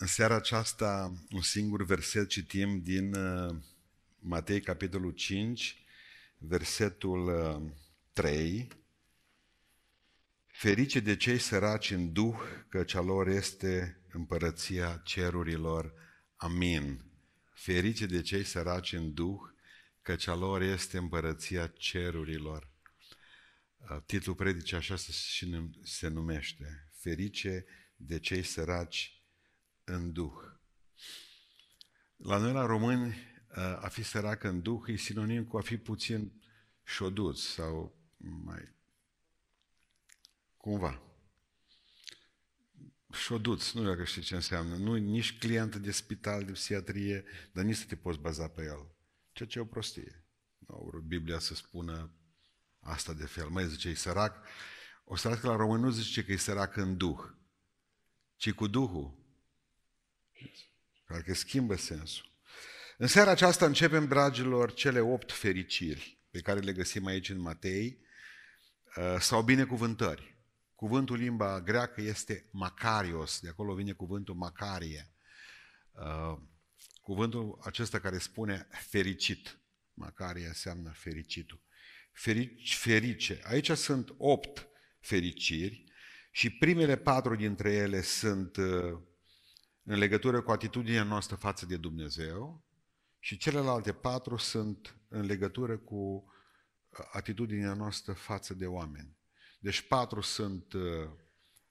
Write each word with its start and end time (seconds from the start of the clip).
În 0.00 0.06
seara 0.06 0.34
aceasta, 0.34 1.12
un 1.30 1.42
singur 1.42 1.84
verset 1.84 2.28
citim 2.28 2.82
din 2.82 3.14
uh, 3.14 3.56
Matei, 4.18 4.60
capitolul 4.60 5.12
5, 5.12 5.76
versetul 6.38 7.32
3. 8.12 8.68
Uh, 8.70 8.76
Ferice 10.46 11.00
de 11.00 11.16
cei 11.16 11.38
săraci 11.38 11.90
în 11.90 12.12
duh, 12.12 12.38
căci 12.68 12.94
a 12.94 13.00
lor 13.00 13.28
este 13.28 14.00
împărăția 14.12 15.00
cerurilor. 15.04 15.92
Amin. 16.36 17.04
Ferice 17.54 18.06
de 18.06 18.22
cei 18.22 18.44
săraci 18.44 18.92
în 18.92 19.14
duh, 19.14 19.40
căci 20.02 20.26
a 20.26 20.34
lor 20.34 20.62
este 20.62 20.98
împărăția 20.98 21.66
cerurilor. 21.66 22.70
Uh, 23.78 24.02
titlul 24.06 24.34
predicii 24.34 24.76
așa 24.76 24.96
se 25.82 26.08
numește. 26.08 26.88
Ferice 26.92 27.64
de 27.96 28.18
cei 28.18 28.42
săraci 28.42 29.17
în 29.88 30.12
Duh. 30.12 30.32
La 32.16 32.36
noi, 32.36 32.52
la 32.52 32.66
români, 32.66 33.16
a 33.80 33.88
fi 33.88 34.02
sărac 34.02 34.42
în 34.42 34.62
Duh 34.62 34.82
e 34.86 34.96
sinonim 34.96 35.44
cu 35.44 35.56
a 35.56 35.60
fi 35.60 35.76
puțin 35.76 36.32
șoduț 36.84 37.40
sau 37.40 37.96
mai... 38.16 38.74
cumva. 40.56 41.02
Șoduț, 43.12 43.72
nu 43.72 43.84
dacă 43.84 44.04
știi 44.04 44.22
ce 44.22 44.34
înseamnă. 44.34 44.76
Nu 44.76 44.94
nici 44.94 45.38
client 45.38 45.76
de 45.76 45.90
spital, 45.90 46.44
de 46.44 46.52
psihiatrie, 46.52 47.24
dar 47.52 47.64
nici 47.64 47.76
să 47.76 47.84
te 47.86 47.96
poți 47.96 48.18
baza 48.18 48.48
pe 48.48 48.62
el. 48.62 48.94
Ceea 49.32 49.48
ce 49.48 49.58
e 49.58 49.62
o 49.62 49.64
prostie. 49.64 50.24
Nu 50.58 50.74
au 50.74 50.86
vrut 50.90 51.02
Biblia 51.02 51.38
să 51.38 51.54
spună 51.54 52.12
asta 52.80 53.12
de 53.12 53.26
fel. 53.26 53.48
Mai 53.48 53.68
zice, 53.68 53.88
e 53.88 53.94
sărac. 53.94 54.46
O 55.04 55.16
sărac 55.16 55.42
la 55.42 55.56
român 55.56 55.80
nu 55.80 55.90
zice 55.90 56.24
că 56.24 56.32
e 56.32 56.36
sărac 56.36 56.76
în 56.76 56.96
Duh, 56.96 57.20
ci 58.36 58.52
cu 58.52 58.66
Duhul. 58.66 59.17
Care 61.06 61.32
schimbă 61.32 61.76
sensul. 61.76 62.26
În 62.96 63.06
seara 63.06 63.30
aceasta 63.30 63.66
începem, 63.66 64.06
dragilor, 64.06 64.72
cele 64.74 65.00
opt 65.00 65.32
fericiri 65.32 66.18
pe 66.30 66.40
care 66.40 66.60
le 66.60 66.72
găsim 66.72 67.06
aici 67.06 67.28
în 67.28 67.40
Matei, 67.40 67.98
uh, 68.96 69.16
sau 69.20 69.42
binecuvântări. 69.42 70.36
Cuvântul 70.74 71.16
limba 71.16 71.60
greacă 71.60 72.00
este 72.00 72.48
Macarios, 72.50 73.40
de 73.40 73.48
acolo 73.48 73.74
vine 73.74 73.92
cuvântul 73.92 74.34
Macarie. 74.34 75.12
Uh, 75.92 76.38
cuvântul 77.02 77.58
acesta 77.62 78.00
care 78.00 78.18
spune 78.18 78.68
fericit. 78.70 79.58
Macarie 79.94 80.46
înseamnă 80.46 80.90
fericitul. 80.90 81.60
Ferici, 82.12 82.74
ferice. 82.74 83.40
Aici 83.44 83.70
sunt 83.70 84.14
opt 84.16 84.68
fericiri 85.00 85.84
și 86.30 86.50
primele 86.50 86.96
patru 86.96 87.34
dintre 87.34 87.72
ele 87.72 88.02
sunt 88.02 88.56
uh, 88.56 88.98
în 89.90 89.98
legătură 89.98 90.42
cu 90.42 90.50
atitudinea 90.50 91.02
noastră 91.02 91.36
față 91.36 91.66
de 91.66 91.76
Dumnezeu 91.76 92.64
și 93.18 93.36
celelalte 93.36 93.92
patru 93.92 94.36
sunt 94.36 94.96
în 95.08 95.26
legătură 95.26 95.78
cu 95.78 95.94
uh, 95.94 97.08
atitudinea 97.12 97.74
noastră 97.74 98.12
față 98.12 98.54
de 98.54 98.66
oameni. 98.66 99.16
Deci 99.58 99.80
patru 99.80 100.20
sunt 100.20 100.72
uh, 100.72 101.10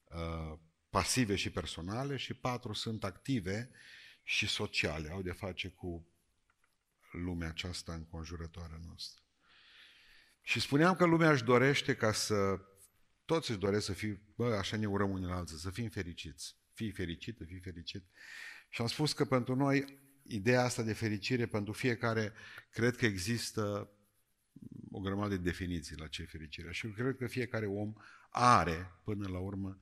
uh, 0.03 0.59
pasive 0.89 1.35
și 1.35 1.49
personale 1.49 2.15
și 2.15 2.33
patru 2.33 2.73
sunt 2.73 3.03
active 3.03 3.69
și 4.23 4.47
sociale, 4.47 5.09
au 5.09 5.21
de 5.21 5.31
face 5.31 5.67
cu 5.67 6.07
lumea 7.11 7.47
aceasta 7.47 7.93
înconjurătoare 7.93 8.81
noastră. 8.85 9.23
Și 10.41 10.59
spuneam 10.59 10.95
că 10.95 11.05
lumea 11.05 11.31
își 11.31 11.43
dorește 11.43 11.95
ca 11.95 12.11
să, 12.11 12.59
toți 13.25 13.49
își 13.49 13.59
doresc 13.59 13.85
să 13.85 13.93
fie, 13.93 14.21
bă, 14.35 14.55
așa 14.55 14.77
ne 14.77 14.87
urăm 14.87 15.09
unii 15.09 15.27
la 15.27 15.35
alții, 15.35 15.57
să 15.57 15.69
fim 15.69 15.89
fericiți 15.89 16.56
fii 16.77 16.91
fericită, 16.91 17.43
fii 17.43 17.59
fericit. 17.59 18.03
Și 18.69 18.81
am 18.81 18.87
spus 18.87 19.13
că 19.13 19.25
pentru 19.25 19.55
noi 19.55 19.99
ideea 20.23 20.63
asta 20.63 20.83
de 20.83 20.93
fericire, 20.93 21.45
pentru 21.45 21.73
fiecare, 21.73 22.33
cred 22.69 22.95
că 22.95 23.05
există 23.05 23.91
o 24.91 24.99
grămadă 24.99 25.35
de 25.35 25.41
definiții 25.41 25.97
la 25.97 26.07
ce 26.07 26.21
e 26.21 26.25
fericirea. 26.25 26.71
Și 26.71 26.85
eu 26.85 26.91
cred 26.91 27.17
că 27.17 27.27
fiecare 27.27 27.65
om 27.65 27.93
are, 28.29 28.91
până 29.03 29.27
la 29.27 29.39
urmă, 29.39 29.79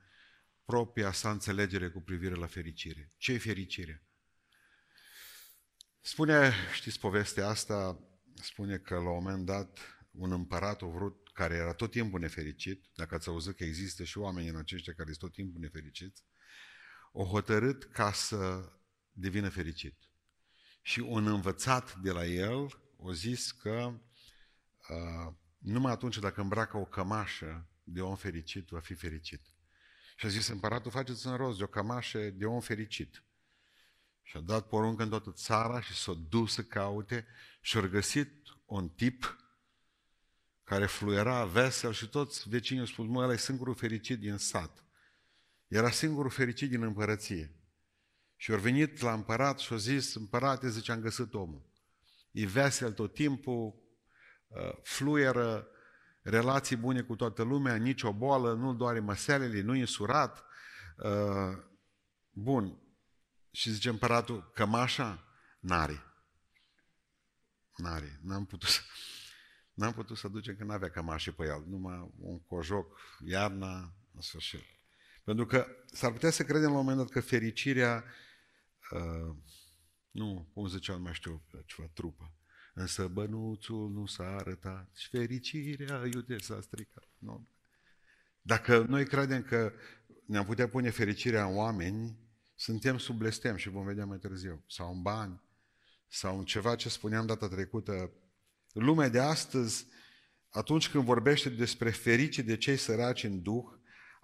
propria 0.65 1.11
sa 1.11 1.31
înțelegere 1.31 1.89
cu 1.89 2.01
privire 2.01 2.35
la 2.35 2.47
fericire. 2.47 3.11
Ce 3.17 3.33
e 3.33 3.37
fericire? 3.37 4.03
Spune, 6.01 6.51
știți 6.73 6.99
povestea 6.99 7.47
asta, 7.47 7.99
spune 8.33 8.77
că 8.77 8.93
la 8.93 9.09
un 9.09 9.23
moment 9.23 9.45
dat 9.45 9.79
un 10.11 10.31
împărat 10.31 10.81
a 10.81 10.85
vrut, 10.85 11.29
care 11.33 11.55
era 11.55 11.73
tot 11.73 11.91
timpul 11.91 12.19
nefericit, 12.19 12.85
dacă 12.95 13.15
ați 13.15 13.27
auzit 13.27 13.55
că 13.55 13.63
există 13.63 14.03
și 14.03 14.17
oameni 14.17 14.47
în 14.47 14.55
aceștia 14.55 14.93
care 14.93 15.09
sunt 15.09 15.19
tot 15.19 15.33
timpul 15.33 15.61
nefericiți, 15.61 16.23
o 17.17 17.23
hotărât 17.23 17.83
ca 17.83 18.11
să 18.11 18.71
devină 19.11 19.49
fericit. 19.49 19.95
Și 20.81 20.99
un 20.99 21.27
învățat 21.27 21.95
de 21.95 22.11
la 22.11 22.25
el 22.25 22.79
o 22.97 23.13
zis 23.13 23.51
că 23.51 23.93
uh, 24.89 25.33
numai 25.57 25.91
atunci 25.91 26.17
dacă 26.17 26.41
îmbracă 26.41 26.77
o 26.77 26.85
cămașă 26.85 27.67
de 27.83 28.01
om 28.01 28.15
fericit, 28.15 28.69
va 28.69 28.79
fi 28.79 28.93
fericit. 28.93 29.41
Și 30.15 30.25
a 30.25 30.29
zis, 30.29 30.47
împăratul, 30.47 30.91
faceți 30.91 31.27
în 31.27 31.35
rost 31.35 31.57
de 31.57 31.63
o 31.63 31.67
cămașă 31.67 32.19
de 32.19 32.45
om 32.45 32.59
fericit. 32.59 33.23
Și 34.21 34.37
a 34.37 34.39
dat 34.39 34.67
poruncă 34.67 35.03
în 35.03 35.09
toată 35.09 35.31
țara 35.31 35.81
și 35.81 35.93
s-a 35.93 36.13
dus 36.29 36.53
să 36.53 36.63
caute 36.63 37.25
și 37.61 37.77
a 37.77 37.87
găsit 37.87 38.31
un 38.65 38.89
tip 38.89 39.37
care 40.63 40.85
fluiera 40.85 41.45
vesel 41.45 41.93
și 41.93 42.07
toți 42.07 42.49
vecinii 42.49 42.81
au 42.81 42.87
spus, 42.87 43.05
mă, 43.05 43.23
ăla 43.23 43.33
e 43.33 43.37
singurul 43.37 43.75
fericit 43.75 44.19
din 44.19 44.37
sat. 44.37 44.84
Era 45.67 45.89
singurul 45.91 46.31
fericit 46.31 46.69
din 46.69 46.83
împărăție. 46.83 47.55
Și 48.35 48.51
au 48.51 48.57
venit 48.57 48.99
la 48.99 49.13
împărat 49.13 49.59
și 49.59 49.71
au 49.71 49.77
zis, 49.77 50.15
împărate, 50.15 50.69
zice, 50.69 50.91
am 50.91 50.99
găsit 50.99 51.33
omul. 51.33 51.69
E 52.31 52.45
vesel 52.45 52.91
tot 52.91 53.13
timpul, 53.13 53.75
uh, 54.47 54.77
fluieră, 54.83 55.67
relații 56.21 56.75
bune 56.75 57.01
cu 57.01 57.15
toată 57.15 57.43
lumea, 57.43 57.75
nicio 57.75 58.13
boală, 58.13 58.53
nu 58.53 58.73
doare 58.73 58.99
măselele, 58.99 59.61
nu 59.61 59.75
e 59.75 59.85
surat. 59.85 60.43
Uh, 60.97 61.63
bun. 62.31 62.79
Și 63.51 63.71
zice 63.71 63.89
împăratul, 63.89 64.51
cămașa? 64.53 65.27
N-are. 65.59 66.03
N-are. 67.75 68.19
N-am 68.23 68.45
putut 68.45 68.69
să... 68.69 68.81
N-am 69.73 69.93
putut 69.93 70.17
să 70.17 70.27
ducem 70.27 70.55
că 70.55 70.63
n-avea 70.63 70.89
cămașe 70.89 71.31
pe 71.31 71.43
el, 71.43 71.63
numai 71.67 72.11
un 72.19 72.39
cojoc, 72.39 72.99
iarna, 73.25 73.93
în 74.13 74.21
sfârșit. 74.21 74.74
Pentru 75.25 75.45
că 75.45 75.67
s-ar 75.85 76.11
putea 76.11 76.29
să 76.29 76.43
credem 76.43 76.69
la 76.71 76.77
un 76.77 76.85
moment 76.85 76.97
dat 76.97 77.09
că 77.09 77.21
fericirea, 77.21 78.03
uh, 78.91 79.35
nu, 80.11 80.49
cum 80.53 80.67
zicea, 80.67 80.93
nu 80.93 81.01
mai 81.01 81.13
știu, 81.13 81.43
ceva 81.65 81.87
trupă, 81.93 82.33
însă 82.73 83.07
bănuțul 83.07 83.89
nu 83.89 84.05
s-a 84.05 84.35
arătat 84.35 84.89
și 84.95 85.09
fericirea 85.09 86.05
iute 86.13 86.37
s-a 86.37 86.61
stricat. 86.61 87.09
Nu. 87.17 87.47
Dacă 88.41 88.85
noi 88.87 89.05
credem 89.05 89.41
că 89.41 89.73
ne-am 90.25 90.45
putea 90.45 90.69
pune 90.69 90.89
fericirea 90.89 91.45
în 91.45 91.55
oameni, 91.55 92.19
suntem 92.55 92.97
sub 92.97 93.17
blestem 93.17 93.55
și 93.55 93.69
vom 93.69 93.85
vedea 93.85 94.05
mai 94.05 94.17
târziu. 94.17 94.63
Sau 94.67 94.93
în 94.93 95.01
bani, 95.01 95.41
sau 96.07 96.37
în 96.39 96.45
ceva 96.45 96.75
ce 96.75 96.89
spuneam 96.89 97.25
data 97.25 97.47
trecută. 97.47 98.11
Lumea 98.73 99.09
de 99.09 99.19
astăzi, 99.19 99.87
atunci 100.49 100.89
când 100.89 101.03
vorbește 101.03 101.49
despre 101.49 101.89
ferice 101.89 102.41
de 102.41 102.57
cei 102.57 102.77
săraci 102.77 103.23
în 103.23 103.41
Duh, 103.41 103.74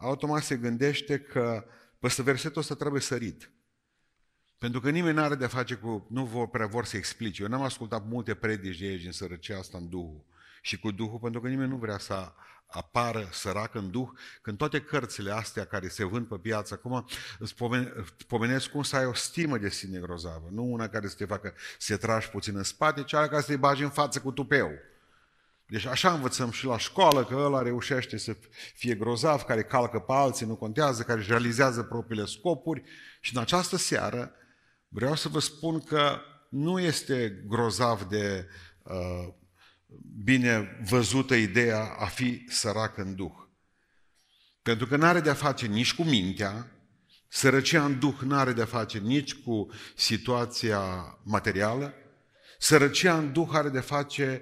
automat 0.01 0.43
se 0.43 0.57
gândește 0.57 1.19
că 1.19 1.65
peste 1.99 2.21
versetul 2.21 2.61
ăsta 2.61 2.75
trebuie 2.75 3.01
sărit. 3.01 3.51
Pentru 4.57 4.79
că 4.79 4.89
nimeni 4.89 5.15
nu 5.15 5.21
are 5.21 5.35
de 5.35 5.47
face 5.47 5.75
cu, 5.75 6.07
nu 6.09 6.25
vor, 6.25 6.49
prea 6.49 6.65
vor 6.65 6.85
să 6.85 6.97
explice. 6.97 7.41
Eu 7.41 7.47
n-am 7.49 7.61
ascultat 7.61 8.07
multe 8.07 8.33
predici 8.33 8.79
de 8.79 8.85
aici 8.85 9.01
din 9.01 9.11
sărăcia 9.11 9.57
asta 9.57 9.77
în 9.77 9.89
Duhul 9.89 10.25
și 10.61 10.79
cu 10.79 10.91
Duhul, 10.91 11.19
pentru 11.19 11.41
că 11.41 11.47
nimeni 11.47 11.69
nu 11.69 11.77
vrea 11.77 11.97
să 11.97 12.33
apară 12.71 13.29
sărac 13.31 13.75
în 13.75 13.91
Duh, 13.91 14.09
când 14.41 14.57
toate 14.57 14.81
cărțile 14.81 15.31
astea 15.31 15.65
care 15.65 15.87
se 15.87 16.03
vând 16.03 16.27
pe 16.27 16.37
piață, 16.37 16.73
acum 16.73 17.07
îți 17.39 17.55
pomenesc 18.27 18.69
cum 18.69 18.83
să 18.83 18.95
ai 18.95 19.05
o 19.05 19.13
stimă 19.13 19.57
de 19.57 19.69
sine 19.69 19.99
grozavă, 19.99 20.47
nu 20.51 20.63
una 20.63 20.87
care 20.87 21.07
să 21.07 21.15
te 21.15 21.25
facă 21.25 21.53
să 21.77 21.93
te 21.95 22.01
tragi 22.05 22.29
puțin 22.29 22.55
în 22.57 22.63
spate, 22.63 23.03
ci 23.03 23.11
care 23.11 23.41
să 23.41 23.47
te 23.47 23.57
bagi 23.57 23.83
în 23.83 23.89
față 23.89 24.21
cu 24.21 24.31
tupeu. 24.31 24.71
Deci 25.71 25.85
așa 25.85 26.13
învățăm 26.13 26.51
și 26.51 26.65
la 26.65 26.77
școală 26.77 27.25
că 27.25 27.35
ăla 27.35 27.61
reușește 27.61 28.17
să 28.17 28.35
fie 28.75 28.95
grozav, 28.95 29.41
care 29.41 29.63
calcă 29.63 29.99
pe 29.99 30.11
alții, 30.13 30.45
nu 30.45 30.55
contează, 30.55 31.03
care 31.03 31.19
își 31.19 31.29
realizează 31.29 31.83
propriile 31.83 32.25
scopuri. 32.25 32.83
Și 33.21 33.35
în 33.35 33.41
această 33.41 33.77
seară 33.77 34.31
vreau 34.87 35.15
să 35.15 35.27
vă 35.27 35.39
spun 35.39 35.79
că 35.79 36.19
nu 36.49 36.79
este 36.79 37.43
grozav 37.47 38.03
de 38.03 38.47
uh, 38.83 39.33
bine 40.23 40.79
văzută 40.89 41.35
ideea 41.35 41.95
a 41.99 42.05
fi 42.05 42.45
sărac 42.47 42.97
în 42.97 43.15
Duh. 43.15 43.35
Pentru 44.61 44.87
că 44.87 44.95
nu 44.95 45.05
are 45.05 45.19
de-a 45.19 45.33
face 45.33 45.65
nici 45.65 45.93
cu 45.93 46.03
mintea, 46.03 46.71
sărăcia 47.27 47.85
în 47.85 47.99
Duh 47.99 48.17
nu 48.21 48.35
are 48.35 48.53
de-a 48.53 48.65
face 48.65 48.97
nici 48.97 49.35
cu 49.35 49.67
situația 49.95 50.81
materială, 51.23 51.93
sărăcia 52.59 53.17
în 53.17 53.33
Duh 53.33 53.49
are 53.51 53.69
de 53.69 53.79
face 53.79 54.41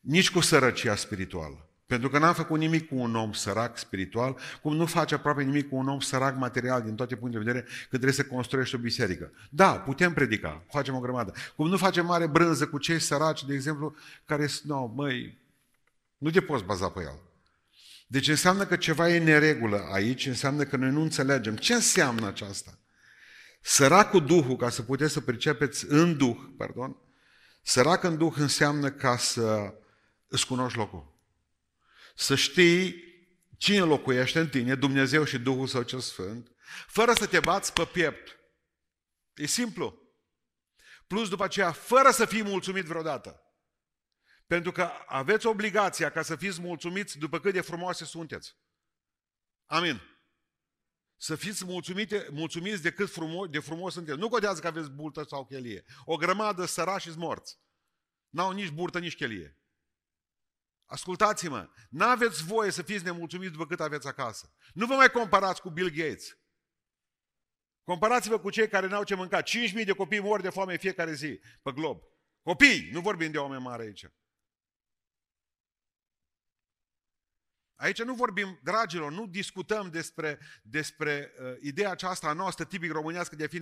nici 0.00 0.30
cu 0.30 0.40
sărăcia 0.40 0.94
spirituală. 0.94 1.64
Pentru 1.86 2.08
că 2.08 2.18
n-am 2.18 2.34
făcut 2.34 2.58
nimic 2.58 2.88
cu 2.88 2.96
un 2.96 3.14
om 3.14 3.32
sărac 3.32 3.78
spiritual, 3.78 4.38
cum 4.62 4.76
nu 4.76 4.86
face 4.86 5.14
aproape 5.14 5.42
nimic 5.42 5.68
cu 5.68 5.76
un 5.76 5.88
om 5.88 6.00
sărac 6.00 6.36
material 6.36 6.82
din 6.82 6.94
toate 6.94 7.16
punctele 7.16 7.44
de 7.44 7.50
vedere, 7.50 7.68
că 7.68 7.88
trebuie 7.88 8.12
să 8.12 8.24
construiești 8.24 8.74
o 8.74 8.78
biserică. 8.78 9.32
Da, 9.50 9.78
putem 9.78 10.12
predica, 10.12 10.64
facem 10.68 10.94
o 10.94 11.00
grămadă. 11.00 11.32
Cum 11.56 11.68
nu 11.68 11.76
facem 11.76 12.06
mare 12.06 12.26
brânză 12.26 12.66
cu 12.66 12.78
cei 12.78 12.98
săraci, 12.98 13.44
de 13.44 13.54
exemplu, 13.54 13.94
care, 14.24 14.48
no, 14.62 14.86
măi, 14.86 15.38
nu 16.18 16.30
te 16.30 16.40
poți 16.40 16.64
baza 16.64 16.88
pe 16.88 17.00
el. 17.00 17.18
Deci 18.06 18.28
înseamnă 18.28 18.66
că 18.66 18.76
ceva 18.76 19.08
e 19.08 19.18
neregulă 19.18 19.88
aici, 19.92 20.26
înseamnă 20.26 20.64
că 20.64 20.76
noi 20.76 20.90
nu 20.90 21.00
înțelegem. 21.00 21.56
Ce 21.56 21.74
înseamnă 21.74 22.26
aceasta? 22.26 22.78
Săracul 23.60 24.26
Duhul, 24.26 24.56
ca 24.56 24.70
să 24.70 24.82
puteți 24.82 25.12
să 25.12 25.20
pricepeți 25.20 25.84
în 25.88 26.16
Duh, 26.16 26.36
pardon, 26.56 26.96
sărac 27.62 28.02
în 28.02 28.16
Duh 28.16 28.34
înseamnă 28.36 28.90
ca 28.90 29.16
să 29.16 29.74
îți 30.30 30.46
cunoști 30.46 30.78
locul. 30.78 31.18
Să 32.14 32.34
știi 32.34 33.04
cine 33.56 33.80
locuiește 33.80 34.40
în 34.40 34.48
tine, 34.48 34.74
Dumnezeu 34.74 35.24
și 35.24 35.38
Duhul 35.38 35.66
Său 35.66 35.82
cel 35.82 36.00
Sfânt, 36.00 36.52
fără 36.86 37.12
să 37.12 37.26
te 37.26 37.40
bați 37.40 37.72
pe 37.72 37.84
piept. 37.84 38.38
E 39.34 39.46
simplu. 39.46 39.98
Plus 41.06 41.28
după 41.28 41.44
aceea, 41.44 41.72
fără 41.72 42.10
să 42.10 42.24
fii 42.24 42.42
mulțumit 42.42 42.84
vreodată. 42.84 43.42
Pentru 44.46 44.72
că 44.72 44.90
aveți 45.06 45.46
obligația 45.46 46.10
ca 46.10 46.22
să 46.22 46.36
fiți 46.36 46.60
mulțumiți 46.60 47.18
după 47.18 47.40
cât 47.40 47.52
de 47.52 47.60
frumoase 47.60 48.04
sunteți. 48.04 48.56
Amin. 49.66 50.00
Să 51.16 51.36
fiți 51.36 51.64
mulțumite, 51.64 52.28
mulțumiți 52.30 52.82
de 52.82 52.92
cât 52.92 53.10
frumos, 53.10 53.48
de 53.48 53.58
frumos 53.58 53.92
sunteți. 53.92 54.18
Nu 54.18 54.28
contează 54.28 54.60
că 54.60 54.66
aveți 54.66 54.90
burtă 54.90 55.24
sau 55.28 55.46
chelie. 55.46 55.84
O 56.04 56.16
grămadă 56.16 56.64
sărași 56.64 57.10
și 57.10 57.18
morți. 57.18 57.58
N-au 58.28 58.50
nici 58.50 58.70
burtă, 58.70 58.98
nici 58.98 59.16
chelie. 59.16 59.59
Ascultați-mă, 60.90 61.70
n-aveți 61.90 62.44
voie 62.44 62.70
să 62.70 62.82
fiți 62.82 63.04
nemulțumiți 63.04 63.52
după 63.52 63.66
cât 63.66 63.80
aveți 63.80 64.06
acasă. 64.06 64.52
Nu 64.74 64.86
vă 64.86 64.94
mai 64.94 65.10
comparați 65.10 65.60
cu 65.60 65.70
Bill 65.70 65.90
Gates. 65.90 66.38
Comparați-vă 67.84 68.38
cu 68.38 68.50
cei 68.50 68.68
care 68.68 68.86
n-au 68.86 69.04
ce 69.04 69.14
mânca. 69.14 69.42
5.000 69.42 69.84
de 69.84 69.92
copii 69.92 70.20
mor 70.20 70.40
de 70.40 70.48
foame 70.48 70.76
fiecare 70.76 71.12
zi 71.12 71.40
pe 71.62 71.72
glob. 71.72 72.02
Copii, 72.42 72.90
nu 72.92 73.00
vorbim 73.00 73.30
de 73.30 73.38
oameni 73.38 73.62
mari 73.62 73.82
aici. 73.82 74.06
Aici 77.74 78.02
nu 78.02 78.14
vorbim, 78.14 78.60
dragilor, 78.62 79.12
nu 79.12 79.26
discutăm 79.26 79.90
despre, 79.90 80.38
despre 80.62 81.32
uh, 81.40 81.56
ideea 81.60 81.90
aceasta 81.90 82.28
a 82.28 82.32
noastră 82.32 82.64
tipic 82.64 82.92
românească 82.92 83.36
de 83.36 83.44
a 83.44 83.48
fi 83.48 83.58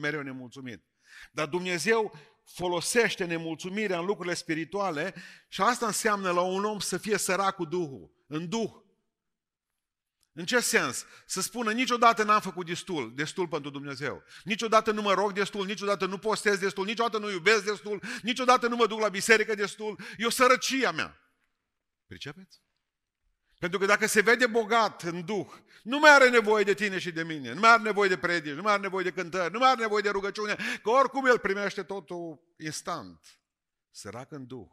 mereu 0.00 0.22
nemulțumit. 0.22 0.84
Dar 1.32 1.46
Dumnezeu 1.46 2.14
folosește 2.46 3.24
nemulțumirea 3.24 3.98
în 3.98 4.04
lucrurile 4.04 4.34
spirituale 4.34 5.14
și 5.48 5.60
asta 5.60 5.86
înseamnă 5.86 6.30
la 6.30 6.40
un 6.40 6.64
om 6.64 6.78
să 6.78 6.98
fie 6.98 7.16
sărac 7.16 7.54
cu 7.54 7.64
Duhul, 7.64 8.10
în 8.26 8.48
Duh. 8.48 8.70
În 10.32 10.44
ce 10.44 10.60
sens? 10.60 11.04
Să 11.26 11.40
spună 11.40 11.72
niciodată 11.72 12.22
n-am 12.22 12.40
făcut 12.40 12.66
destul, 12.66 13.14
destul 13.14 13.48
pentru 13.48 13.70
Dumnezeu. 13.70 14.22
Niciodată 14.44 14.90
nu 14.90 15.02
mă 15.02 15.12
rog 15.12 15.32
destul, 15.32 15.66
niciodată 15.66 16.06
nu 16.06 16.18
postez 16.18 16.58
destul, 16.58 16.84
niciodată 16.84 17.18
nu 17.18 17.30
iubesc 17.30 17.64
destul, 17.64 18.02
niciodată 18.22 18.68
nu 18.68 18.76
mă 18.76 18.86
duc 18.86 19.00
la 19.00 19.08
biserică 19.08 19.54
destul. 19.54 20.00
E 20.16 20.26
o 20.26 20.30
sărăcia 20.30 20.90
mea. 20.92 21.20
Pricepeți? 22.06 22.65
Pentru 23.58 23.78
că 23.78 23.86
dacă 23.86 24.06
se 24.06 24.20
vede 24.20 24.46
bogat 24.46 25.02
în 25.02 25.24
Duh, 25.24 25.48
nu 25.82 25.98
mai 25.98 26.10
are 26.10 26.30
nevoie 26.30 26.64
de 26.64 26.74
tine 26.74 26.98
și 26.98 27.12
de 27.12 27.24
mine, 27.24 27.52
nu 27.52 27.60
mai 27.60 27.70
are 27.70 27.82
nevoie 27.82 28.08
de 28.08 28.18
predici, 28.18 28.54
nu 28.54 28.62
mai 28.62 28.72
are 28.72 28.82
nevoie 28.82 29.04
de 29.04 29.12
cântări, 29.12 29.52
nu 29.52 29.58
mai 29.58 29.70
are 29.70 29.80
nevoie 29.80 30.02
de 30.02 30.08
rugăciune, 30.08 30.56
că 30.82 30.90
oricum 30.90 31.26
el 31.26 31.38
primește 31.38 31.82
totul 31.82 32.54
instant. 32.58 33.40
Sărac 33.90 34.32
în 34.32 34.46
Duh 34.46 34.68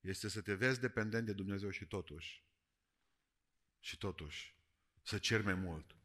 este 0.00 0.28
să 0.28 0.40
te 0.40 0.54
vezi 0.54 0.80
dependent 0.80 1.26
de 1.26 1.32
Dumnezeu 1.32 1.70
și 1.70 1.86
totuși, 1.86 2.44
și 3.80 3.98
totuși, 3.98 4.56
să 5.02 5.18
ceri 5.18 5.44
mai 5.44 5.54
mult. 5.54 5.96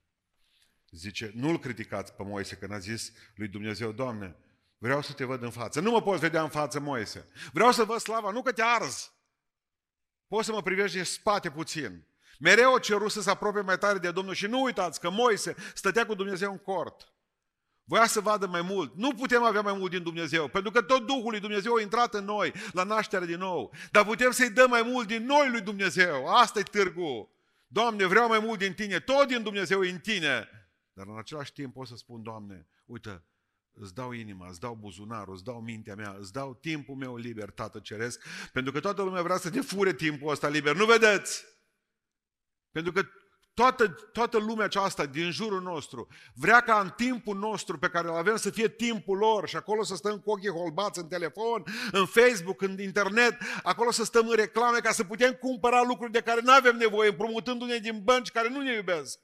Zice, 0.90 1.32
nu-l 1.36 1.60
criticați 1.60 2.14
pe 2.14 2.24
Moise 2.24 2.56
când 2.56 2.72
a 2.72 2.80
zis 2.80 3.12
lui 3.36 3.48
Dumnezeu, 3.48 3.92
Doamne, 3.92 4.36
vreau 4.78 5.02
să 5.02 5.14
te 5.14 5.24
văd 5.24 5.42
în 5.42 5.52
față. 5.52 5.80
Nu 5.80 5.92
mă 5.92 6.02
poți 6.02 6.20
vedea 6.20 6.44
în 6.44 6.50
față, 6.50 6.80
Moise. 6.80 7.28
Vreau 7.54 7.72
să 7.72 7.84
văd 7.84 8.00
slava, 8.00 8.32
nu 8.32 8.42
că 8.42 8.52
te 8.52 8.62
arzi. 8.62 9.12
Poți 10.28 10.46
să 10.46 10.52
mă 10.52 10.62
privești 10.62 10.96
din 10.96 11.06
spate 11.06 11.52
puțin. 11.52 12.06
Mereu 12.44 12.74
o 12.74 12.80
cerut 12.80 13.12
să 13.12 13.22
se 13.22 13.30
apropie 13.30 13.62
mai 13.62 13.78
tare 13.78 13.98
de 13.98 14.12
Domnul 14.12 14.34
și 14.34 14.48
nu 14.48 14.62
uitați 14.62 15.00
că 15.00 15.10
Moise 15.10 15.56
stătea 15.74 16.06
cu 16.06 16.14
Dumnezeu 16.14 16.52
în 16.52 16.58
cort. 16.58 17.14
Voia 17.84 18.06
să 18.06 18.20
vadă 18.20 18.48
mai 18.48 18.62
mult. 18.62 18.96
Nu 18.96 19.14
putem 19.14 19.44
avea 19.44 19.62
mai 19.62 19.74
mult 19.74 19.92
din 19.92 20.04
Dumnezeu, 20.04 20.48
pentru 20.48 20.72
că 20.72 20.82
tot 20.82 21.06
Duhul 21.06 21.30
lui 21.30 21.40
Dumnezeu 21.40 21.76
a 21.76 21.82
intrat 21.82 22.14
în 22.14 22.26
noi, 22.26 22.54
la 22.72 22.84
naștere 22.84 23.26
din 23.26 23.38
nou. 23.38 23.74
Dar 23.92 24.06
putem 24.06 24.32
să-i 24.32 24.50
dăm 24.50 24.70
mai 24.70 24.82
mult 24.82 25.08
din 25.08 25.26
noi 25.26 25.50
lui 25.50 25.62
Dumnezeu. 25.62 26.28
Asta 26.28 26.60
e 26.60 26.64
târgul. 26.64 27.30
Doamne, 27.68 28.06
vreau 28.06 28.28
mai 28.28 28.40
mult 28.40 28.60
din 28.60 28.74
Tine, 28.74 29.00
tot 29.00 29.28
din 29.28 29.44
Dumnezeu 29.44 29.84
e 29.84 29.90
în 29.90 30.00
Tine. 30.00 30.50
Dar 30.94 31.06
în 31.08 31.18
același 31.18 31.54
timp 31.54 31.74
pot 31.74 31.88
să 31.88 31.96
spun, 31.96 32.24
Doamne, 32.24 32.68
uite, 32.86 33.24
îți 33.74 33.94
dau 33.94 34.12
inima, 34.12 34.48
îți 34.50 34.60
dau 34.60 34.76
buzunarul, 34.76 35.34
îți 35.34 35.44
dau 35.44 35.62
mintea 35.62 35.96
mea, 35.96 36.16
îți 36.20 36.34
dau 36.34 36.54
timpul 36.54 36.96
meu 36.96 37.16
liber, 37.16 37.50
Tată 37.50 37.80
Ceresc, 37.80 38.24
pentru 38.54 38.72
că 38.72 38.80
toată 38.80 39.02
lumea 39.02 39.22
vrea 39.22 39.38
să 39.38 39.50
te 39.50 39.62
fure 39.62 39.94
timpul 39.94 40.32
ăsta 40.32 40.48
liber. 40.48 40.76
Nu 40.76 40.86
vedeți? 40.86 41.53
Pentru 42.74 42.92
că 42.92 43.02
toată, 43.54 43.88
toată 43.90 44.38
lumea 44.38 44.66
aceasta 44.66 45.06
din 45.06 45.32
jurul 45.32 45.62
nostru 45.62 46.08
vrea 46.34 46.62
ca 46.62 46.80
în 46.80 46.90
timpul 46.90 47.38
nostru 47.38 47.80
pe 47.80 47.90
care 47.90 48.08
îl 48.08 48.16
avem 48.16 48.36
să 48.36 48.50
fie 48.50 48.70
timpul 48.70 49.18
lor 49.18 49.48
și 49.48 49.56
acolo 49.56 49.84
să 49.84 49.96
stăm 49.96 50.20
cu 50.20 50.32
ochii 50.32 50.50
holbați 50.50 51.00
în 51.00 51.08
telefon, 51.08 51.64
în 51.92 52.06
Facebook, 52.06 52.62
în 52.62 52.80
internet, 52.80 53.38
acolo 53.64 53.92
să 53.92 54.04
stăm 54.04 54.28
în 54.28 54.36
reclame 54.36 54.80
ca 54.80 54.92
să 54.92 55.04
putem 55.04 55.34
cumpăra 55.34 55.82
lucruri 55.82 56.12
de 56.12 56.22
care 56.22 56.42
nu 56.42 56.52
avem 56.52 56.76
nevoie, 56.76 57.10
împrumutându-ne 57.10 57.78
din 57.78 58.04
bănci 58.04 58.32
care 58.32 58.50
nu 58.50 58.62
ne 58.62 58.74
iubesc. 58.74 59.20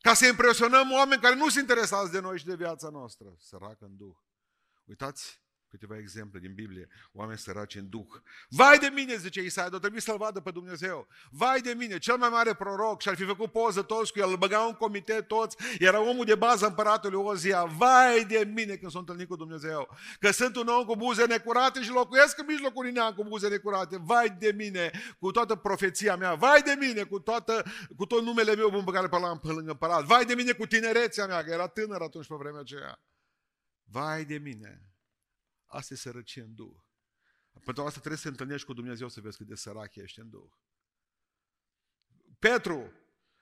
Ca 0.00 0.14
să 0.14 0.26
impresionăm 0.26 0.92
oameni 0.92 1.20
care 1.20 1.34
nu 1.34 1.48
sunt 1.48 1.68
interesați 1.68 2.12
de 2.12 2.20
noi 2.20 2.38
și 2.38 2.44
de 2.44 2.54
viața 2.54 2.88
noastră. 2.88 3.34
Sărac 3.38 3.76
în 3.80 3.96
Duh. 3.96 4.16
Uitați 4.84 5.43
Câteva 5.78 5.98
exemple 5.98 6.38
din 6.38 6.54
Biblie, 6.54 6.88
oameni 7.12 7.38
săraci 7.38 7.74
în 7.74 7.88
duh. 7.88 8.06
Vai 8.48 8.78
de 8.78 8.90
mine, 8.94 9.16
zice 9.16 9.40
Isaia, 9.42 9.68
dar 9.68 9.78
trebuie 9.80 10.00
să-L 10.00 10.16
vadă 10.16 10.40
pe 10.40 10.50
Dumnezeu. 10.50 11.06
Vai 11.30 11.60
de 11.60 11.74
mine, 11.76 11.98
cel 11.98 12.16
mai 12.16 12.28
mare 12.28 12.54
proroc 12.54 13.00
și-ar 13.00 13.16
fi 13.16 13.24
făcut 13.24 13.52
poză 13.52 13.82
toți 13.82 14.12
cu 14.12 14.18
el, 14.18 14.28
îl 14.28 14.36
băgau 14.36 14.68
în 14.68 14.74
comitet 14.74 15.28
toți, 15.28 15.56
era 15.78 16.00
omul 16.00 16.24
de 16.24 16.34
bază 16.34 16.66
împăratului 16.66 17.18
Ozia. 17.18 17.64
Vai 17.64 18.24
de 18.24 18.50
mine 18.54 18.76
când 18.76 18.90
s-a 18.90 18.98
întâlnit 18.98 19.28
cu 19.28 19.36
Dumnezeu, 19.36 19.88
că 20.18 20.30
sunt 20.30 20.56
un 20.56 20.66
om 20.66 20.84
cu 20.84 20.96
buze 20.96 21.26
necurate 21.26 21.82
și 21.82 21.90
locuiesc 21.90 22.38
în 22.38 22.46
mijlocul 22.48 22.90
neam 22.90 23.14
cu 23.14 23.24
buze 23.24 23.48
necurate. 23.48 23.96
Vai 24.00 24.36
de 24.38 24.52
mine, 24.56 24.90
cu 25.18 25.30
toată 25.30 25.54
profeția 25.54 26.16
mea, 26.16 26.34
vai 26.34 26.62
de 26.62 26.76
mine, 26.78 27.02
cu, 27.02 27.18
toată, 27.18 27.64
cu 27.96 28.06
tot 28.06 28.22
numele 28.22 28.54
meu 28.54 28.70
bun 28.70 28.84
pe 28.84 28.92
care 28.92 29.08
l-am 29.10 29.38
pe 29.38 29.48
lângă 29.48 29.70
împărat. 29.70 30.04
Vai 30.04 30.24
de 30.24 30.34
mine 30.34 30.52
cu 30.52 30.66
tinerețea 30.66 31.26
mea, 31.26 31.44
că 31.44 31.50
era 31.50 31.66
tânăr 31.66 32.00
atunci 32.00 32.26
pe 32.26 32.34
vremea 32.38 32.60
aceea. 32.60 33.00
Vai 33.84 34.24
de 34.24 34.38
mine. 34.38 34.93
Asta 35.74 35.94
e 35.94 35.96
sărăcie 35.96 36.42
în 36.42 36.54
Duh. 36.54 36.76
Pentru 37.64 37.82
asta 37.82 37.98
trebuie 37.98 38.16
să 38.16 38.22
te 38.22 38.28
întâlnești 38.28 38.66
cu 38.66 38.72
Dumnezeu 38.72 39.08
să 39.08 39.20
vezi 39.20 39.36
cât 39.36 39.46
de 39.46 39.54
sărac 39.54 39.94
ești 39.94 40.20
în 40.20 40.30
Duh. 40.30 40.50
Petru, 42.38 42.92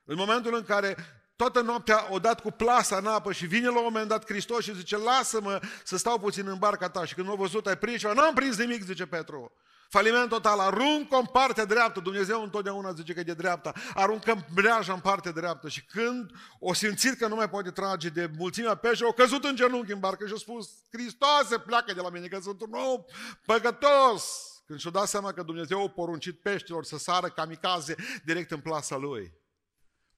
în 0.05 0.17
momentul 0.17 0.55
în 0.55 0.65
care 0.65 0.97
toată 1.37 1.61
noaptea 1.61 2.13
o 2.13 2.19
dat 2.19 2.41
cu 2.41 2.51
plasa 2.51 2.97
în 2.97 3.07
apă 3.07 3.33
și 3.33 3.47
vine 3.47 3.67
la 3.67 3.79
un 3.79 3.85
moment 3.85 4.09
dat 4.09 4.25
Hristos 4.25 4.65
și 4.65 4.75
zice, 4.75 4.97
lasă-mă 4.97 5.61
să 5.85 5.97
stau 5.97 6.19
puțin 6.19 6.47
în 6.47 6.59
barca 6.59 6.91
ta. 6.91 7.05
Și 7.05 7.15
când 7.15 7.27
m-a 7.27 7.35
văzut, 7.35 7.67
ai 7.67 7.79
prins 7.79 8.01
ceva? 8.01 8.13
N-am 8.13 8.35
prins 8.35 8.57
nimic, 8.57 8.83
zice 8.83 9.07
Petru. 9.07 9.53
Faliment 9.93 10.29
total, 10.29 10.59
aruncă 10.59 11.17
în 11.17 11.27
partea 11.27 11.65
dreaptă, 11.65 12.01
Dumnezeu 12.01 12.43
întotdeauna 12.43 12.93
zice 12.93 13.13
că 13.13 13.21
e 13.21 13.23
de 13.23 13.35
dreapta, 13.35 13.73
aruncă 13.95 14.47
breaja 14.55 14.93
în 14.93 15.01
partea 15.01 15.33
dreaptă 15.33 15.69
și 15.69 15.85
când 15.85 16.31
o 16.59 16.75
simțit 16.75 17.19
că 17.19 17.27
nu 17.27 17.35
mai 17.35 17.49
poate 17.49 17.71
trage 17.71 18.09
de 18.09 18.31
mulțimea 18.37 18.75
pește, 18.75 19.05
o 19.05 19.13
căzut 19.13 19.45
în 19.45 19.57
genunchi 19.57 19.93
în 19.93 19.99
barcă 19.99 20.27
și 20.27 20.33
a 20.33 20.37
spus, 20.37 20.71
Hristoase, 20.93 21.59
pleacă 21.59 21.95
de 21.95 22.01
la 22.01 22.11
mine, 22.11 22.27
că 22.27 22.39
sunt 22.43 22.61
un 22.61 22.73
om 22.73 23.05
păcătos. 23.47 24.25
Când 24.67 24.79
și-a 24.79 24.91
dat 24.91 25.09
seama 25.09 25.33
că 25.33 25.43
Dumnezeu 25.43 25.85
a 25.85 25.89
poruncit 25.89 26.41
peștilor 26.41 26.85
să 26.85 26.99
sară 26.99 27.29
kamikaze 27.29 27.95
direct 28.25 28.51
în 28.51 28.61
plasa 28.61 28.97
lui. 28.97 29.33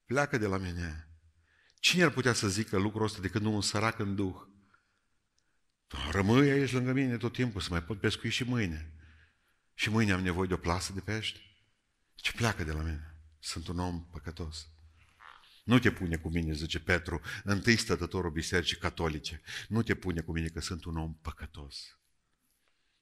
Pleacă 0.05 0.37
de 0.37 0.47
la 0.47 0.57
mine. 0.57 1.09
Cine 1.79 2.03
ar 2.03 2.09
putea 2.09 2.33
să 2.33 2.47
zică 2.47 2.77
lucrul 2.77 3.05
ăsta 3.05 3.21
decât 3.21 3.41
nu 3.41 3.53
un 3.53 3.61
sărac 3.61 3.99
în 3.99 4.15
duh? 4.15 4.35
Rămâi 6.11 6.49
aici 6.49 6.73
lângă 6.73 6.91
mine 6.91 7.17
tot 7.17 7.33
timpul, 7.33 7.61
să 7.61 7.67
mai 7.71 7.83
pot 7.83 7.99
pescui 7.99 8.29
și 8.29 8.43
mâine. 8.43 8.94
Și 9.75 9.89
mâine 9.89 10.11
am 10.11 10.21
nevoie 10.21 10.47
de 10.47 10.53
o 10.53 10.57
plasă 10.57 10.93
de 10.93 10.99
pește. 10.99 11.39
Ce 12.15 12.31
pleacă 12.31 12.63
de 12.63 12.71
la 12.71 12.81
mine? 12.81 13.15
Sunt 13.39 13.67
un 13.67 13.79
om 13.79 14.05
păcătos. 14.11 14.67
Nu 15.63 15.79
te 15.79 15.91
pune 15.91 16.17
cu 16.17 16.29
mine, 16.29 16.53
zice 16.53 16.79
Petru, 16.79 17.21
întâi 17.43 17.75
stătătorul 17.75 18.31
bisericii 18.31 18.77
catolice. 18.77 19.41
Nu 19.67 19.83
te 19.83 19.95
pune 19.95 20.21
cu 20.21 20.31
mine 20.31 20.47
că 20.47 20.59
sunt 20.59 20.85
un 20.85 20.97
om 20.97 21.15
păcătos. 21.21 21.97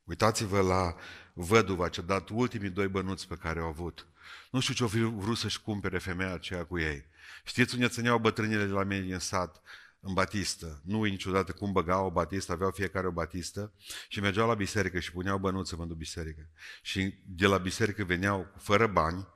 Uitați-vă 0.03 0.62
la 0.62 0.96
văduva 1.34 1.89
ce 1.89 2.00
a 2.00 2.03
dat 2.03 2.30
ultimii 2.30 2.70
doi 2.70 2.88
bănuți 2.88 3.27
pe 3.27 3.36
care 3.36 3.60
au 3.60 3.68
avut. 3.68 4.08
Nu 4.51 4.60
știu 4.60 4.74
ce-o 4.74 4.88
fi 4.88 5.00
vrut 5.00 5.38
să-și 5.38 5.62
cumpere 5.62 5.98
femeia 5.98 6.34
aceea 6.34 6.65
cu 6.65 6.80
ei. 6.80 7.06
Știți 7.46 7.74
unde 7.74 7.88
țineau 7.88 8.20
bătrânile 8.20 8.65
de 8.65 8.72
la 8.72 8.84
mine 8.84 9.01
din 9.01 9.20
sat? 9.20 9.62
În 10.06 10.14
batistă. 10.14 10.82
Nu 10.84 11.00
uit 11.00 11.12
niciodată 11.12 11.52
cum 11.52 11.72
băgau 11.72 12.06
o 12.06 12.12
batistă, 12.12 12.52
aveau 12.52 12.72
fiecare 12.72 13.08
o 13.08 13.12
batistă 13.12 13.74
și 14.08 14.20
mergeau 14.20 14.48
la 14.48 14.54
biserică 14.54 15.00
și 15.00 15.12
puneau 15.12 15.38
bănuță 15.38 15.76
pentru 15.76 15.96
biserică. 15.96 16.50
Și 16.82 17.24
de 17.26 17.48
la 17.48 17.58
biserică 17.58 18.04
veneau 18.04 18.54
fără 18.58 18.88
bani 18.88 19.28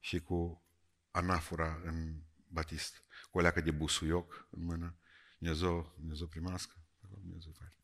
și 0.00 0.20
cu 0.20 0.62
anafora 1.10 1.80
în 1.84 2.14
batistă, 2.46 2.98
cu 3.30 3.38
o 3.38 3.40
leacă 3.40 3.60
de 3.60 3.70
busuioc 3.70 4.46
în 4.50 4.64
mână. 4.64 4.96
Dumnezeu, 5.38 5.94
Dumnezeu 5.98 6.26
primască. 6.26 6.76
Dumnezeu 7.20 7.52
face. 7.58 7.76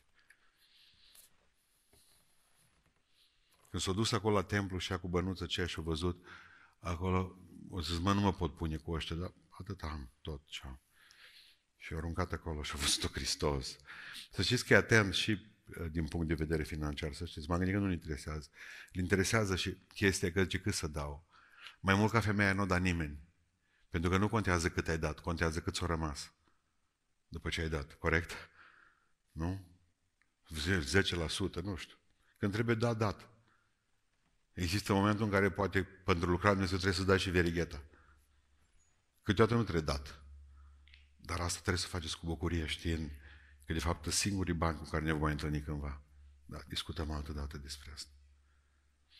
Când 3.71 3.83
s-a 3.83 3.93
dus 3.93 4.13
acolo 4.13 4.35
la 4.35 4.43
templu 4.43 4.79
și 4.79 4.93
a 4.93 4.99
cu 4.99 5.09
bănuță 5.09 5.47
ce 5.47 5.67
și-a 5.67 5.83
văzut, 5.83 6.27
acolo, 6.79 7.39
o 7.71 7.81
să 7.81 7.99
mă, 8.01 8.13
nu 8.13 8.21
mă 8.21 8.33
pot 8.33 8.57
pune 8.57 8.77
cu 8.77 8.93
ăștia, 8.93 9.17
dar 9.17 9.33
atât 9.49 9.83
am 9.83 10.11
tot 10.21 10.43
ce 10.47 10.61
am. 10.65 10.81
Și 11.79 11.93
a 11.93 11.97
aruncat 11.97 12.33
acolo 12.33 12.63
și 12.63 12.73
a 12.75 12.79
văzut-o 12.79 13.09
Hristos. 13.09 13.77
Să 14.31 14.43
știți 14.43 14.65
că 14.65 14.73
e 14.73 14.77
atent 14.77 15.15
și 15.15 15.31
uh, 15.31 15.87
din 15.91 16.07
punct 16.07 16.29
de 16.29 16.35
vedere 16.35 16.63
financiar, 16.63 17.13
să 17.13 17.25
știți. 17.25 17.49
M-am 17.49 17.59
gândit 17.59 17.75
că 17.75 17.81
nu-l 17.81 17.93
interesează. 17.93 18.49
Îl 18.93 19.01
interesează 19.01 19.57
și 19.57 19.77
chestia 19.95 20.33
că 20.33 20.43
zice 20.43 20.59
cât 20.59 20.75
să 20.75 20.87
dau. 20.87 21.27
Mai 21.81 21.95
mult 21.95 22.13
ca 22.13 22.21
femeia 22.21 22.53
nu 22.53 22.67
da 22.67 22.77
nimeni. 22.77 23.19
Pentru 23.91 24.11
că 24.11 24.17
nu 24.17 24.29
contează 24.29 24.69
cât 24.69 24.89
ai 24.89 24.99
dat, 24.99 25.19
contează 25.19 25.61
cât 25.61 25.75
ți-a 25.75 25.87
rămas. 25.87 26.33
După 27.29 27.49
ce 27.49 27.61
ai 27.61 27.69
dat, 27.69 27.95
corect? 27.95 28.33
Nu? 29.33 29.61
10%, 30.55 31.63
nu 31.63 31.77
știu. 31.77 31.97
Când 32.39 32.53
trebuie 32.53 32.75
dat, 32.75 32.97
dat. 32.97 33.29
Există 34.53 34.93
momentul 34.93 35.25
în 35.25 35.31
care 35.31 35.51
poate 35.51 35.83
pentru 35.83 36.31
lucrarea 36.31 36.53
Dumnezeu 36.53 36.77
trebuie 36.77 36.99
să 36.99 37.07
dai 37.07 37.19
și 37.19 37.31
verigheta. 37.31 37.83
Câteodată 39.23 39.57
nu 39.57 39.63
trebuie 39.63 39.83
dat. 39.83 40.23
Dar 41.29 41.41
asta 41.41 41.59
trebuie 41.59 41.83
să 41.83 41.89
faceți 41.89 42.19
cu 42.19 42.27
bucurie, 42.27 42.67
știind 42.67 43.11
că 43.65 43.73
de 43.73 43.79
fapt 43.79 44.13
singurii 44.13 44.55
bani 44.55 44.79
cu 44.79 44.85
care 44.85 45.05
ne 45.05 45.13
vom 45.13 45.23
întâlni 45.23 45.63
cândva. 45.63 46.03
Da, 46.45 46.59
discutăm 46.69 47.11
altă 47.11 47.33
dată 47.33 47.59
despre 47.59 47.91
asta. 47.95 48.11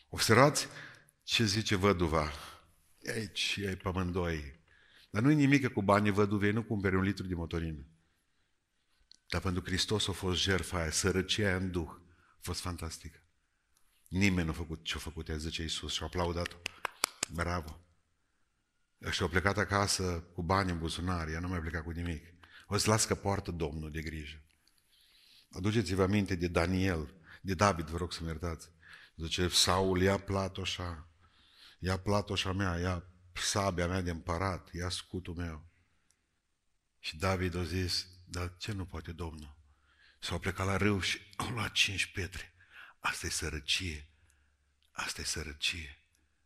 Observați 0.09 0.67
ce 1.23 1.45
zice 1.45 1.75
văduva. 1.75 2.31
Aici 3.07 3.55
e 3.61 3.75
pe 3.75 3.87
amândoi. 3.87 4.59
Dar 5.09 5.21
nu-i 5.21 5.35
nimic 5.35 5.67
cu 5.73 5.81
banii 5.81 6.11
văduvei, 6.11 6.51
nu 6.51 6.63
cumpere 6.63 6.97
un 6.97 7.03
litru 7.03 7.27
de 7.27 7.33
motorină. 7.33 7.85
Dar 9.27 9.41
pentru 9.41 9.63
Hristos 9.63 10.07
a 10.07 10.11
fost 10.11 10.41
jertfa 10.41 10.79
aia, 10.79 10.91
sărăcia 10.91 11.55
în 11.55 11.71
duh. 11.71 11.89
A 12.31 12.39
fost 12.41 12.59
fantastică. 12.59 13.23
Nimeni 14.07 14.45
nu 14.45 14.51
a 14.51 14.55
făcut 14.55 14.83
ce 14.83 14.95
a 14.95 14.99
făcut 14.99 15.29
ea, 15.29 15.37
zice 15.37 15.61
Iisus 15.61 15.93
și 15.93 16.01
a 16.01 16.05
aplaudat-o. 16.05 16.57
Bravo. 17.33 17.79
Și 19.11 19.21
au 19.21 19.27
plecat 19.27 19.57
acasă 19.57 20.03
cu 20.33 20.43
bani 20.43 20.71
în 20.71 20.77
buzunar, 20.79 21.27
ea 21.27 21.39
nu 21.39 21.47
mai 21.47 21.59
plecat 21.59 21.83
cu 21.83 21.89
nimic. 21.89 22.25
O 22.67 22.77
să 22.77 22.89
las 22.89 23.05
că 23.05 23.15
poartă 23.15 23.51
Domnul 23.51 23.91
de 23.91 24.01
grijă. 24.01 24.43
Aduceți-vă 25.51 26.03
aminte 26.03 26.35
de 26.35 26.47
Daniel, 26.47 27.13
de 27.41 27.53
David, 27.53 27.85
vă 27.85 27.97
rog 27.97 28.13
să-mi 28.13 28.27
iertați. 28.27 28.69
Zice, 29.15 29.47
Saul, 29.47 30.01
ia 30.01 30.17
platoșa, 30.17 31.07
ia 31.79 31.99
platoșa 31.99 32.51
mea, 32.51 32.77
ia 32.77 33.03
sabia 33.33 33.87
mea 33.87 34.01
de 34.01 34.09
împărat, 34.09 34.73
ia 34.73 34.89
scutul 34.89 35.33
meu. 35.33 35.67
Și 36.99 37.17
David 37.17 37.55
a 37.55 37.63
zis, 37.63 38.07
dar 38.25 38.57
ce 38.57 38.71
nu 38.71 38.85
poate 38.85 39.11
Domnul? 39.11 39.57
S-au 40.19 40.39
plecat 40.39 40.65
la 40.65 40.77
râu 40.77 40.99
și 40.99 41.19
au 41.35 41.49
luat 41.49 41.71
cinci 41.71 42.11
pietre. 42.11 42.53
Asta 42.99 43.25
e 43.25 43.29
sărăcie. 43.29 44.09
Asta 44.91 45.21
e 45.21 45.23
sărăcie 45.23 46.03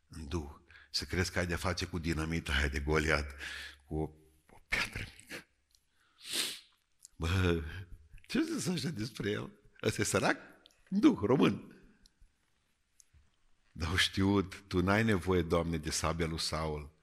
în 0.07 0.27
Duh. 0.27 0.61
Să 0.95 1.05
crezi 1.05 1.31
că 1.31 1.39
ai 1.39 1.47
de 1.47 1.55
face 1.55 1.85
cu 1.85 1.99
dinamita 1.99 2.53
aia 2.53 2.67
de 2.67 2.79
goliat, 2.79 3.35
cu 3.85 3.95
o, 3.95 4.01
o 4.49 4.57
piatră 4.67 5.03
mică. 5.19 5.45
Bă, 7.15 7.63
ce 8.27 8.59
să 8.59 8.71
așa 8.71 8.89
despre 8.89 9.29
el? 9.29 9.51
Ăsta 9.81 10.01
e 10.01 10.05
sărac? 10.05 10.37
Duh, 10.87 11.19
român. 11.21 11.75
Dar 13.71 13.89
au 13.89 13.95
știut, 13.95 14.63
tu 14.67 14.81
n-ai 14.81 15.03
nevoie, 15.03 15.41
Doamne, 15.41 15.77
de 15.77 15.89
sabia 15.89 16.27
lui 16.27 16.39
Saul. 16.39 16.95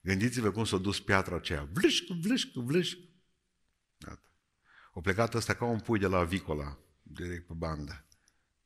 Gândiți-vă 0.00 0.50
cum 0.50 0.64
s-a 0.64 0.78
dus 0.78 1.00
piatra 1.00 1.36
aceea. 1.36 1.68
Vlâșc, 1.72 2.04
vlâșc, 2.06 2.48
vlâșc. 2.54 2.98
Gata. 3.98 4.32
O 4.92 5.00
plecat 5.00 5.34
ăsta 5.34 5.54
ca 5.54 5.64
un 5.64 5.80
pui 5.80 5.98
de 5.98 6.06
la 6.06 6.24
Vicola, 6.24 6.78
direct 7.02 7.46
pe 7.46 7.52
bandă. 7.52 8.06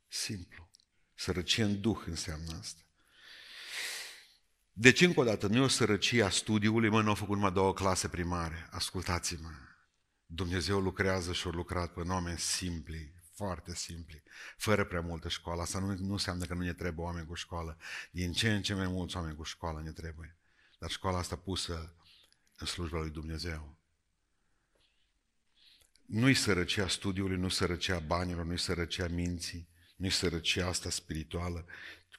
Simplu. 0.08 0.70
Sărăcie 1.14 1.64
în 1.64 1.80
duh 1.80 2.02
înseamnă 2.06 2.58
asta. 2.58 2.82
Deci, 4.72 5.00
încă 5.00 5.20
o 5.20 5.24
dată, 5.24 5.46
nu 5.46 5.56
e 5.56 5.60
o 5.60 5.68
sărăcie 5.68 6.22
a 6.22 6.30
studiului, 6.30 6.88
mă, 6.88 7.02
nu 7.02 7.08
au 7.08 7.14
făcut 7.14 7.34
numai 7.34 7.52
două 7.52 7.74
clase 7.74 8.08
primare. 8.08 8.68
Ascultați-mă. 8.70 9.50
Dumnezeu 10.26 10.80
lucrează 10.80 11.32
și 11.32 11.46
a 11.46 11.50
lucrat 11.50 11.92
pe 11.92 12.00
oameni 12.00 12.38
simpli, 12.38 13.14
foarte 13.34 13.74
simpli, 13.74 14.22
fără 14.56 14.84
prea 14.84 15.00
multă 15.00 15.28
școală. 15.28 15.62
Asta 15.62 15.78
nu, 15.78 15.94
nu 15.94 16.12
înseamnă 16.12 16.44
că 16.44 16.54
nu 16.54 16.62
ne 16.62 16.72
trebuie 16.72 17.04
oameni 17.04 17.26
cu 17.26 17.34
școală. 17.34 17.76
Din 18.10 18.32
ce 18.32 18.54
în 18.54 18.62
ce 18.62 18.74
mai 18.74 18.86
mulți 18.86 19.16
oameni 19.16 19.36
cu 19.36 19.42
școală 19.42 19.80
ne 19.82 19.92
trebuie. 19.92 20.36
Dar 20.78 20.90
școala 20.90 21.18
asta 21.18 21.36
pusă 21.36 21.94
în 22.56 22.66
slujba 22.66 22.98
lui 22.98 23.10
Dumnezeu. 23.10 23.78
Nu-i 26.06 26.34
sărăcia 26.34 26.88
studiului, 26.88 27.36
nu 27.36 27.48
sărăcia 27.48 27.98
banilor, 27.98 28.44
nu-i 28.44 28.58
sărăcia 28.58 29.08
minții, 29.08 29.68
nu-i 29.96 30.10
sărăcia 30.10 30.66
asta 30.66 30.90
spirituală. 30.90 31.66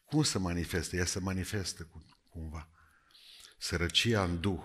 Cum 0.06 0.24
se 0.24 0.38
manifestă? 0.38 0.96
Ea 0.96 1.06
se 1.06 1.20
manifestă 1.20 1.84
cumva. 2.32 2.70
Sărăcia 3.58 4.24
în 4.24 4.40
Duh 4.40 4.62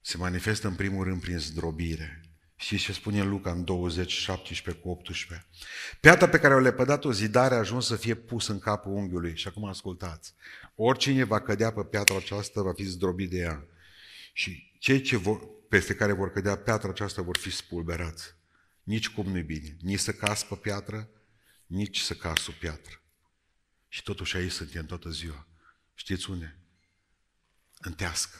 se 0.00 0.16
manifestă 0.16 0.66
în 0.66 0.74
primul 0.74 1.04
rând 1.04 1.20
prin 1.20 1.38
zdrobire. 1.38 2.20
Și 2.56 2.78
ce 2.78 2.92
spune 2.92 3.22
Luca 3.22 3.50
în 3.50 3.64
20, 3.64 4.12
17 4.12 4.82
cu 4.82 4.88
18? 4.88 5.46
Piatra 6.00 6.28
pe 6.28 6.38
care 6.38 6.54
o 6.54 6.58
lepădat 6.58 7.04
o 7.04 7.12
zidare 7.12 7.54
a 7.54 7.58
ajuns 7.58 7.86
să 7.86 7.96
fie 7.96 8.14
pus 8.14 8.46
în 8.46 8.58
capul 8.58 8.92
unghiului. 8.92 9.36
Și 9.36 9.48
acum 9.48 9.64
ascultați. 9.64 10.34
Oricine 10.74 11.24
va 11.24 11.40
cădea 11.40 11.72
pe 11.72 11.84
piatra 11.84 12.16
aceasta 12.16 12.62
va 12.62 12.72
fi 12.72 12.84
zdrobit 12.84 13.30
de 13.30 13.36
ea. 13.36 13.66
Și 14.32 14.72
cei 14.78 15.00
ce 15.00 15.16
vor, 15.16 15.40
peste 15.68 15.94
care 15.94 16.12
vor 16.12 16.32
cădea 16.32 16.56
piatra 16.56 16.88
aceasta 16.88 17.22
vor 17.22 17.36
fi 17.36 17.50
spulberați. 17.50 18.34
Nici 18.82 19.08
cum 19.08 19.26
nu-i 19.26 19.42
bine. 19.42 19.76
Nici 19.80 19.98
să 19.98 20.12
cas 20.12 20.44
pe 20.44 20.54
piatră, 20.54 21.08
nici 21.66 22.00
să 22.00 22.14
cas 22.14 22.40
sub 22.40 22.54
piatră. 22.54 23.02
Și 23.88 24.02
totuși 24.02 24.36
aici 24.36 24.52
suntem 24.52 24.86
toată 24.86 25.10
ziua. 25.10 25.46
Știți 25.98 26.30
unde? 26.30 26.58
În 27.78 27.92
tească. 27.92 28.36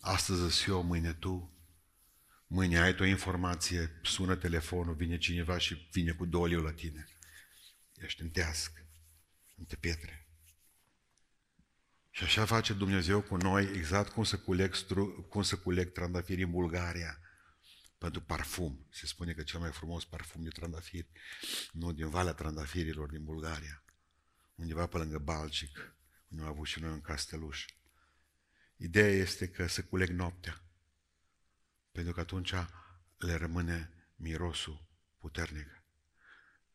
Astăzi 0.00 0.42
îți 0.42 0.68
eu, 0.68 0.82
mâine 0.82 1.12
tu, 1.12 1.56
mâine 2.46 2.80
ai 2.80 2.94
tu 2.94 3.02
o 3.02 3.06
informație, 3.06 4.00
sună 4.02 4.36
telefonul, 4.36 4.94
vine 4.94 5.18
cineva 5.18 5.58
și 5.58 5.88
vine 5.92 6.12
cu 6.12 6.24
două 6.24 6.48
la 6.48 6.72
tine. 6.72 7.08
Ești 7.94 8.22
în 8.22 8.30
tească, 8.30 8.86
între 9.56 9.76
pietre. 9.76 10.26
Și 12.10 12.24
așa 12.24 12.44
face 12.44 12.72
Dumnezeu 12.72 13.20
cu 13.20 13.36
noi, 13.36 13.64
exact 13.64 14.12
cum 14.12 14.24
să 14.24 14.38
culeg, 14.38 14.74
stru, 14.74 15.26
cum 15.28 15.42
să 15.42 15.58
culeg 15.58 15.92
trandafiri 15.92 16.42
în 16.42 16.50
Bulgaria, 16.50 17.20
pentru 17.98 18.20
parfum. 18.20 18.86
Se 18.90 19.06
spune 19.06 19.32
că 19.32 19.42
cel 19.42 19.60
mai 19.60 19.72
frumos 19.72 20.04
parfum 20.04 20.42
de 20.42 20.48
trandafiri, 20.48 21.10
nu 21.72 21.92
din 21.92 22.08
Valea 22.08 22.32
Trandafirilor 22.32 23.10
din 23.10 23.24
Bulgaria, 23.24 23.84
undeva 24.56 24.86
pe 24.86 24.96
lângă 24.96 25.18
Balcic, 25.18 25.96
unde 26.28 26.42
am 26.42 26.48
avut 26.48 26.66
și 26.66 26.80
noi 26.80 26.90
un 26.90 27.00
casteluș. 27.00 27.64
Ideea 28.76 29.10
este 29.10 29.48
că 29.48 29.66
se 29.66 29.82
culeg 29.82 30.08
noaptea, 30.08 30.62
pentru 31.92 32.12
că 32.12 32.20
atunci 32.20 32.54
le 33.16 33.34
rămâne 33.34 33.90
mirosul 34.16 34.86
puternic. 35.18 35.82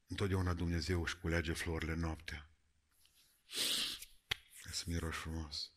Întotdeauna 0.07 0.53
Dumnezeu 0.53 1.01
își 1.01 1.17
culege 1.17 1.53
florile 1.53 1.93
noaptea. 1.93 2.49
Să 4.71 4.83
miroși 4.85 5.19
frumos. 5.19 5.71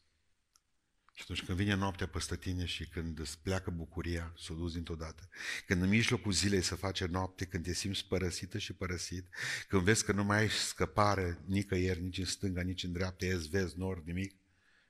Și 1.17 1.23
atunci 1.23 1.43
când 1.43 1.59
vine 1.59 1.75
noaptea 1.75 2.09
peste 2.09 2.37
tine 2.37 2.65
și 2.65 2.87
când 2.87 3.19
îți 3.19 3.39
pleacă 3.39 3.71
bucuria, 3.71 4.33
s-o 4.37 4.55
duci 4.55 4.73
dintr-o 4.73 4.95
dată, 4.95 5.29
când 5.67 5.83
în 5.83 5.89
mijlocul 5.89 6.33
zilei 6.33 6.63
se 6.63 6.75
face 6.75 7.07
noapte, 7.07 7.45
când 7.45 7.65
te 7.65 7.73
simți 7.73 8.07
părăsită 8.07 8.59
și 8.59 8.73
părăsit, 8.73 9.29
când 9.69 9.83
vezi 9.83 10.05
că 10.05 10.13
nu 10.13 10.25
mai 10.25 10.39
ai 10.39 10.49
scăpare 10.51 11.39
nicăieri, 11.47 12.03
nici 12.03 12.19
în 12.19 12.25
stânga, 12.25 12.63
nici 12.63 12.83
în 12.83 12.93
dreapta, 12.93 13.27
est, 13.27 13.49
vezi, 13.49 13.79
nord, 13.79 14.07
nimic, 14.07 14.35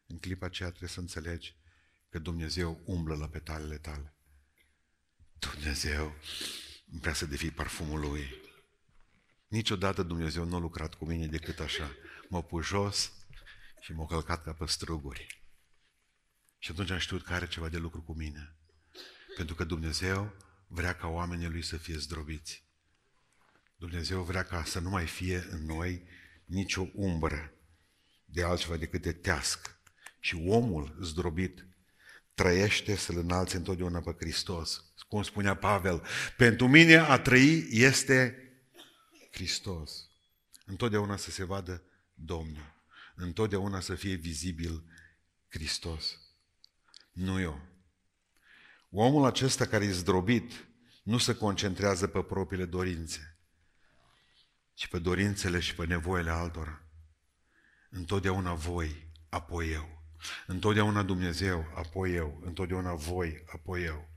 în 0.07 0.19
clipa 0.19 0.47
aceea 0.47 0.69
trebuie 0.69 0.91
să 0.91 1.01
înțelegi 1.01 1.57
că 2.09 2.19
Dumnezeu 2.19 2.83
umblă 2.85 3.17
la 3.17 3.29
petalele 3.29 3.79
tale. 3.79 4.15
Dumnezeu 5.39 6.15
vrea 6.85 7.15
să 7.15 7.27
devii 7.27 7.51
parfumul 7.51 8.01
Lui. 8.01 8.35
Niciodată 9.49 10.03
Dumnezeu 10.03 10.45
nu 10.45 10.57
a 10.57 10.59
lucrat 10.59 10.95
cu 10.95 11.05
mine 11.05 11.27
decât 11.27 11.61
așa. 11.61 11.97
M-a 12.29 12.43
pus 12.43 12.67
jos 12.67 13.13
și 13.81 13.93
m-a 13.93 14.07
călcat 14.07 14.43
ca 14.43 14.53
pe 14.53 14.67
struguri. 14.67 15.44
Și 16.65 16.71
atunci 16.71 16.91
am 16.91 16.99
știut 16.99 17.25
că 17.25 17.33
are 17.33 17.47
ceva 17.47 17.69
de 17.69 17.77
lucru 17.77 18.03
cu 18.03 18.13
mine. 18.13 18.57
Pentru 19.37 19.55
că 19.55 19.65
Dumnezeu 19.65 20.35
vrea 20.67 20.95
ca 20.95 21.07
oamenii 21.07 21.49
Lui 21.49 21.63
să 21.63 21.77
fie 21.77 21.97
zdrobiți. 21.97 22.65
Dumnezeu 23.77 24.23
vrea 24.23 24.43
ca 24.43 24.65
să 24.65 24.79
nu 24.79 24.91
mai 24.91 25.07
fie 25.07 25.47
în 25.51 25.65
noi 25.65 26.09
nicio 26.45 26.89
umbră 26.95 27.53
de 28.25 28.43
altceva 28.43 28.77
decât 28.77 29.03
de 29.03 29.13
tească. 29.13 29.79
Și 30.21 30.43
omul 30.47 30.99
zdrobit 31.03 31.67
trăiește 32.35 32.97
să-L 32.97 33.19
înalți 33.19 33.57
întotdeauna 33.57 34.01
pe 34.01 34.17
Hristos. 34.19 34.85
Cum 35.09 35.23
spunea 35.23 35.57
Pavel, 35.57 36.03
pentru 36.37 36.69
mine 36.69 36.97
a 36.97 37.19
trăi 37.19 37.67
este 37.71 38.39
Hristos. 39.31 40.09
Întotdeauna 40.65 41.17
să 41.17 41.31
se 41.31 41.45
vadă 41.45 41.83
Domnul. 42.15 42.75
Întotdeauna 43.15 43.81
să 43.81 43.95
fie 43.95 44.15
vizibil 44.15 44.85
Hristos. 45.49 46.19
Nu 47.15 47.41
eu. 47.41 47.61
Omul 48.91 49.25
acesta 49.25 49.67
care 49.67 49.85
e 49.85 49.93
zdrobit 49.93 50.67
nu 51.03 51.19
se 51.19 51.35
concentrează 51.35 52.07
pe 52.07 52.23
propriile 52.23 52.65
dorințe, 52.65 53.39
ci 54.73 54.87
pe 54.87 54.99
dorințele 54.99 55.61
și 55.61 55.75
pe 55.75 55.87
nevoile 55.87 56.31
altora. 56.31 56.83
Întotdeauna 57.91 58.55
voi, 58.55 59.13
apoi 59.29 59.73
eu. 59.73 60.03
Întotdeauna 60.47 61.03
Dumnezeu, 61.03 61.73
apoi 61.75 62.15
eu. 62.15 62.41
Întotdeauna 62.45 62.95
voi, 62.95 63.45
apoi 63.47 63.85
eu. 63.85 64.09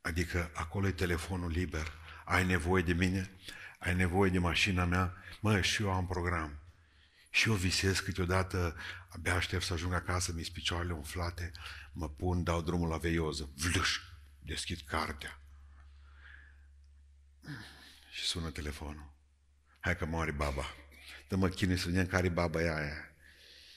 Adică 0.00 0.50
acolo 0.54 0.86
e 0.86 0.92
telefonul 0.92 1.50
liber. 1.50 1.92
Ai 2.24 2.46
nevoie 2.46 2.82
de 2.82 2.92
mine? 2.92 3.30
Ai 3.78 3.94
nevoie 3.94 4.30
de 4.30 4.38
mașina 4.38 4.84
mea? 4.84 5.14
Mă, 5.40 5.60
și 5.60 5.82
eu 5.82 5.92
am 5.92 6.06
program. 6.06 6.65
Și 7.36 7.48
eu 7.48 7.54
visez 7.54 7.98
câteodată, 7.98 8.76
abia 9.08 9.34
aștept 9.34 9.62
să 9.62 9.72
ajung 9.72 9.92
acasă, 9.92 10.32
mi 10.32 10.50
picioarele 10.52 10.92
umflate, 10.92 11.52
mă 11.92 12.08
pun, 12.08 12.42
dau 12.42 12.62
drumul 12.62 12.88
la 12.88 12.96
veioză, 12.96 13.50
vlâș, 13.56 13.98
deschid 14.38 14.80
cartea. 14.86 15.40
Și 18.10 18.24
sună 18.24 18.50
telefonul. 18.50 19.12
Hai 19.80 19.96
că 19.96 20.06
moare 20.06 20.30
baba. 20.30 20.74
Dă-mă 21.28 21.48
chinui 21.48 21.78
să 21.78 21.88
vedem 21.88 22.06
care 22.06 22.28
baba 22.28 22.62
e 22.62 22.74
aia. 22.74 23.14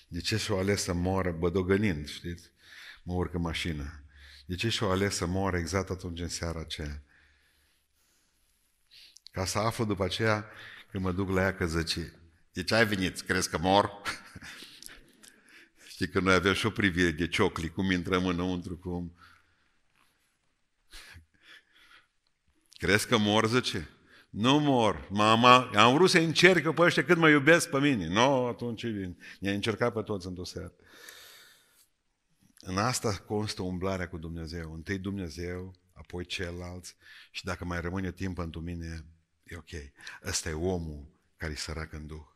De 0.07 0.19
ce 0.19 0.37
și-o 0.37 0.57
ales 0.57 0.83
să 0.83 0.93
moară 0.93 1.31
bădogănind, 1.31 2.07
știți? 2.07 2.49
Mă 3.03 3.13
urcă 3.13 3.37
mașină. 3.37 4.03
De 4.45 4.55
ce 4.55 4.69
și-o 4.69 4.89
ales 4.89 5.15
să 5.15 5.25
moară 5.25 5.57
exact 5.57 5.89
atunci 5.89 6.19
în 6.19 6.29
seara 6.29 6.59
aceea? 6.59 7.03
Ca 9.31 9.45
să 9.45 9.57
aflu 9.57 9.85
după 9.85 10.03
aceea 10.03 10.45
când 10.91 11.03
mă 11.03 11.11
duc 11.11 11.29
la 11.29 11.41
ea 11.41 11.55
că 11.55 11.67
zice, 11.67 12.18
de 12.59 12.65
ce 12.65 12.75
ai 12.75 12.85
venit? 12.85 13.21
Crezi 13.21 13.49
că 13.49 13.57
mor? 13.57 13.91
Știi 15.91 16.09
că 16.09 16.19
noi 16.19 16.33
avem 16.33 16.53
și 16.53 16.65
o 16.65 16.69
privire 16.69 17.11
de 17.11 17.27
ciocli, 17.27 17.69
cum 17.69 17.91
intrăm 17.91 18.25
înăuntru, 18.25 18.77
cum... 18.77 19.15
Crezi 22.71 23.07
că 23.07 23.17
mor, 23.17 23.47
zice? 23.47 23.89
Nu 24.29 24.59
mor, 24.59 25.07
mama, 25.09 25.71
am 25.75 25.93
vrut 25.93 26.09
să 26.09 26.17
încerc 26.17 26.73
pe 26.73 26.81
ăștia 26.81 27.03
cât 27.03 27.17
mă 27.17 27.29
iubesc 27.29 27.69
pe 27.69 27.79
mine. 27.79 28.07
Nu, 28.07 28.13
no, 28.13 28.47
atunci 28.47 28.85
ne-a 29.39 29.53
încercat 29.53 29.93
pe 29.93 30.01
toți 30.01 30.27
într-o 30.27 30.43
seară. 30.43 30.73
În 32.59 32.77
asta 32.77 33.17
constă 33.17 33.61
umblarea 33.61 34.09
cu 34.09 34.17
Dumnezeu. 34.17 34.73
Întâi 34.73 34.97
Dumnezeu, 34.97 35.75
apoi 35.93 36.25
ceilalți 36.25 36.95
și 37.31 37.45
dacă 37.45 37.65
mai 37.65 37.81
rămâne 37.81 38.11
timp 38.11 38.35
pentru 38.35 38.61
mine, 38.61 39.05
e 39.43 39.55
ok. 39.57 39.91
Ăsta 40.25 40.49
e 40.49 40.53
omul 40.53 41.07
care 41.37 41.51
e 41.51 41.55
sărac 41.55 41.93
în 41.93 42.07
Duh. 42.07 42.28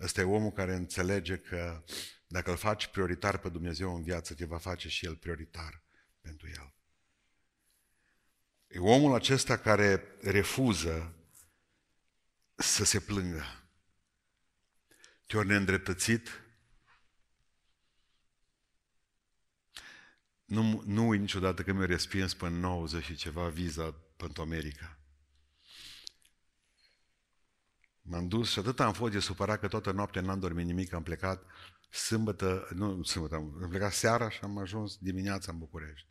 Ăsta 0.00 0.20
e 0.20 0.24
omul 0.24 0.50
care 0.50 0.74
înțelege 0.74 1.36
că 1.36 1.84
dacă 2.26 2.50
îl 2.50 2.56
faci 2.56 2.86
prioritar 2.86 3.38
pe 3.38 3.48
Dumnezeu 3.48 3.94
în 3.94 4.02
viață, 4.02 4.34
te 4.34 4.44
va 4.44 4.58
face 4.58 4.88
și 4.88 5.06
El 5.06 5.16
prioritar 5.16 5.82
pentru 6.20 6.48
El. 6.48 6.74
E 8.68 8.78
omul 8.78 9.14
acesta 9.14 9.58
care 9.58 10.02
refuză 10.20 11.14
să 12.54 12.84
se 12.84 13.00
plângă. 13.00 13.44
Te-ori 15.26 15.46
neîndreptățit, 15.46 16.42
nu, 20.44 20.82
nu 20.86 21.08
uit 21.08 21.20
niciodată 21.20 21.62
că 21.62 21.72
mi-a 21.72 21.86
respins 21.86 22.34
până 22.34 22.56
90 22.56 23.04
și 23.04 23.14
ceva 23.14 23.48
viza 23.48 23.94
pentru 24.16 24.42
America. 24.42 24.99
M-am 28.10 28.28
dus 28.28 28.50
și 28.50 28.58
atât 28.58 28.80
am 28.80 28.92
fost 28.92 29.12
de 29.12 29.18
supărat 29.18 29.60
că 29.60 29.68
toată 29.68 29.90
noaptea 29.90 30.20
n-am 30.22 30.38
dormit 30.38 30.66
nimic, 30.66 30.92
am 30.92 31.02
plecat 31.02 31.44
sâmbătă, 31.90 32.68
nu 32.74 33.02
sâmbătă, 33.02 33.34
am 33.34 33.66
plecat 33.68 33.92
seara 33.92 34.30
și 34.30 34.38
am 34.42 34.58
ajuns 34.58 34.96
dimineața 34.96 35.52
în 35.52 35.58
București. 35.58 36.08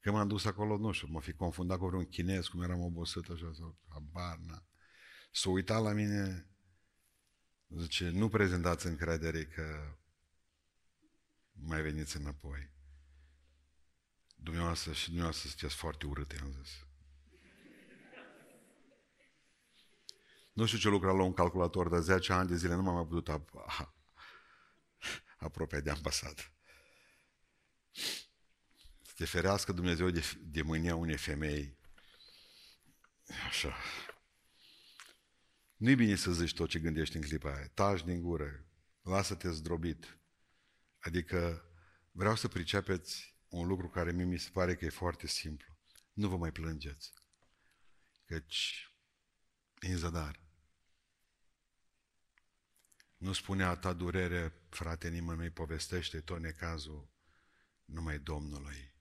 Când 0.00 0.14
m-am 0.14 0.28
dus 0.28 0.44
acolo, 0.44 0.76
nu 0.76 0.92
știu, 0.92 1.08
mă 1.10 1.20
fi 1.20 1.32
confundat 1.32 1.78
cu 1.78 1.86
vreun 1.86 2.04
chinez, 2.04 2.46
cum 2.46 2.62
eram 2.62 2.80
obosit 2.80 3.28
așa, 3.28 3.50
sau 3.54 3.78
habar, 3.88 4.38
na. 4.46 4.64
S-a 5.32 5.50
uitat 5.50 5.82
la 5.82 5.92
mine, 5.92 6.46
zice, 7.68 8.10
nu 8.10 8.28
prezentați 8.28 8.86
încredere 8.86 9.44
că 9.44 9.96
mai 11.52 11.82
veniți 11.82 12.16
înapoi. 12.16 12.70
Dumneavoastră 14.34 14.92
și 14.92 15.06
dumneavoastră 15.06 15.48
sunteți 15.48 15.74
foarte 15.74 16.06
urâte, 16.06 16.38
am 16.42 16.52
zis. 16.62 16.89
Nu 20.60 20.66
știu 20.66 20.78
ce 20.78 20.88
lucra 20.88 21.12
la 21.12 21.22
un 21.22 21.32
calculator 21.32 21.88
de 21.88 22.00
10 22.00 22.32
ani 22.32 22.48
de 22.48 22.56
zile, 22.56 22.74
nu 22.74 22.82
m-am 22.82 22.94
mai 22.94 23.06
putut 23.06 23.28
ap- 23.28 23.88
apropia 25.38 25.80
de 25.80 25.90
ambasadă 25.90 26.42
te 29.20 29.26
ferească 29.26 29.72
Dumnezeu 29.72 30.10
de, 30.10 30.24
de 30.40 30.62
mânia 30.62 30.94
unei 30.94 31.16
femei. 31.16 31.78
Așa. 33.46 33.76
Nu-i 35.76 35.94
bine 35.94 36.14
să 36.14 36.32
zici 36.32 36.54
tot 36.54 36.68
ce 36.68 36.78
gândești 36.78 37.16
în 37.16 37.22
clipa 37.22 37.54
aia. 37.54 37.68
Taci 37.68 38.04
din 38.04 38.20
gură. 38.22 38.66
Lasă-te 39.02 39.50
zdrobit. 39.50 40.18
Adică 40.98 41.64
vreau 42.10 42.36
să 42.36 42.48
pricepeți 42.48 43.36
un 43.48 43.66
lucru 43.66 43.88
care 43.88 44.12
mie 44.12 44.24
mi 44.24 44.38
se 44.38 44.50
pare 44.52 44.76
că 44.76 44.84
e 44.84 44.88
foarte 44.88 45.26
simplu. 45.26 45.78
Nu 46.12 46.28
vă 46.28 46.36
mai 46.36 46.52
plângeți. 46.52 47.12
Căci 48.24 48.88
e 49.80 49.92
în 49.92 49.98
zadar. 49.98 50.49
Nu 53.20 53.32
spune 53.32 53.64
a 53.64 53.76
ta 53.76 53.92
durere, 53.92 54.52
frate, 54.68 55.08
nimănui 55.08 55.50
povestește 55.50 56.20
tot 56.20 56.40
necazul 56.40 57.08
numai 57.84 58.18
Domnului. 58.18 58.92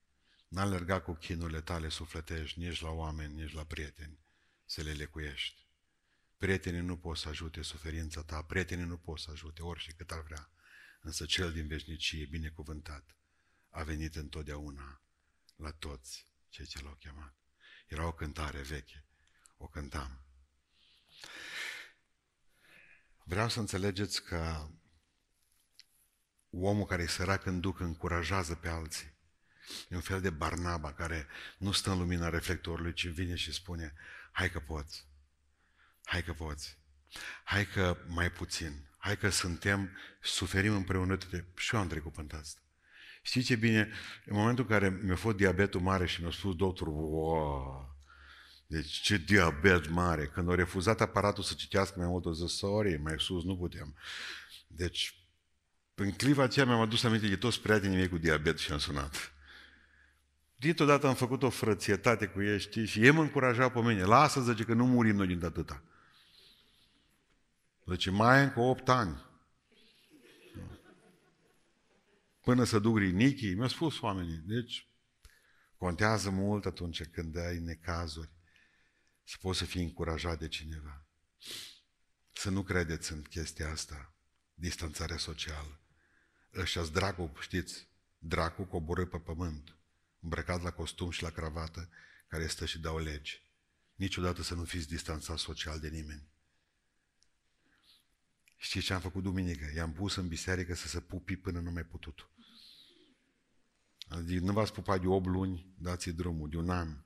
N-a 0.48 0.62
alergat 0.62 1.04
cu 1.04 1.14
chinurile 1.14 1.62
tale 1.62 1.90
sufletești 1.90 2.60
nici 2.60 2.82
la 2.82 2.90
oameni, 2.90 3.34
nici 3.34 3.54
la 3.54 3.66
prieteni 3.66 4.20
să 4.66 4.82
le 4.82 4.92
lecuiești. 4.92 5.68
Prietenii 6.38 6.82
nu 6.82 6.98
pot 6.98 7.18
să 7.18 7.30
ajute 7.30 7.62
suferința 7.62 8.24
ta, 8.24 8.42
prietenii 8.42 8.86
nu 8.86 8.98
pot 8.98 9.20
să 9.20 9.32
ajute 9.32 9.62
orice 9.62 9.92
cât 9.92 10.12
ar 10.12 10.22
vrea, 10.22 10.52
însă 11.02 11.26
cel 11.26 11.52
din 11.52 11.68
veșnicie, 11.68 12.26
binecuvântat, 12.26 13.16
a 13.70 13.84
venit 13.84 14.16
întotdeauna 14.16 15.02
la 15.56 15.72
toți 15.72 16.26
cei 16.50 16.66
ce 16.66 16.84
l-au 16.84 16.96
chemat. 17.00 17.36
Era 17.88 18.08
o 18.08 18.14
cântare 18.14 18.62
veche, 18.62 19.06
o 19.58 19.68
cântam. 19.68 20.24
Vreau 23.30 23.50
să 23.50 23.60
înțelegeți 23.60 24.24
că 24.24 24.68
omul 26.50 26.86
care 26.86 27.04
e 27.04 27.08
sărac 27.08 27.46
în 27.46 27.60
duc 27.60 27.80
încurajează 27.80 28.56
pe 28.56 28.68
alții. 28.68 29.14
E 29.90 29.96
un 29.96 30.02
fel 30.02 30.22
de 30.22 30.30
Barnaba 30.30 30.94
care 30.94 31.28
nu 31.58 31.72
stă 31.72 31.92
în 31.92 31.98
lumina 31.98 32.30
reflectorului, 32.30 32.94
ci 32.94 33.08
vine 33.08 33.36
și 33.36 33.54
spune, 33.54 33.94
hai 34.32 34.50
că 34.50 34.60
poți, 34.60 35.08
hai 36.04 36.24
că 36.24 36.34
poți, 36.34 36.78
hai 37.44 37.66
că 37.66 37.98
mai 38.08 38.32
puțin, 38.32 38.90
hai 38.98 39.18
că 39.18 39.30
suntem, 39.30 39.90
suferim 40.22 40.76
împreună, 40.76 41.18
și 41.56 41.76
eu 41.76 41.82
am 41.82 41.88
trecut 41.88 42.14
pe 42.14 42.36
asta. 42.36 42.62
Știți 43.22 43.46
ce 43.46 43.56
bine? 43.56 43.92
În 44.26 44.36
momentul 44.36 44.64
în 44.64 44.70
care 44.70 44.90
mi-a 44.90 45.16
fost 45.16 45.36
diabetul 45.36 45.82
mare 45.82 46.06
și 46.06 46.22
mi-a 46.22 46.32
spus 46.32 46.56
doctorul, 46.56 46.94
wow, 46.94 47.99
deci 48.72 48.90
ce 49.02 49.18
diabet 49.18 49.90
mare. 49.90 50.26
Când 50.26 50.50
au 50.50 50.56
refuzat 50.56 51.02
aparatul 51.02 51.44
să 51.44 51.54
citească 51.54 52.00
mai 52.00 52.08
mult, 52.08 52.26
o 52.26 52.32
zis, 52.34 52.58
sorry, 52.58 52.98
mai 52.98 53.16
sus 53.18 53.44
nu 53.44 53.58
putem. 53.58 53.96
Deci, 54.68 55.16
în 55.96 56.12
clipa 56.12 56.44
aceea 56.44 56.66
mi-am 56.66 56.80
adus 56.80 57.04
aminte 57.04 57.28
de 57.28 57.36
toți 57.36 57.62
prietenii 57.62 57.98
mei 57.98 58.10
cu 58.10 58.18
diabet 58.18 58.58
și 58.58 58.72
am 58.72 58.78
sunat. 58.78 59.34
Dintr-o 60.56 60.86
dată 60.86 61.08
am 61.08 61.16
făcut 61.16 61.44
o 61.44 61.50
frățietate 61.50 62.28
cu 62.28 62.42
ei, 62.42 62.60
știi, 62.60 62.86
și 62.86 63.04
ei 63.04 63.12
mă 63.12 63.22
încurajat 63.22 63.74
pe 63.74 63.80
mine. 63.80 64.04
Lasă, 64.04 64.42
zice, 64.42 64.64
că 64.64 64.74
nu 64.74 64.86
murim 64.86 65.16
noi 65.16 65.28
din 65.28 65.46
atâta. 65.46 65.84
Zice, 67.86 68.12
mai 68.12 68.44
încă 68.44 68.60
8 68.60 68.90
ani. 68.90 69.26
Până 72.42 72.64
să 72.64 72.80
duc 72.80 72.98
rinichii, 72.98 73.54
mi-au 73.54 73.68
spus 73.68 74.02
oamenii. 74.02 74.42
Deci, 74.46 74.88
contează 75.78 76.30
mult 76.30 76.66
atunci 76.66 77.04
când 77.04 77.38
ai 77.38 77.60
necazuri 77.60 78.38
să 79.30 79.38
poți 79.42 79.60
să 79.60 79.66
fii 79.66 79.84
încurajat 79.84 80.40
de 80.40 80.48
cineva. 80.48 81.06
Să 82.34 82.50
nu 82.50 82.64
credeți 82.64 83.12
în 83.12 83.22
chestia 83.22 83.70
asta, 83.70 84.14
distanțarea 84.54 85.18
socială. 85.18 85.80
Ăștia-s 86.54 86.90
dracu, 86.90 87.38
știți, 87.40 87.88
dracu 88.18 88.64
coborâ 88.64 89.06
pe 89.06 89.20
pământ 89.20 89.76
îmbrăcat 90.20 90.62
la 90.62 90.72
costum 90.72 91.10
și 91.10 91.22
la 91.22 91.30
cravată, 91.30 91.90
care 92.28 92.48
stă 92.48 92.66
și 92.66 92.80
dau 92.80 92.98
legi. 92.98 93.42
Niciodată 93.96 94.42
să 94.42 94.54
nu 94.54 94.64
fiți 94.64 94.88
distanțat 94.88 95.38
social 95.38 95.80
de 95.80 95.90
nimeni. 95.90 96.28
Știți 98.58 98.86
ce 98.86 98.94
am 98.94 99.02
făcut 99.02 99.24
duminică? 99.24 99.72
I-am 99.76 99.94
pus 99.94 100.16
în 100.16 100.28
biserică 100.28 100.76
să 100.76 100.88
se 100.88 101.02
pupi 101.02 101.36
până 101.36 101.60
nu 101.60 101.72
mai 101.72 101.84
putut. 101.84 102.30
Adică 104.08 104.46
nu 104.46 104.54
v-ați 104.54 104.74
pupat 104.74 105.02
de 105.02 105.08
8 105.08 105.26
luni, 105.26 105.74
dați 105.78 106.10
drumul, 106.10 106.50
de 106.50 106.58
un 106.58 106.70
an. 106.70 107.04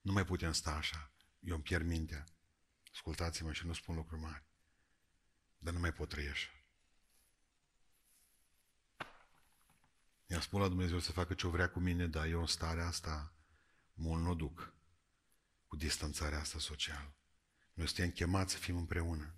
Nu 0.00 0.12
mai 0.12 0.24
putem 0.24 0.52
sta 0.52 0.70
așa. 0.70 1.10
Eu 1.40 1.54
îmi 1.54 1.62
pierd 1.62 1.86
mintea. 1.86 2.24
Ascultați-mă 2.92 3.52
și 3.52 3.66
nu 3.66 3.72
spun 3.72 3.94
lucruri 3.94 4.20
mari. 4.20 4.44
Dar 5.58 5.72
nu 5.72 5.80
mai 5.80 5.92
pot 5.92 6.08
trăi 6.08 6.28
așa. 6.28 6.48
I-am 10.26 10.40
spus 10.40 10.60
la 10.60 10.68
Dumnezeu 10.68 10.98
să 10.98 11.12
facă 11.12 11.34
ce 11.34 11.46
vrea 11.46 11.70
cu 11.70 11.80
mine, 11.80 12.06
dar 12.06 12.26
eu 12.26 12.40
în 12.40 12.46
starea 12.46 12.86
asta 12.86 13.34
mult 13.92 14.22
nu 14.22 14.34
duc 14.34 14.74
cu 15.66 15.76
distanțarea 15.76 16.38
asta 16.38 16.58
socială. 16.58 17.14
Noi 17.72 17.86
suntem 17.86 18.10
chemați 18.10 18.52
să 18.52 18.58
fim 18.58 18.76
împreună, 18.76 19.34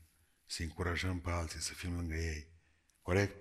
să 0.46 0.62
încurajăm 0.62 1.20
pe 1.20 1.30
alții, 1.30 1.60
să 1.60 1.74
fim 1.74 1.94
lângă 1.94 2.14
ei. 2.14 2.52
Corect? 3.02 3.36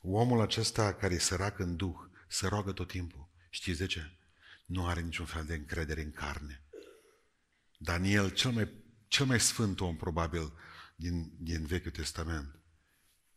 Omul 0.00 0.40
acesta 0.40 0.94
care 0.94 1.14
e 1.14 1.18
sărac 1.18 1.58
în 1.58 1.76
duh, 1.76 1.96
se 2.28 2.46
roagă 2.46 2.72
tot 2.72 2.88
timpul. 2.88 3.30
Știți 3.50 3.78
de 3.78 3.86
ce? 3.86 4.18
Nu 4.66 4.86
are 4.86 5.00
niciun 5.00 5.26
fel 5.26 5.44
de 5.44 5.54
încredere 5.54 6.02
în 6.02 6.10
carne. 6.10 6.67
Daniel, 7.78 8.30
cel 8.30 8.50
mai, 8.50 8.72
cel 9.08 9.26
mai 9.26 9.40
sfânt 9.40 9.80
om 9.80 9.96
probabil 9.96 10.52
din, 10.96 11.32
din 11.38 11.66
Vechiul 11.66 11.90
Testament. 11.90 12.58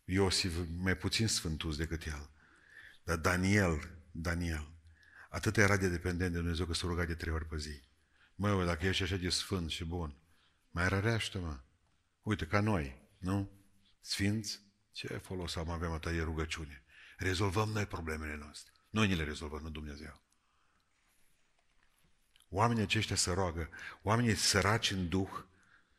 Iosif, 0.06 0.54
mai 0.77 0.97
puțin 0.97 1.27
sfântus 1.27 1.77
decât 1.77 2.06
el. 2.06 2.30
Dar 3.04 3.17
Daniel, 3.17 3.89
Daniel, 4.12 4.71
atât 5.30 5.58
era 5.58 5.77
de 5.77 5.89
dependent 5.89 6.32
de 6.32 6.38
Dumnezeu 6.38 6.65
că 6.65 6.73
se 6.73 6.86
ruga 6.86 7.06
de 7.06 7.15
trei 7.15 7.34
ori 7.34 7.47
pe 7.47 7.58
zi. 7.58 7.82
Mă, 8.36 8.65
dacă 8.65 8.86
ești 8.86 9.04
așa 9.04 9.15
de 9.15 9.30
sfânt 9.30 9.69
și 9.69 9.84
bun, 9.84 10.15
mai 10.71 10.89
rărește 10.89 11.38
mă. 11.38 11.60
Uite, 12.21 12.45
ca 12.45 12.60
noi, 12.60 13.01
nu? 13.17 13.51
Sfinți, 14.01 14.62
ce 14.91 15.08
folos 15.08 15.56
am 15.56 15.69
avem 15.69 15.91
atât 15.91 16.12
de 16.12 16.21
rugăciune? 16.21 16.84
Rezolvăm 17.17 17.69
noi 17.69 17.86
problemele 17.86 18.38
noastre. 18.38 18.71
Noi 18.89 19.08
ne 19.08 19.15
le 19.15 19.23
rezolvăm, 19.23 19.62
nu 19.62 19.69
Dumnezeu. 19.69 20.21
Oamenii 22.53 22.83
aceștia 22.83 23.15
se 23.15 23.31
roagă, 23.31 23.69
oamenii 24.01 24.35
săraci 24.35 24.91
în 24.91 25.09
duh, 25.09 25.43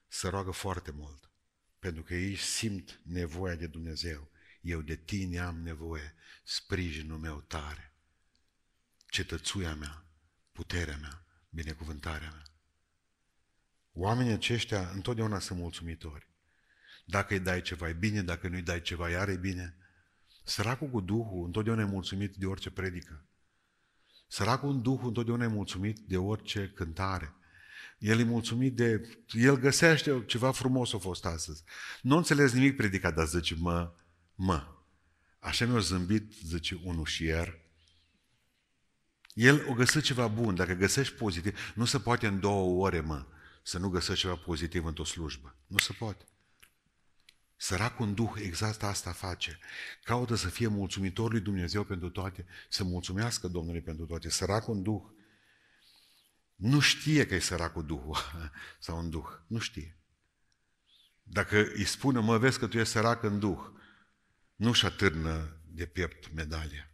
se 0.08 0.28
roagă 0.28 0.50
foarte 0.50 0.90
mult. 0.90 1.30
Pentru 1.78 2.02
că 2.02 2.14
ei 2.14 2.36
simt 2.36 3.00
nevoia 3.02 3.54
de 3.54 3.66
Dumnezeu. 3.66 4.30
Eu 4.60 4.80
de 4.80 4.96
tine 4.96 5.38
am 5.38 5.60
nevoie, 5.60 6.14
sprijinul 6.44 7.18
meu 7.18 7.40
tare. 7.40 7.94
Cetățuia 9.06 9.74
mea, 9.74 10.04
puterea 10.52 10.96
mea, 10.96 11.24
binecuvântarea 11.48 12.30
mea. 12.30 12.44
Oamenii 13.92 14.32
aceștia 14.32 14.88
întotdeauna 14.88 15.38
sunt 15.38 15.58
mulțumitori. 15.58 16.28
Dacă 17.04 17.34
îi 17.34 17.40
dai 17.40 17.62
ceva, 17.62 17.88
e 17.88 17.92
bine, 17.92 18.22
dacă 18.22 18.48
nu 18.48 18.54
îi 18.54 18.62
dai 18.62 18.82
ceva, 18.82 19.10
iar 19.10 19.28
e 19.28 19.36
bine. 19.36 19.76
Săracul 20.44 20.88
cu 20.88 21.00
Duhul 21.00 21.44
întotdeauna 21.44 21.82
e 21.82 21.84
mulțumit 21.84 22.34
de 22.34 22.46
orice 22.46 22.70
predică. 22.70 23.26
Săracul 24.32 24.70
în 24.70 24.82
Duhul 24.82 25.06
întotdeauna 25.06 25.44
e 25.44 25.46
mulțumit 25.46 25.98
de 25.98 26.16
orice 26.16 26.72
cântare. 26.74 27.34
El 27.98 28.18
e 28.18 28.22
mulțumit 28.22 28.76
de... 28.76 29.18
El 29.30 29.56
găsește 29.58 30.24
ceva 30.26 30.50
frumos 30.50 30.92
a 30.92 30.98
fost 30.98 31.24
astăzi. 31.24 31.64
Nu 32.02 32.16
înțeles 32.16 32.52
nimic 32.52 32.76
predicat, 32.76 33.14
dar 33.14 33.26
zice, 33.26 33.56
mă, 33.58 33.92
mă. 34.34 34.66
Așa 35.38 35.66
mi-a 35.66 35.78
zâmbit, 35.78 36.32
zice 36.44 36.80
unul 36.84 37.04
și 37.04 37.24
iar. 37.24 37.60
El 39.34 39.66
o 39.68 39.72
găsit 39.72 40.02
ceva 40.02 40.28
bun. 40.28 40.54
Dacă 40.54 40.72
găsești 40.72 41.14
pozitiv, 41.14 41.58
nu 41.74 41.84
se 41.84 41.98
poate 41.98 42.26
în 42.26 42.40
două 42.40 42.84
ore, 42.84 43.00
mă, 43.00 43.26
să 43.62 43.78
nu 43.78 43.88
găsești 43.88 44.20
ceva 44.20 44.36
pozitiv 44.36 44.84
într-o 44.84 45.04
slujbă. 45.04 45.56
Nu 45.66 45.78
se 45.78 45.92
poate. 45.92 46.24
Săracul 47.62 48.06
în 48.06 48.14
Duh 48.14 48.32
exact 48.36 48.82
asta 48.82 49.12
face. 49.12 49.58
Caută 50.04 50.34
să 50.34 50.48
fie 50.48 50.66
mulțumitor 50.66 51.30
lui 51.30 51.40
Dumnezeu 51.40 51.84
pentru 51.84 52.10
toate, 52.10 52.46
să 52.68 52.84
mulțumească 52.84 53.48
Domnului 53.48 53.80
pentru 53.80 54.06
toate. 54.06 54.28
Săracul 54.28 54.74
în 54.74 54.82
Duh 54.82 55.02
nu 56.54 56.80
știe 56.80 57.26
că 57.26 57.34
e 57.34 57.38
săracul 57.38 57.86
Duhul 57.86 58.16
sau 58.78 58.98
în 58.98 59.10
Duh. 59.10 59.28
Nu 59.46 59.58
știe. 59.58 59.98
Dacă 61.22 61.56
îi 61.56 61.84
spune, 61.84 62.18
mă 62.18 62.38
vezi 62.38 62.58
că 62.58 62.66
tu 62.66 62.78
ești 62.78 62.92
sărac 62.92 63.22
în 63.22 63.38
Duh, 63.38 63.70
nu-și 64.54 64.86
atârnă 64.86 65.60
de 65.66 65.86
piept 65.86 66.32
medalia. 66.32 66.90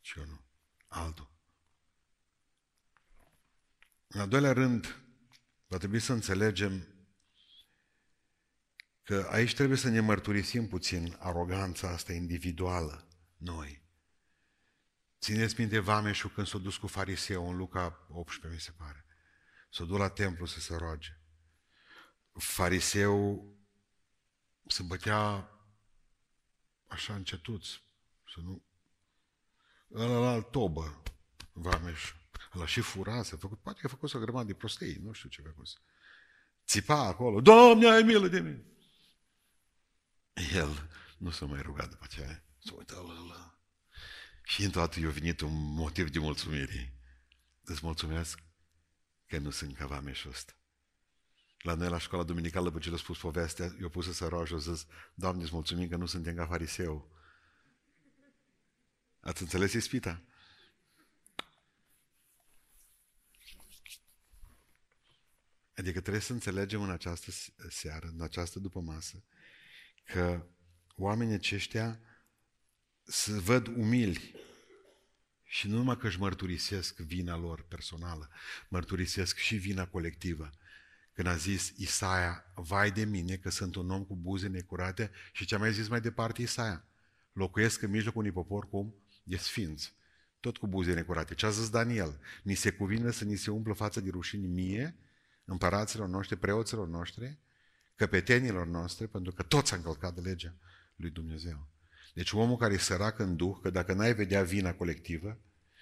Și 0.00 0.18
eu 0.18 0.24
nu. 0.24 0.40
Altul. 0.86 1.30
În 4.06 4.20
al 4.20 4.28
doilea 4.28 4.52
rând, 4.52 5.02
va 5.66 5.76
trebui 5.76 6.00
să 6.00 6.12
înțelegem 6.12 6.89
că 9.10 9.28
aici 9.30 9.54
trebuie 9.54 9.78
să 9.78 9.88
ne 9.88 10.00
mărturisim 10.00 10.68
puțin 10.68 11.16
aroganța 11.18 11.88
asta 11.88 12.12
individuală, 12.12 13.08
noi. 13.36 13.82
Țineți 15.20 15.60
minte 15.60 15.78
Vameșul 15.78 16.30
când 16.30 16.46
s-a 16.46 16.58
dus 16.58 16.76
cu 16.76 16.86
fariseu 16.86 17.48
în 17.50 17.56
Luca 17.56 18.06
18, 18.08 18.54
mi 18.54 18.60
se 18.60 18.70
pare. 18.76 19.04
S-a 19.70 19.84
dus 19.84 19.98
la 19.98 20.08
templu 20.08 20.46
să 20.46 20.60
se 20.60 20.76
roage. 20.76 21.20
Fariseu 22.32 23.46
se 24.66 24.82
bătea 24.82 25.50
așa 26.86 27.14
încetuț, 27.14 27.66
să 28.34 28.40
nu... 28.42 28.62
Ăla 29.94 30.34
la 30.34 30.40
tobă, 30.40 31.02
Vameș. 31.52 32.14
Ăla 32.54 32.66
și 32.66 32.80
fura, 32.80 33.22
s-a 33.22 33.36
făcut, 33.36 33.58
poate 33.58 33.80
că 33.80 33.86
a 33.86 33.90
făcut 33.90 34.14
o 34.14 34.18
grămadă 34.18 34.46
de 34.46 34.54
prostei, 34.54 35.00
nu 35.02 35.12
știu 35.12 35.28
ce 35.28 35.42
a 35.44 35.48
făcut. 35.48 35.82
Țipa 36.66 37.06
acolo, 37.06 37.40
Doamne, 37.40 37.86
ai 37.86 38.02
milă 38.02 38.28
de 38.28 38.40
mine! 38.40 38.64
El 40.52 40.88
nu 41.18 41.30
s-a 41.30 41.46
mai 41.46 41.62
rugat 41.62 41.90
după 41.90 42.04
aceea. 42.04 42.44
S-a 42.64 42.74
uitat 42.74 42.96
la 42.96 43.22
ăla. 43.22 43.58
Și 44.44 44.64
într-o 44.64 44.80
dată 44.80 45.00
i-a 45.00 45.10
venit 45.10 45.40
un 45.40 45.74
motiv 45.74 46.10
de 46.10 46.18
mulțumire. 46.18 46.94
Îți 47.64 47.80
mulțumesc 47.82 48.42
că 49.26 49.38
nu 49.38 49.50
sunt 49.50 49.76
ca 49.76 49.86
vameșul 49.86 50.30
ăsta. 50.30 50.52
La 51.58 51.74
noi 51.74 51.88
la 51.88 51.98
școala 51.98 52.24
duminicală, 52.24 52.64
după 52.64 52.78
ce 52.78 52.88
le-a 52.88 52.98
spus 52.98 53.18
povestea, 53.18 53.76
i-a 53.80 53.88
pus 53.88 54.16
să 54.16 54.26
roage, 54.26 54.54
a 54.54 54.58
zis, 54.58 54.86
Doamne, 55.14 55.42
îți 55.42 55.52
mulțumim 55.54 55.88
că 55.88 55.96
nu 55.96 56.06
suntem 56.06 56.34
ca 56.34 56.46
fariseu. 56.46 57.10
Ați 59.20 59.42
înțeles 59.42 59.72
ispita? 59.72 60.22
Adică 65.76 66.00
trebuie 66.00 66.22
să 66.22 66.32
înțelegem 66.32 66.82
în 66.82 66.90
această 66.90 67.30
seară, 67.68 68.06
în 68.06 68.20
această 68.20 68.58
după 68.58 68.80
masă, 68.80 69.24
că 70.12 70.46
oamenii 70.96 71.34
aceștia 71.34 72.00
se 73.02 73.32
văd 73.32 73.66
umili 73.66 74.34
și 75.42 75.68
nu 75.68 75.76
numai 75.76 75.96
că 75.96 76.06
își 76.06 76.18
mărturisesc 76.18 76.96
vina 76.96 77.36
lor 77.36 77.62
personală, 77.62 78.30
mărturisesc 78.68 79.36
și 79.36 79.56
vina 79.56 79.86
colectivă. 79.86 80.50
Când 81.12 81.26
a 81.26 81.36
zis 81.36 81.72
Isaia, 81.76 82.44
vai 82.54 82.90
de 82.90 83.04
mine 83.04 83.36
că 83.36 83.50
sunt 83.50 83.74
un 83.74 83.90
om 83.90 84.04
cu 84.04 84.16
buze 84.16 84.48
necurate 84.48 85.10
și 85.32 85.44
ce 85.44 85.54
a 85.54 85.58
mai 85.58 85.72
zis 85.72 85.88
mai 85.88 86.00
departe 86.00 86.42
Isaia, 86.42 86.84
locuiesc 87.32 87.82
în 87.82 87.90
mijlocul 87.90 88.20
unui 88.20 88.32
popor 88.32 88.68
cum? 88.68 88.94
De 89.22 89.36
sfinți, 89.36 89.94
tot 90.40 90.56
cu 90.56 90.66
buze 90.66 90.94
necurate. 90.94 91.34
Ce 91.34 91.46
a 91.46 91.50
zis 91.50 91.70
Daniel? 91.70 92.20
Ni 92.42 92.54
se 92.54 92.70
cuvine 92.70 93.10
să 93.10 93.24
ni 93.24 93.36
se 93.36 93.50
umplă 93.50 93.72
față 93.72 94.00
de 94.00 94.10
rușini 94.10 94.46
mie, 94.46 94.96
împăraților 95.44 96.08
noștri, 96.08 96.36
preoților 96.36 96.88
noștri, 96.88 97.38
căpetenilor 98.00 98.66
noastre, 98.66 99.06
pentru 99.06 99.32
că 99.32 99.42
toți 99.42 99.72
au 99.72 99.78
încălcat 99.78 100.14
de 100.14 100.20
legea 100.20 100.54
lui 100.96 101.10
Dumnezeu. 101.10 101.66
Deci 102.14 102.32
omul 102.32 102.56
care 102.56 102.74
e 102.74 102.78
sărac 102.78 103.18
în 103.18 103.36
duh, 103.36 103.58
că 103.62 103.70
dacă 103.70 103.92
n-ai 103.92 104.14
vedea 104.14 104.42
vina 104.42 104.74
colectivă, 104.74 105.38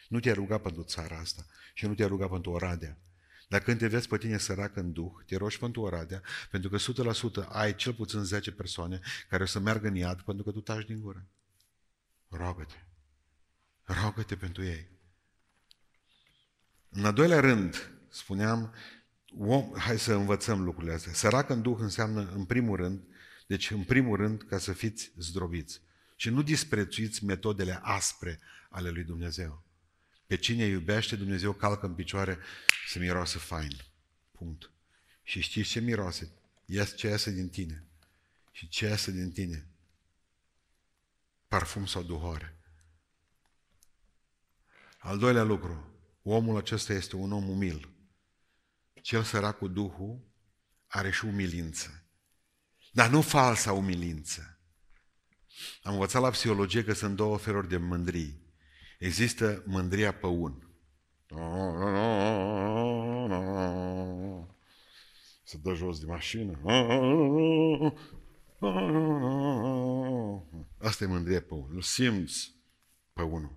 nu 0.08 0.20
te-ai 0.20 0.34
ruga 0.34 0.58
pentru 0.58 0.82
țara 0.82 1.18
asta 1.18 1.46
și 1.74 1.86
nu 1.86 1.94
te-ai 1.94 2.08
ruga 2.08 2.28
pentru 2.28 2.50
Oradea. 2.50 2.98
Dacă 3.48 3.64
când 3.64 3.78
te 3.78 3.86
vezi 3.86 4.08
pe 4.08 4.18
tine 4.18 4.38
sărac 4.38 4.76
în 4.76 4.92
duh, 4.92 5.12
te 5.26 5.36
rogi 5.36 5.58
pentru 5.58 5.80
Oradea, 5.80 6.22
pentru 6.50 6.70
că 6.70 6.76
100% 7.44 7.48
ai 7.48 7.74
cel 7.74 7.94
puțin 7.94 8.22
10 8.24 8.52
persoane 8.52 9.00
care 9.28 9.42
o 9.42 9.46
să 9.46 9.58
meargă 9.58 9.88
în 9.88 9.94
iad 9.94 10.20
pentru 10.20 10.44
că 10.44 10.50
tu 10.50 10.60
taci 10.60 10.86
din 10.86 11.00
gură. 11.00 11.26
Rogă-te. 12.28 12.76
Rogă-te 13.82 14.36
pentru 14.36 14.64
ei. 14.64 14.88
În 16.88 17.04
al 17.04 17.12
doilea 17.12 17.40
rând, 17.40 17.92
spuneam, 18.08 18.74
om, 19.36 19.74
hai 19.78 19.98
să 19.98 20.12
învățăm 20.12 20.62
lucrurile 20.62 20.94
astea. 20.94 21.12
Sărac 21.12 21.48
în 21.48 21.62
Duh 21.62 21.76
înseamnă, 21.80 22.30
în 22.34 22.44
primul 22.44 22.76
rând, 22.76 23.02
deci 23.46 23.70
în 23.70 23.84
primul 23.84 24.16
rând, 24.16 24.42
ca 24.42 24.58
să 24.58 24.72
fiți 24.72 25.12
zdrobiți. 25.16 25.80
Și 26.16 26.30
nu 26.30 26.42
disprețuiți 26.42 27.24
metodele 27.24 27.78
aspre 27.82 28.40
ale 28.68 28.90
lui 28.90 29.04
Dumnezeu. 29.04 29.62
Pe 30.26 30.36
cine 30.36 30.64
iubește, 30.64 31.16
Dumnezeu 31.16 31.52
calcă 31.52 31.86
în 31.86 31.94
picioare 31.94 32.38
să 32.88 32.98
miroasă 32.98 33.38
fain. 33.38 33.72
Punct. 34.32 34.70
Și 35.22 35.40
știți 35.40 35.68
ce 35.68 35.80
miroase? 35.80 36.32
Ies 36.64 36.96
ce 36.96 37.08
iasă 37.08 37.30
din 37.30 37.48
tine. 37.48 37.84
Și 38.52 38.68
ce 38.68 38.86
iasă 38.86 39.10
din 39.10 39.32
tine? 39.32 39.66
Parfum 41.48 41.86
sau 41.86 42.02
duhoare. 42.02 42.58
Al 44.98 45.18
doilea 45.18 45.42
lucru. 45.42 45.92
Omul 46.22 46.56
acesta 46.56 46.92
este 46.92 47.16
un 47.16 47.32
om 47.32 47.48
umil. 47.48 47.88
Cel 49.08 49.22
sărac 49.22 49.58
cu 49.58 49.68
Duhul 49.68 50.20
are 50.86 51.10
și 51.10 51.24
umilință. 51.24 52.04
Dar 52.92 53.10
nu 53.10 53.20
falsa 53.20 53.72
umilință. 53.72 54.60
Am 55.82 55.92
învățat 55.92 56.22
la 56.22 56.30
psihologie 56.30 56.84
că 56.84 56.92
sunt 56.92 57.16
două 57.16 57.38
feluri 57.38 57.68
de 57.68 57.76
mândrii. 57.76 58.42
Există 58.98 59.62
mândria 59.66 60.14
păun. 60.14 60.70
Să 65.42 65.58
dă 65.62 65.74
jos 65.74 65.98
de 65.98 66.06
mașină. 66.06 66.60
Asta 70.78 71.04
e 71.04 71.06
mândria 71.06 71.42
păun. 71.42 71.68
Nu 71.72 71.80
simți 71.80 72.54
păunul. 73.12 73.56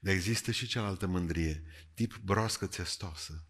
Dar 0.00 0.14
există 0.14 0.50
și 0.50 0.66
cealaltă 0.66 1.06
mândrie, 1.06 1.62
tip 1.94 2.16
broască 2.16 2.66
țestosă. 2.66 3.46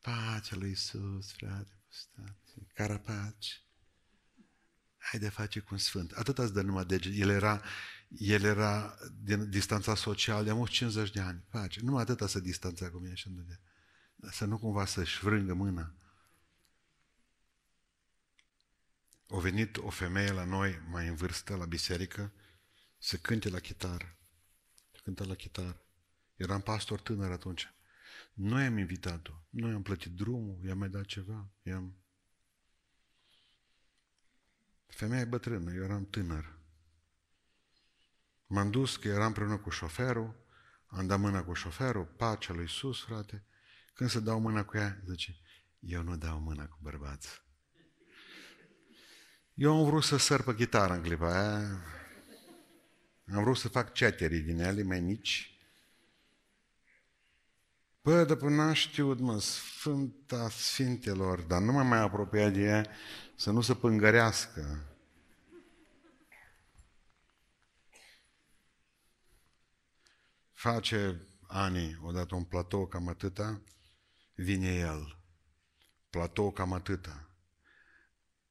Pacea 0.00 0.56
lui 0.56 0.68
Iisus, 0.68 1.32
frate, 1.32 1.82
stați, 1.88 2.54
carapaci. 2.74 3.64
Hai 4.96 5.20
de 5.20 5.28
face 5.28 5.60
cu 5.60 5.68
un 5.70 5.78
sfânt. 5.78 6.12
Atât 6.12 6.38
îți 6.38 6.52
dă 6.52 6.62
numai 6.62 6.84
deget. 6.84 7.12
El 7.16 7.28
era, 7.28 7.62
el 8.08 8.42
era 8.42 8.98
din 9.22 9.50
distanța 9.50 9.94
socială 9.94 10.42
de 10.42 10.62
50 10.68 11.10
de 11.10 11.20
ani. 11.20 11.44
Pace. 11.48 11.80
Numai 11.82 12.02
atâta 12.02 12.26
să 12.26 12.40
distanța 12.40 12.90
cu 12.90 12.98
mine 12.98 13.14
și 13.14 13.26
îndudea. 13.26 13.60
Să 14.30 14.44
nu 14.44 14.58
cumva 14.58 14.84
să-și 14.84 15.20
vrângă 15.24 15.54
mâna. 15.54 15.94
A 19.28 19.38
venit 19.38 19.76
o 19.76 19.90
femeie 19.90 20.32
la 20.32 20.44
noi, 20.44 20.82
mai 20.88 21.08
în 21.08 21.14
vârstă, 21.14 21.56
la 21.56 21.64
biserică, 21.64 22.32
să 22.98 23.16
cânte 23.16 23.48
la 23.48 23.58
chitară. 23.58 24.16
Să 24.92 25.00
cânte 25.02 25.24
la 25.24 25.34
chitară. 25.34 25.82
Eram 26.36 26.60
pastor 26.60 27.00
tânăr 27.00 27.30
atunci. 27.30 27.72
Noi 28.42 28.64
am 28.64 28.78
invitat-o. 28.78 29.32
Noi 29.50 29.72
am 29.72 29.82
plătit 29.82 30.12
drumul, 30.12 30.58
i-am 30.64 30.78
mai 30.78 30.88
dat 30.88 31.04
ceva. 31.04 31.50
I-am... 31.62 31.96
Femeia 34.86 35.20
e 35.20 35.24
bătrână, 35.24 35.72
eu 35.72 35.82
eram 35.82 36.06
tânăr. 36.06 36.58
M-am 38.46 38.70
dus 38.70 38.96
că 38.96 39.08
eram 39.08 39.26
împreună 39.26 39.58
cu 39.58 39.70
șoferul, 39.70 40.46
am 40.86 41.06
dat 41.06 41.18
mâna 41.18 41.44
cu 41.44 41.52
șoferul, 41.52 42.04
pacea 42.04 42.54
lui 42.54 42.68
sus, 42.68 43.04
frate. 43.04 43.44
Când 43.94 44.10
să 44.10 44.20
dau 44.20 44.40
mâna 44.40 44.64
cu 44.64 44.76
ea, 44.76 45.02
zice, 45.06 45.36
eu 45.78 46.02
nu 46.02 46.16
dau 46.16 46.40
mâna 46.40 46.66
cu 46.66 46.78
bărbați. 46.80 47.42
Eu 49.54 49.76
am 49.76 49.84
vrut 49.84 50.02
să 50.02 50.16
săr 50.16 50.42
pe 50.42 50.54
chitară 50.54 50.92
în 50.92 51.02
clipa 51.02 51.26
aia. 51.26 51.84
Am 53.32 53.42
vrut 53.42 53.56
să 53.56 53.68
fac 53.68 53.92
ceterii 53.92 54.40
din 54.40 54.58
ele 54.58 54.82
mai 54.82 55.00
mici. 55.00 55.59
Bă, 58.10 58.24
dar 58.24 58.36
până 58.36 58.70
n 58.70 58.72
știut, 58.72 59.18
mă, 59.18 59.40
Sfânta 59.40 60.48
Sfintelor, 60.48 61.40
dar 61.40 61.60
nu 61.60 61.72
mă 61.72 61.82
mai 61.82 61.98
apropia 61.98 62.48
de 62.48 62.60
ea 62.60 62.86
să 63.36 63.50
nu 63.50 63.60
se 63.60 63.74
pângărească. 63.74 64.86
Face 70.52 71.26
ani, 71.40 71.98
odată 72.02 72.34
un 72.34 72.44
platou 72.44 72.86
cam 72.86 73.08
atâta, 73.08 73.62
vine 74.34 74.74
el. 74.74 75.18
Platou 76.10 76.52
cam 76.52 76.72
atâta. 76.72 77.28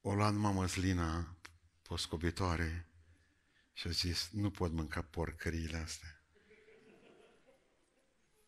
O 0.02 0.14
luat 0.14 0.34
măslina 0.34 1.36
poscobitoare 1.82 2.90
și 3.74 3.88
a 3.88 3.92
zis, 3.92 4.30
nu 4.32 4.52
pot 4.52 4.72
mânca 4.72 5.02
porcăriile 5.02 5.78
astea. 5.78 6.24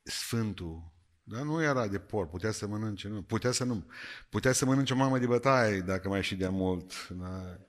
Sfântul, 0.04 1.00
dar 1.32 1.42
nu 1.42 1.62
era 1.62 1.88
de 1.88 2.00
porc, 2.00 2.30
putea 2.30 2.52
să 2.52 2.68
mănânce, 2.68 3.08
nu, 3.08 3.22
putea 3.22 3.52
să 3.52 3.64
nu, 3.64 3.86
putea 4.30 4.52
să 4.52 4.66
mănânce 4.66 4.94
o 4.94 4.96
mamă 4.96 5.20
de 5.20 5.26
bătaie 5.26 5.80
dacă 5.80 6.08
mai 6.08 6.24
și 6.24 6.36
de 6.36 6.48
mult. 6.48 7.08
Da. 7.08 7.60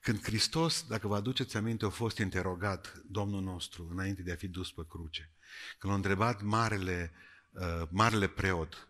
Când 0.00 0.22
Hristos, 0.22 0.84
dacă 0.88 1.08
vă 1.08 1.16
aduceți 1.16 1.56
aminte, 1.56 1.84
a 1.84 1.88
fost 1.88 2.18
interogat 2.18 3.02
Domnul 3.06 3.42
nostru 3.42 3.88
înainte 3.90 4.22
de 4.22 4.32
a 4.32 4.36
fi 4.36 4.48
dus 4.48 4.72
pe 4.72 4.82
cruce, 4.88 5.30
când 5.78 5.92
l-a 5.92 5.98
întrebat 5.98 6.42
marele, 6.42 7.12
uh, 7.50 7.82
marele 7.90 8.28
preot, 8.28 8.88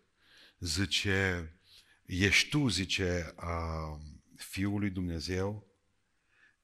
zice, 0.59 1.51
ești 2.05 2.49
tu, 2.49 2.67
zice, 2.67 3.35
uh, 3.37 4.01
Fiul 4.35 4.79
lui 4.79 4.89
Dumnezeu, 4.89 5.67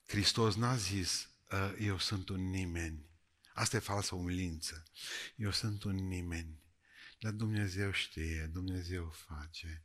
Hristos 0.08 0.56
n-a 0.56 0.76
zis, 0.76 1.30
uh, 1.52 1.76
eu 1.80 1.98
sunt 1.98 2.30
un 2.30 2.50
nimeni. 2.50 3.07
Asta 3.58 3.76
e 3.76 3.80
falsă 3.80 4.16
umilință. 4.16 4.84
Eu 5.36 5.52
sunt 5.52 5.84
un 5.84 5.96
nimeni. 5.96 6.60
Dar 7.20 7.32
Dumnezeu 7.32 7.92
știe, 7.92 8.50
Dumnezeu 8.54 9.14
face. 9.28 9.84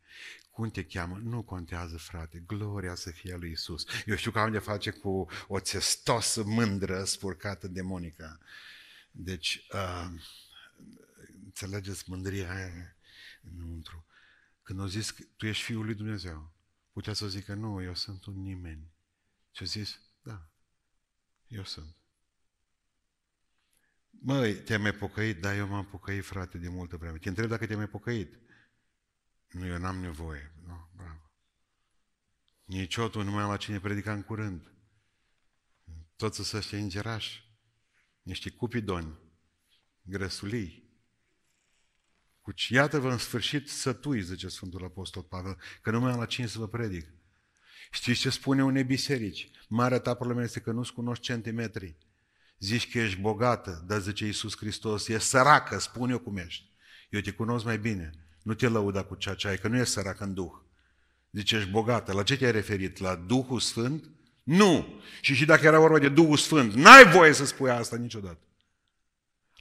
Cum 0.51 0.71
te 0.71 0.85
cheamă? 0.85 1.19
Nu 1.23 1.43
contează, 1.43 1.97
frate. 1.97 2.43
Gloria 2.47 2.95
să 2.95 3.11
fie 3.11 3.37
lui 3.37 3.51
Isus. 3.51 3.87
Eu 4.07 4.17
știu 4.17 4.31
că 4.31 4.39
am 4.39 4.51
de 4.51 4.59
face 4.59 4.91
cu 4.91 5.29
o 5.47 5.61
țestosă 5.61 6.43
mândră 6.45 7.05
spurcată 7.05 7.69
demonică. 7.69 8.41
Deci, 9.11 9.67
uh, 9.73 10.11
înțelegeți 11.45 12.11
mândria 12.11 12.55
aia 12.55 12.97
înăuntru. 13.41 14.07
Când 14.63 14.81
au 14.81 14.87
zis 14.87 15.11
că 15.11 15.23
tu 15.37 15.47
ești 15.47 15.65
Fiul 15.65 15.85
lui 15.85 15.95
Dumnezeu, 15.95 16.53
putea 16.91 17.13
să 17.13 17.29
zică, 17.29 17.55
nu, 17.55 17.83
eu 17.83 17.95
sunt 17.95 18.25
un 18.25 18.43
nimeni. 18.43 18.93
Și 19.51 19.63
a 19.63 19.67
zis, 19.67 20.01
da, 20.23 20.49
eu 21.49 21.65
sunt. 21.65 21.97
Măi, 24.21 24.55
te-ai 24.55 24.79
mai 24.79 24.93
pocăit? 24.93 25.41
Da, 25.41 25.57
eu 25.57 25.69
m-am 25.69 25.87
pocăit, 25.87 26.25
frate, 26.25 26.59
de 26.59 26.69
multă 26.69 26.97
vreme. 26.97 27.19
Te 27.19 27.29
întreb 27.29 27.49
dacă 27.49 27.67
te-ai 27.67 27.79
mai 27.79 27.89
pocăit. 27.89 28.39
Nu, 29.49 29.67
eu 29.67 29.79
n-am 29.79 29.97
nevoie. 29.97 30.53
Nu, 30.67 30.91
bravo. 30.97 31.31
Nici 32.65 32.95
tu 32.95 33.23
nu 33.23 33.31
mai 33.31 33.43
am 33.43 33.51
la 33.51 33.57
cine 33.57 33.81
predica 33.81 34.13
în 34.13 34.23
curând. 34.23 34.73
Toți 36.17 36.45
să 36.45 36.57
ăștia 36.57 36.79
îngerași, 36.79 37.45
niște 38.23 38.51
cupidoni, 38.51 39.19
grăsulii. 40.03 40.91
Cuci, 42.41 42.69
iată-vă 42.69 43.11
în 43.11 43.19
sfârșit 43.19 43.69
sătui, 43.69 44.23
zice 44.23 44.49
Sfântul 44.49 44.85
Apostol 44.85 45.23
Pavel, 45.23 45.59
că 45.83 45.91
nu 45.91 46.01
mai 46.01 46.13
am 46.13 46.19
la 46.19 46.27
cine 46.27 46.47
să 46.47 46.59
vă 46.59 46.69
predic. 46.69 47.09
Știți 47.91 48.21
ce 48.21 48.31
spune 48.31 48.65
unei 48.65 48.85
biserici? 48.85 49.51
Marea 49.69 49.99
ta 49.99 50.15
problemă 50.15 50.43
este 50.43 50.61
că 50.61 50.73
nu-ți 50.73 50.93
cunoști 50.93 51.25
centimetrii. 51.25 51.97
Zici 52.63 52.91
că 52.91 52.99
ești 52.99 53.21
bogată, 53.21 53.85
dar 53.87 54.01
zice 54.01 54.25
Iisus 54.25 54.57
Hristos, 54.57 55.09
e 55.09 55.19
săracă, 55.19 55.79
spun 55.79 56.11
eu 56.11 56.19
cum 56.19 56.37
ești. 56.37 56.71
Eu 57.11 57.21
te 57.21 57.31
cunosc 57.31 57.65
mai 57.65 57.79
bine. 57.79 58.11
Nu 58.43 58.55
te 58.55 58.69
lăuda 58.69 59.05
cu 59.05 59.15
ceea 59.15 59.35
ce 59.35 59.49
ai, 59.49 59.59
că 59.59 59.69
nu 59.69 59.77
e 59.77 59.85
săracă 59.85 60.25
în 60.25 60.35
Duh. 60.35 60.53
Zice, 61.31 61.57
ești 61.57 61.71
bogată. 61.71 62.13
La 62.13 62.23
ce 62.23 62.37
te-ai 62.37 62.53
referit? 62.53 62.99
La 62.99 63.15
Duhul 63.15 63.61
Sfânt? 63.61 64.11
Nu! 64.43 65.03
Și 65.21 65.35
și 65.35 65.45
dacă 65.45 65.67
era 65.67 65.79
vorba 65.79 65.99
de 65.99 66.09
Duhul 66.09 66.37
Sfânt, 66.37 66.73
n-ai 66.73 67.11
voie 67.11 67.33
să 67.33 67.45
spui 67.45 67.71
asta 67.71 67.97
niciodată. 67.97 68.47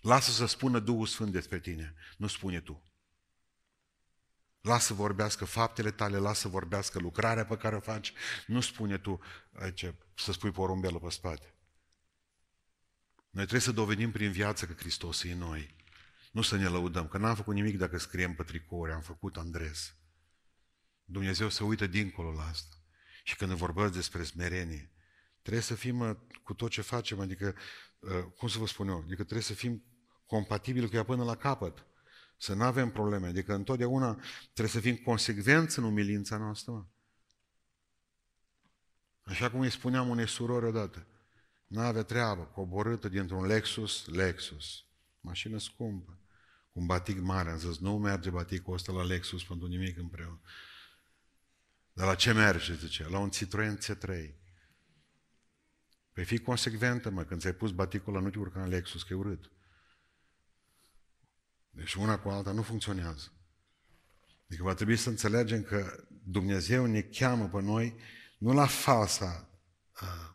Lasă 0.01 0.31
să 0.31 0.45
spună 0.45 0.79
Duhul 0.79 1.05
Sfânt 1.05 1.31
despre 1.31 1.59
tine, 1.59 1.93
nu 2.17 2.27
spune 2.27 2.59
tu. 2.59 2.83
Lasă 4.61 4.85
să 4.85 4.93
vorbească 4.93 5.45
faptele 5.45 5.91
tale, 5.91 6.17
lasă 6.17 6.41
să 6.41 6.47
vorbească 6.47 6.99
lucrarea 6.99 7.45
pe 7.45 7.57
care 7.57 7.75
o 7.75 7.79
faci, 7.79 8.13
nu 8.47 8.61
spune 8.61 8.97
tu 8.97 9.19
aici, 9.59 9.93
să 10.15 10.31
spui 10.31 10.51
porumbelul 10.51 10.99
pe 10.99 11.09
spate. 11.09 11.50
Noi 13.31 13.43
trebuie 13.43 13.61
să 13.61 13.71
dovedim 13.71 14.11
prin 14.11 14.31
viață 14.31 14.65
că 14.65 14.73
Hristos 14.73 15.23
e 15.23 15.31
în 15.31 15.37
noi. 15.37 15.75
Nu 16.31 16.41
să 16.41 16.55
ne 16.55 16.67
lăudăm, 16.67 17.07
că 17.07 17.17
n-am 17.17 17.35
făcut 17.35 17.53
nimic 17.53 17.77
dacă 17.77 17.97
scriem 17.97 18.33
pe 18.33 18.43
tricouri, 18.43 18.91
am 18.91 19.01
făcut 19.01 19.37
Andres. 19.37 19.95
Dumnezeu 21.03 21.49
se 21.49 21.63
uită 21.63 21.87
dincolo 21.87 22.31
la 22.31 22.43
asta. 22.43 22.75
Și 23.23 23.35
când 23.35 23.51
vorbesc 23.51 23.93
despre 23.93 24.23
smerenie, 24.23 24.91
trebuie 25.41 25.63
să 25.63 25.75
fim 25.75 26.27
cu 26.43 26.53
tot 26.53 26.69
ce 26.69 26.81
facem, 26.81 27.19
adică, 27.19 27.55
uh, 27.99 28.23
cum 28.37 28.47
să 28.47 28.57
vă 28.57 28.67
spun 28.67 28.87
eu, 28.87 28.97
adică 28.97 29.23
trebuie 29.23 29.41
să 29.43 29.53
fim 29.53 29.83
compatibili 30.25 30.89
cu 30.89 30.95
ea 30.95 31.03
până 31.03 31.23
la 31.23 31.35
capăt. 31.35 31.85
Să 32.37 32.53
nu 32.53 32.63
avem 32.63 32.91
probleme. 32.91 33.27
Adică 33.27 33.53
întotdeauna 33.53 34.21
trebuie 34.41 34.67
să 34.67 34.79
fim 34.79 34.95
consecvenți 34.95 35.79
în 35.79 35.83
umilința 35.83 36.37
noastră. 36.37 36.89
Așa 39.21 39.51
cum 39.51 39.59
îi 39.59 39.69
spuneam 39.69 40.09
unei 40.09 40.27
surori 40.27 40.65
odată. 40.65 41.07
N-avea 41.71 42.03
treabă, 42.03 42.43
coborâtă 42.43 43.09
dintr-un 43.09 43.45
Lexus, 43.45 44.05
Lexus. 44.05 44.85
Mașină 45.21 45.57
scumpă. 45.57 46.19
Cu 46.71 46.79
un 46.79 46.85
batic 46.85 47.19
mare. 47.19 47.49
Am 47.49 47.57
zis, 47.57 47.77
nu 47.77 47.97
merge 47.97 48.29
baticul 48.29 48.73
ăsta 48.73 48.91
la 48.91 49.03
Lexus 49.03 49.43
pentru 49.43 49.67
nimic 49.67 49.97
împreună. 49.97 50.41
Dar 51.93 52.07
la 52.07 52.15
ce 52.15 52.31
merge, 52.31 52.75
zice? 52.75 53.09
La 53.09 53.19
un 53.19 53.29
Citroen 53.29 53.77
C3. 53.77 54.33
Păi 56.13 56.23
fii 56.23 56.39
consecventă, 56.39 57.09
mă, 57.09 57.23
când 57.23 57.41
ți-ai 57.41 57.53
pus 57.53 57.71
baticul 57.71 58.13
la 58.13 58.19
nu 58.19 58.29
te 58.29 58.39
urca 58.39 58.63
în 58.63 58.69
Lexus, 58.69 59.03
că 59.03 59.13
e 59.13 59.15
urât. 59.15 59.51
Deci 61.69 61.93
una 61.93 62.19
cu 62.19 62.29
alta 62.29 62.51
nu 62.51 62.61
funcționează. 62.61 63.31
Adică 64.47 64.63
va 64.63 64.73
trebui 64.73 64.95
să 64.95 65.09
înțelegem 65.09 65.63
că 65.63 66.05
Dumnezeu 66.23 66.85
ne 66.85 67.01
cheamă 67.01 67.47
pe 67.47 67.61
noi 67.61 67.95
nu 68.37 68.53
la 68.53 68.65
falsa 68.65 69.49
uh, 70.01 70.31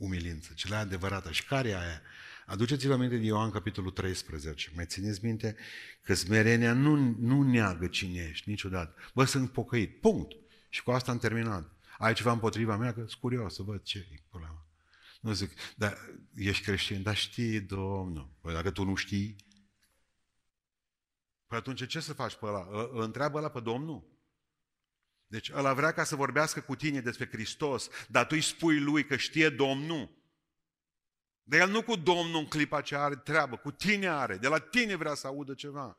umilință, 0.00 0.52
ci 0.54 0.68
la 0.68 0.78
adevărată. 0.78 1.32
Și 1.32 1.44
care 1.44 1.68
e 1.68 1.78
aia? 1.78 2.02
Aduceți-vă 2.46 2.92
aminte 2.92 3.16
de 3.16 3.24
Ioan, 3.24 3.50
capitolul 3.50 3.90
13. 3.90 4.70
Mai 4.74 4.86
țineți 4.86 5.24
minte 5.24 5.56
că 6.02 6.14
smerenia 6.14 6.72
nu, 6.72 6.94
nu 7.18 7.42
neagă 7.42 7.86
cine 7.86 8.28
ești 8.30 8.48
niciodată. 8.48 8.94
Bă, 9.14 9.24
sunt 9.24 9.52
pocăit. 9.52 10.00
Punct. 10.00 10.32
Și 10.68 10.82
cu 10.82 10.90
asta 10.90 11.10
am 11.10 11.18
terminat. 11.18 11.72
Ai 11.98 12.14
ceva 12.14 12.32
împotriva 12.32 12.76
mea? 12.76 12.92
Că 12.92 12.98
sunt 12.98 13.20
curios 13.20 13.54
să 13.54 13.62
văd 13.62 13.82
ce 13.82 13.98
e 14.12 14.22
problema. 14.28 14.66
Nu 15.20 15.32
zic, 15.32 15.50
dar 15.76 15.98
ești 16.34 16.64
creștin, 16.64 17.02
dar 17.02 17.16
știi, 17.16 17.60
Domnul. 17.60 18.30
Păi 18.40 18.52
dacă 18.52 18.70
tu 18.70 18.84
nu 18.84 18.94
știi, 18.94 19.36
păi 21.46 21.58
atunci 21.58 21.86
ce 21.86 22.00
să 22.00 22.12
faci 22.12 22.34
pe 22.34 22.46
ăla? 22.46 22.68
Îl 22.92 23.00
întreabă 23.00 23.38
ăla 23.38 23.48
pe 23.50 23.60
Domnul? 23.60 24.19
Deci 25.30 25.50
ăla 25.54 25.74
vrea 25.74 25.92
ca 25.92 26.04
să 26.04 26.16
vorbească 26.16 26.60
cu 26.60 26.76
tine 26.76 27.00
despre 27.00 27.28
Hristos, 27.28 27.88
dar 28.08 28.26
tu 28.26 28.34
îi 28.34 28.40
spui 28.40 28.80
lui 28.80 29.06
că 29.06 29.16
știe 29.16 29.48
Domnul. 29.48 30.18
De 31.42 31.56
el 31.56 31.68
nu 31.68 31.82
cu 31.82 31.96
Domnul 31.96 32.40
în 32.40 32.46
clipa 32.46 32.80
ce 32.80 32.96
are 32.96 33.16
treabă, 33.16 33.56
cu 33.56 33.70
tine 33.70 34.08
are, 34.08 34.36
de 34.36 34.48
la 34.48 34.58
tine 34.58 34.94
vrea 34.94 35.14
să 35.14 35.26
audă 35.26 35.54
ceva. 35.54 35.98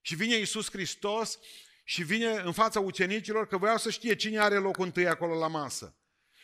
Și 0.00 0.14
vine 0.14 0.36
Iisus 0.36 0.70
Hristos 0.70 1.38
și 1.84 2.02
vine 2.02 2.30
în 2.30 2.52
fața 2.52 2.80
ucenicilor 2.80 3.46
că 3.46 3.56
voiau 3.58 3.78
să 3.78 3.90
știe 3.90 4.16
cine 4.16 4.38
are 4.38 4.56
locul 4.56 4.84
întâi 4.84 5.08
acolo 5.08 5.38
la 5.38 5.48
masă. 5.48 5.96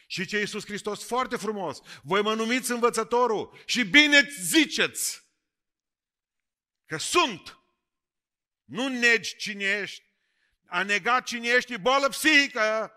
Și 0.07 0.27
ce 0.27 0.39
Iisus 0.39 0.65
Hristos 0.65 1.05
foarte 1.05 1.37
frumos, 1.37 1.81
voi 2.03 2.23
mă 2.23 2.35
numiți 2.35 2.71
învățătorul 2.71 3.63
și 3.65 3.85
bine 3.85 4.29
ziceți 4.41 5.23
că 6.87 6.99
sunt. 6.99 7.59
Nu 8.65 8.89
negi 8.89 9.37
cine 9.37 9.65
ești. 9.65 10.08
A 10.69 10.83
negat 10.83 11.25
cine 11.25 11.49
ești 11.49 11.73
e 11.73 11.77
boală 11.77 12.09
psihică. 12.09 12.93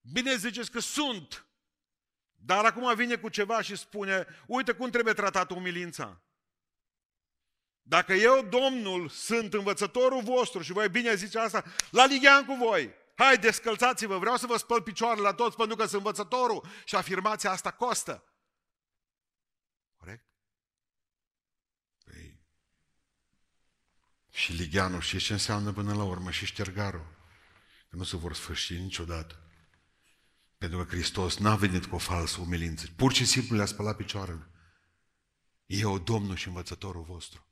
Bine 0.00 0.36
ziceți 0.36 0.70
că 0.70 0.80
sunt. 0.80 1.46
Dar 2.34 2.64
acum 2.64 2.94
vine 2.94 3.16
cu 3.16 3.28
ceva 3.28 3.60
și 3.60 3.76
spune, 3.76 4.26
uite 4.46 4.72
cum 4.72 4.90
trebuie 4.90 5.14
tratată 5.14 5.54
umilința. 5.54 6.22
Dacă 7.82 8.12
eu, 8.12 8.42
Domnul, 8.42 9.08
sunt 9.08 9.54
învățătorul 9.54 10.22
vostru 10.22 10.62
și 10.62 10.72
voi 10.72 10.88
bine 10.88 11.14
zice 11.14 11.38
asta, 11.38 11.64
la 11.90 12.04
lighean 12.04 12.44
cu 12.44 12.54
voi. 12.54 12.94
Hai, 13.14 13.38
descălțați-vă, 13.38 14.18
vreau 14.18 14.36
să 14.36 14.46
vă 14.46 14.56
spăl 14.56 14.82
picioarele 14.82 15.22
la 15.22 15.34
toți 15.34 15.56
pentru 15.56 15.76
că 15.76 15.82
sunt 15.86 16.04
învățătorul 16.04 16.66
și 16.84 16.96
afirmația 16.96 17.50
asta 17.50 17.72
costă. 17.72 18.24
Corect? 19.96 20.24
Păi... 22.04 22.40
Și 24.38 24.52
ligheanul, 24.52 25.00
și 25.00 25.18
ce 25.18 25.32
înseamnă 25.32 25.72
până 25.72 25.94
la 25.94 26.02
urmă? 26.02 26.30
Și 26.30 26.46
ștergarul. 26.46 27.06
Că 27.90 27.96
nu 27.96 28.04
se 28.04 28.16
vor 28.16 28.34
sfârși 28.34 28.74
niciodată. 28.74 29.42
Pentru 30.58 30.84
că 30.84 30.90
Hristos 30.90 31.36
n-a 31.36 31.56
venit 31.56 31.86
cu 31.86 31.94
o 31.94 31.98
falsă 31.98 32.40
umilință. 32.40 32.86
Pur 32.96 33.12
și 33.12 33.24
simplu 33.24 33.56
le-a 33.56 33.66
spălat 33.66 33.96
picioarele. 33.96 34.50
Eu, 35.66 35.98
Domnul 35.98 36.36
și 36.36 36.48
învățătorul 36.48 37.02
vostru. 37.02 37.46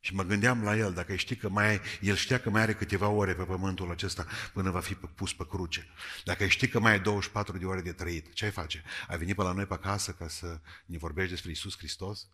Și 0.00 0.14
mă 0.14 0.22
gândeam 0.22 0.62
la 0.62 0.76
el, 0.76 0.92
dacă 0.92 1.16
știi 1.16 1.36
că 1.36 1.48
mai, 1.48 1.80
el 2.00 2.16
știa 2.16 2.40
că 2.40 2.50
mai 2.50 2.62
are 2.62 2.74
câteva 2.74 3.08
ore 3.08 3.34
pe 3.34 3.44
pământul 3.44 3.90
acesta 3.90 4.26
până 4.52 4.70
va 4.70 4.80
fi 4.80 4.94
pus 4.94 5.34
pe 5.34 5.46
cruce. 5.46 5.88
Dacă 6.24 6.46
știi 6.46 6.68
că 6.68 6.80
mai 6.80 6.92
ai 6.92 7.00
24 7.00 7.58
de 7.58 7.64
ore 7.64 7.80
de 7.80 7.92
trăit, 7.92 8.32
ce 8.32 8.44
ai 8.44 8.50
face? 8.50 8.82
Ai 9.08 9.18
venit 9.18 9.36
pe 9.36 9.42
la 9.42 9.52
noi 9.52 9.66
pe 9.66 9.74
acasă 9.74 10.12
ca 10.12 10.28
să 10.28 10.60
ne 10.86 10.98
vorbești 10.98 11.30
despre 11.30 11.50
Isus 11.50 11.76
Hristos? 11.76 12.28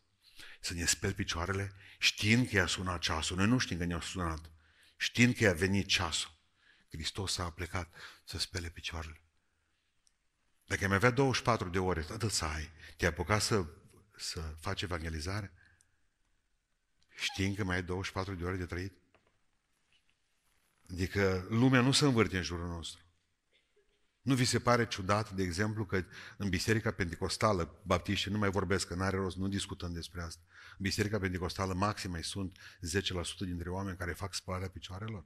Să 0.61 0.75
ne 0.75 0.85
speli 0.85 1.15
picioarele? 1.15 1.73
Știind 1.99 2.49
că 2.49 2.57
i-a 2.57 2.67
sunat 2.67 3.01
ceasul. 3.01 3.37
Noi 3.37 3.47
nu 3.47 3.59
știm 3.59 3.79
că 3.79 3.85
ne-a 3.85 4.01
sunat. 4.01 4.51
Știind 4.97 5.35
că 5.35 5.45
i-a 5.45 5.53
venit 5.53 5.87
ceasul. 5.87 6.31
Hristos 6.91 7.39
a 7.39 7.51
plecat 7.51 7.95
să 8.25 8.39
spele 8.39 8.69
picioarele. 8.69 9.21
Dacă 10.67 10.85
ai 10.85 10.95
avea 10.95 11.11
24 11.11 11.69
de 11.69 11.79
ore, 11.79 12.07
atât 12.11 12.31
să 12.31 12.45
ai, 12.45 12.71
te-ai 12.97 13.11
apucat 13.11 13.43
să, 13.43 13.67
să 14.17 14.41
faci 14.61 14.83
evangelizare? 14.83 15.53
Știind 17.15 17.57
că 17.57 17.65
mai 17.65 17.77
ai 17.77 17.83
24 17.83 18.35
de 18.35 18.45
ore 18.45 18.57
de 18.57 18.67
trăit? 18.67 18.93
Adică 20.91 21.47
lumea 21.49 21.81
nu 21.81 21.93
se 21.93 22.05
învârte 22.05 22.37
în 22.37 22.43
jurul 22.43 22.69
nostru. 22.69 23.02
Nu 24.23 24.35
vi 24.35 24.45
se 24.45 24.59
pare 24.59 24.87
ciudat, 24.87 25.31
de 25.31 25.43
exemplu, 25.43 25.85
că 25.85 26.05
în 26.37 26.49
Biserica 26.49 26.91
Pentecostală, 26.91 27.81
baptiștii 27.83 28.31
nu 28.31 28.39
mai 28.39 28.51
vorbesc, 28.51 28.87
că 28.87 28.95
n-are 28.95 29.17
rost, 29.17 29.37
nu 29.37 29.49
discutăm 29.49 29.93
despre 29.93 30.23
asta. 30.23 30.43
În 30.71 30.79
Biserica 30.79 31.19
Pentecostală 31.19 31.75
maxim 31.75 32.11
mai 32.11 32.23
sunt 32.23 32.59
10% 32.59 33.39
dintre 33.39 33.71
oameni 33.71 33.97
care 33.97 34.13
fac 34.13 34.35
spălarea 34.35 34.69
picioarelor. 34.69 35.25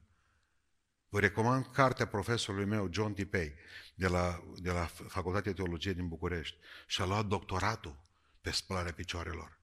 Vă 1.09 1.19
recomand 1.19 1.65
cartea 1.65 2.07
profesorului 2.07 2.65
meu, 2.65 2.89
John 2.91 3.13
Tipei, 3.13 3.53
de 3.95 4.07
la, 4.07 4.43
de 4.55 4.71
la 4.71 4.85
Facultatea 5.07 5.53
Teologie 5.53 5.93
din 5.93 6.07
București. 6.07 6.57
Și-a 6.87 7.05
luat 7.05 7.25
doctoratul 7.25 8.01
pe 8.41 8.51
spălarea 8.51 8.93
picioarelor. 8.93 9.59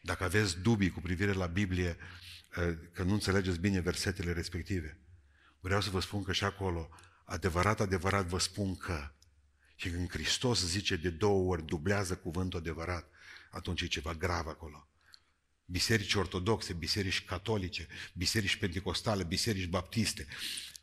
Dacă 0.00 0.24
aveți 0.24 0.60
dubii 0.60 0.90
cu 0.90 1.00
privire 1.00 1.32
la 1.32 1.46
Biblie, 1.46 1.96
eh, 2.56 2.78
că 2.92 3.02
nu 3.02 3.12
înțelegeți 3.12 3.58
bine 3.58 3.80
versetele 3.80 4.32
respective, 4.32 4.98
vreau 5.60 5.80
să 5.80 5.90
vă 5.90 6.00
spun 6.00 6.22
că 6.22 6.32
și 6.32 6.44
acolo, 6.44 6.88
adevărat, 7.32 7.80
adevărat 7.80 8.26
vă 8.26 8.38
spun 8.38 8.76
că, 8.76 9.12
și 9.74 9.90
când 9.90 10.10
Hristos 10.10 10.64
zice 10.64 10.96
de 10.96 11.10
două 11.10 11.50
ori, 11.50 11.66
dublează 11.66 12.16
cuvântul 12.16 12.58
adevărat, 12.58 13.10
atunci 13.50 13.80
e 13.80 13.86
ceva 13.86 14.14
grav 14.14 14.46
acolo 14.46 14.86
biserici 15.72 16.14
ortodoxe, 16.14 16.72
biserici 16.72 17.24
catolice, 17.24 17.86
biserici 18.12 18.56
pentecostale, 18.56 19.24
biserici 19.24 19.68
baptiste, 19.68 20.26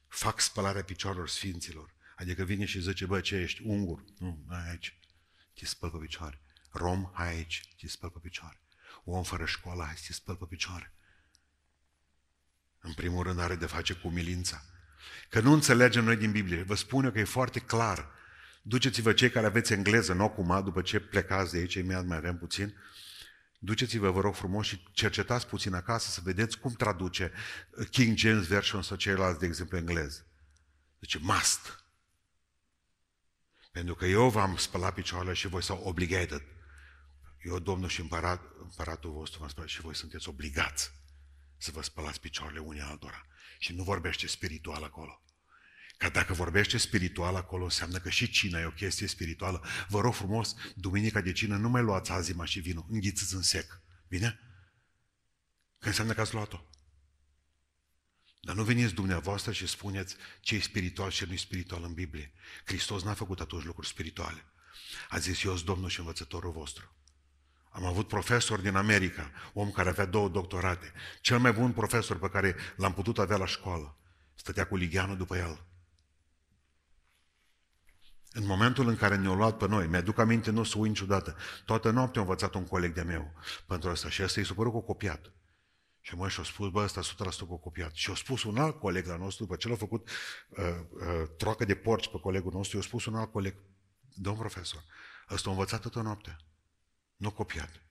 fac 0.08 0.40
spălarea 0.40 0.84
picioarelor 0.84 1.30
sfinților. 1.30 1.94
Adică 2.16 2.44
vine 2.44 2.66
și 2.66 2.82
zice, 2.82 3.06
bă, 3.06 3.22
ce 3.22 3.36
ești? 3.36 3.62
Ungur? 3.64 4.04
Nu, 4.18 4.46
hai 4.48 4.70
aici, 4.70 5.00
te 5.54 5.66
spăl 5.66 5.90
pe 5.90 5.98
picioare. 5.98 6.42
Rom, 6.72 7.10
hai 7.14 7.28
aici, 7.28 7.76
te 7.80 7.88
spăl 7.88 8.10
pe 8.10 8.20
picioare. 8.22 8.62
Om 9.04 9.24
fără 9.24 9.46
școală, 9.46 9.84
hai, 9.84 9.96
te 10.08 10.14
spăl 10.14 10.36
pe 10.36 10.46
picioare. 10.46 10.94
În 12.80 12.94
primul 12.94 13.24
rând 13.24 13.40
are 13.40 13.56
de 13.56 13.66
face 13.66 13.94
cu 13.94 14.10
milința. 14.10 14.66
Că 15.30 15.40
nu 15.40 15.54
înțelegem 15.54 16.04
noi 16.04 16.16
din 16.16 16.32
Biblie. 16.32 16.64
Vă 16.64 16.76
spun 16.76 17.04
eu 17.06 17.12
că 17.12 17.20
e 17.20 17.24
foarte 17.24 17.60
clar. 17.60 18.10
Duceți-vă 18.62 19.14
cei 19.14 19.30
care 19.30 19.46
aveți 19.46 19.74
engleză, 19.74 20.14
nu 20.14 20.24
acum, 20.24 20.62
după 20.64 20.82
ce 20.82 21.00
plecați 21.00 21.52
de 21.52 21.58
aici, 21.58 21.74
imediat 21.74 22.06
mai 22.06 22.18
avem 22.18 22.38
puțin, 22.38 22.76
Duceți-vă, 23.62 24.12
vă 24.12 24.22
rog 24.22 24.36
frumos, 24.36 24.66
și 24.66 24.84
cercetați 24.92 25.48
puțin 25.48 25.74
acasă 25.74 26.10
să 26.10 26.22
vedeți 26.24 26.60
cum 26.60 26.74
traduce 26.74 27.32
King 27.90 28.18
James 28.18 28.48
Version 28.48 28.82
sau 28.82 28.98
ceilalți, 28.98 29.40
de 29.40 29.46
exemplu, 29.46 29.78
englez. 29.78 30.24
Zice, 31.00 31.20
must. 31.22 31.84
Pentru 33.72 33.96
că 33.96 34.06
eu 34.06 34.30
v-am 34.30 34.56
spălat 34.56 34.94
picioarele 34.94 35.34
și 35.34 35.48
voi 35.48 35.64
s-au 35.64 35.82
obligated. 35.84 36.44
Eu, 37.42 37.60
Domnul 37.60 37.90
și 37.90 38.02
împărat, 38.02 38.42
împăratul 38.62 39.12
vostru 39.12 39.40
v-am 39.40 39.50
spălat 39.50 39.70
și 39.70 39.82
voi 39.82 39.96
sunteți 39.96 40.30
obligați 40.30 40.92
să 41.58 41.72
vă 41.72 41.82
spălați 41.82 42.20
picioarele 42.20 42.60
unii 42.60 42.82
altora. 42.82 43.26
Și 43.60 43.74
nu 43.74 43.84
vorbește 43.84 44.28
spiritual 44.28 44.84
acolo. 44.84 45.24
Că 45.98 46.10
dacă 46.10 46.34
vorbește 46.34 46.78
spiritual 46.78 47.36
acolo, 47.36 47.64
înseamnă 47.64 48.00
că 48.00 48.10
și 48.10 48.30
cina 48.30 48.60
e 48.60 48.66
o 48.66 48.72
chestie 48.72 49.08
spirituală. 49.08 49.66
Vă 49.88 50.02
rog 50.02 50.14
frumos, 50.14 50.56
duminica 50.76 51.22
de 51.22 51.32
cină 51.32 51.58
nu 51.58 51.70
mai 51.70 51.82
luați 51.82 52.12
azima 52.12 52.46
și 52.46 52.60
vinul, 52.60 52.86
înghițiți 52.90 53.34
în 53.34 53.42
sec. 53.42 53.82
Bine? 54.08 54.40
Că 55.80 55.88
înseamnă 55.88 56.14
că 56.14 56.22
ați 56.22 56.34
luat-o. 56.34 56.70
Dar 58.42 58.56
nu 58.56 58.64
veniți 58.64 58.94
dumneavoastră 58.94 59.52
și 59.52 59.68
spuneți 59.68 60.16
ce 60.42 60.56
e 60.56 60.60
spiritual 60.60 61.12
și 61.12 61.18
ce 61.18 61.26
nu 61.26 61.34
e 61.34 61.38
spiritual 61.38 61.84
în 61.84 61.94
Biblie. 61.94 62.34
Hristos 62.66 63.04
n-a 63.04 63.14
făcut 63.14 63.40
atunci 63.40 63.64
lucruri 63.64 63.88
spirituale. 63.88 64.46
A 65.10 65.18
zis, 65.18 65.44
eu 65.44 65.54
sunt 65.54 65.66
Domnul 65.66 65.90
și 65.90 66.00
învățătorul 66.00 66.52
vostru. 66.52 66.96
Am 67.70 67.86
avut 67.86 68.08
profesor 68.08 68.60
din 68.60 68.76
America, 68.76 69.32
om 69.54 69.72
care 69.72 69.90
avea 69.90 70.06
două 70.06 70.30
doctorate. 70.30 70.94
Cel 71.22 71.40
mai 71.40 71.54
bun 71.54 71.72
profesor 71.72 72.20
pe 72.20 72.30
care 72.30 72.56
l-am 72.76 72.94
putut 72.94 73.18
avea 73.18 73.38
la 73.38 73.46
școală. 73.46 73.98
Stătea 74.36 74.68
cu 74.68 74.76
ligheanul 74.76 75.18
după 75.18 75.38
el. 75.38 75.68
În 78.32 78.46
momentul 78.46 78.88
în 78.88 78.96
care 78.96 79.16
ne-au 79.16 79.36
luat 79.36 79.58
pe 79.58 79.68
noi, 79.68 79.88
mi-aduc 79.88 80.18
aminte, 80.18 80.52
nu 80.52 80.60
o 80.60 80.64
să 80.64 80.78
uit 80.78 80.90
niciodată, 80.90 81.36
toată 81.66 81.90
noaptea 81.90 82.22
a 82.22 82.24
învățat 82.24 82.54
un 82.54 82.66
coleg 82.66 82.94
de 82.94 83.02
meu 83.02 83.34
pentru 83.68 83.90
asta 83.90 84.10
și 84.10 84.24
ăsta 84.24 84.40
i 84.40 84.46
s-a 84.46 84.54
părut 84.54 84.72
cu 84.72 84.82
copiat. 84.82 85.32
Și 86.02 86.16
mă 86.16 86.30
și-a 86.30 86.44
spus, 86.44 86.70
bă, 86.70 86.84
ăsta 86.84 87.02
100% 87.02 87.48
cu 87.48 87.58
copiat. 87.58 87.94
Și 87.94 88.12
a 88.12 88.16
spus 88.16 88.44
un 88.44 88.58
alt 88.58 88.80
coleg 88.80 89.06
la 89.06 89.18
nostru, 89.18 89.44
după 89.44 89.56
ce 89.56 89.68
l-a 89.68 89.76
făcut 89.76 90.10
uh, 90.50 90.66
uh, 90.90 91.30
troacă 91.38 91.66
de 91.66 91.76
porci 91.76 92.10
pe 92.10 92.20
colegul 92.20 92.52
nostru, 92.54 92.78
i-a 92.78 92.84
spus 92.84 93.06
un 93.06 93.16
alt 93.16 93.32
coleg, 93.32 93.56
domn 94.14 94.38
profesor, 94.38 94.84
ăsta 95.30 95.50
a 95.50 95.52
învățat 95.52 95.82
toată 95.82 96.02
noaptea, 96.02 96.38
nu 97.20 97.32
copiat. 97.32 97.82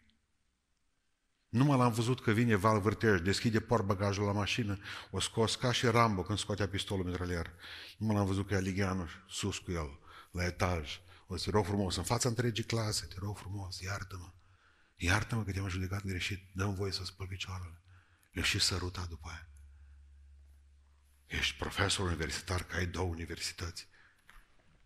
Numai 1.48 1.78
l-am 1.78 1.92
văzut 1.92 2.22
că 2.22 2.30
vine 2.30 2.54
Val 2.54 2.80
Vârtej, 2.80 3.20
deschide 3.20 3.58
bagajul 3.84 4.24
la 4.24 4.32
mașină, 4.32 4.78
o 5.10 5.20
scos 5.20 5.56
ca 5.56 5.72
și 5.72 5.86
Rambo 5.86 6.22
când 6.22 6.38
scoatea 6.38 6.68
pistolul 6.68 7.04
mitralier. 7.04 7.52
Numai 7.98 8.16
l-am 8.16 8.26
văzut 8.26 8.46
că 8.46 8.54
e 8.54 8.60
Ligheanu 8.60 9.08
sus 9.28 9.58
cu 9.58 9.70
el 9.70 9.98
la 10.30 10.44
etaj. 10.44 11.00
O 11.26 11.36
să 11.36 11.44
te 11.44 11.50
rog 11.50 11.64
frumos, 11.64 11.96
în 11.96 12.02
fața 12.02 12.28
întregii 12.28 12.64
clase, 12.64 13.06
te 13.06 13.14
rog 13.18 13.36
frumos, 13.38 13.80
iartă-mă. 13.80 14.32
Iartă-mă 14.96 15.44
că 15.44 15.52
te-am 15.52 15.68
judecat 15.68 16.04
greșit, 16.04 16.50
dă-mi 16.52 16.74
voie 16.74 16.92
să 16.92 17.04
spăl 17.04 17.26
picioarele. 17.26 17.80
Le 18.32 18.42
și 18.42 18.58
săruta 18.58 19.06
după 19.08 19.28
aia. 19.28 19.48
Ești 21.26 21.56
profesor 21.56 22.06
universitar, 22.06 22.62
că 22.62 22.76
ai 22.76 22.86
două 22.86 23.08
universități, 23.08 23.88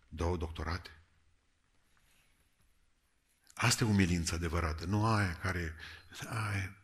două 0.09 0.37
doctorate. 0.37 1.02
Asta 3.53 3.83
e 3.83 3.87
umilința 3.87 4.35
adevărată, 4.35 4.85
nu 4.85 5.05
aia 5.05 5.37
care... 5.37 5.75
Aia. 6.27 6.77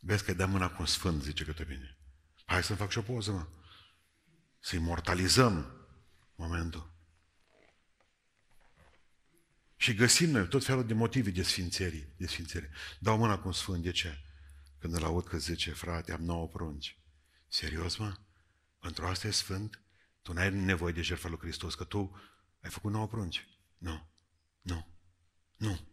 Vezi 0.00 0.24
că 0.24 0.34
dă 0.34 0.46
mâna 0.46 0.70
cu 0.70 0.76
un 0.78 0.86
sfânt, 0.86 1.22
zice 1.22 1.44
că 1.44 1.52
te 1.52 1.64
bine. 1.64 1.98
Hai 2.44 2.62
să-mi 2.62 2.78
fac 2.78 2.90
și 2.90 2.98
o 2.98 3.02
poză, 3.02 3.32
mă. 3.32 3.46
să 4.60 4.76
imortalizăm 4.76 5.86
momentul. 6.34 6.94
Și 9.76 9.94
găsim 9.94 10.30
noi 10.30 10.48
tot 10.48 10.64
felul 10.64 10.86
de 10.86 10.94
motive 10.94 11.30
de 11.30 11.42
sfințerii, 11.42 12.12
de 12.16 12.26
sfințerii. 12.26 12.68
Dau 12.98 13.18
mâna 13.18 13.38
cu 13.38 13.46
un 13.46 13.52
sfânt, 13.52 13.82
de 13.82 13.90
ce? 13.90 14.18
Când 14.78 14.94
îl 14.94 15.04
aud 15.04 15.24
că 15.24 15.38
zice, 15.38 15.72
frate, 15.72 16.12
am 16.12 16.22
nouă 16.22 16.48
prunci. 16.48 16.98
Serios, 17.48 17.96
mă? 17.96 18.16
Pentru 18.80 19.06
asta 19.06 19.26
e 19.26 19.30
sfânt? 19.30 19.80
Tu 20.22 20.32
n-ai 20.32 20.50
nevoie 20.50 20.92
de 20.92 21.02
jertfa 21.02 21.28
lui 21.28 21.38
Hristos, 21.38 21.74
că 21.74 21.84
tu 21.84 22.20
ai 22.60 22.70
făcut 22.70 22.92
nouă 22.92 23.08
prunci. 23.08 23.48
Nu, 23.78 24.10
nu, 24.60 24.95
nu. 25.56 25.88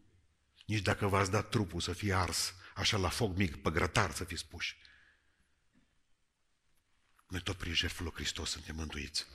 Nici 0.66 0.82
dacă 0.82 1.08
v-ați 1.08 1.32
dat 1.32 1.50
trupul 1.50 1.82
să 1.82 1.94
fie 1.94 2.14
ars, 2.14 2.54
așa 2.76 2.98
la 2.98 3.10
foc 3.10 3.36
mic, 3.38 3.62
pe 3.62 3.70
grătar 3.70 4.14
să 4.14 4.24
fiți 4.24 4.48
puși. 4.48 4.78
Noi 7.28 7.42
tot 7.42 7.58
prin 7.58 7.74
jertful 7.74 8.06
lui 8.06 8.14
Hristos 8.14 8.50
suntem 8.50 8.76
mântuiți. 8.76 9.26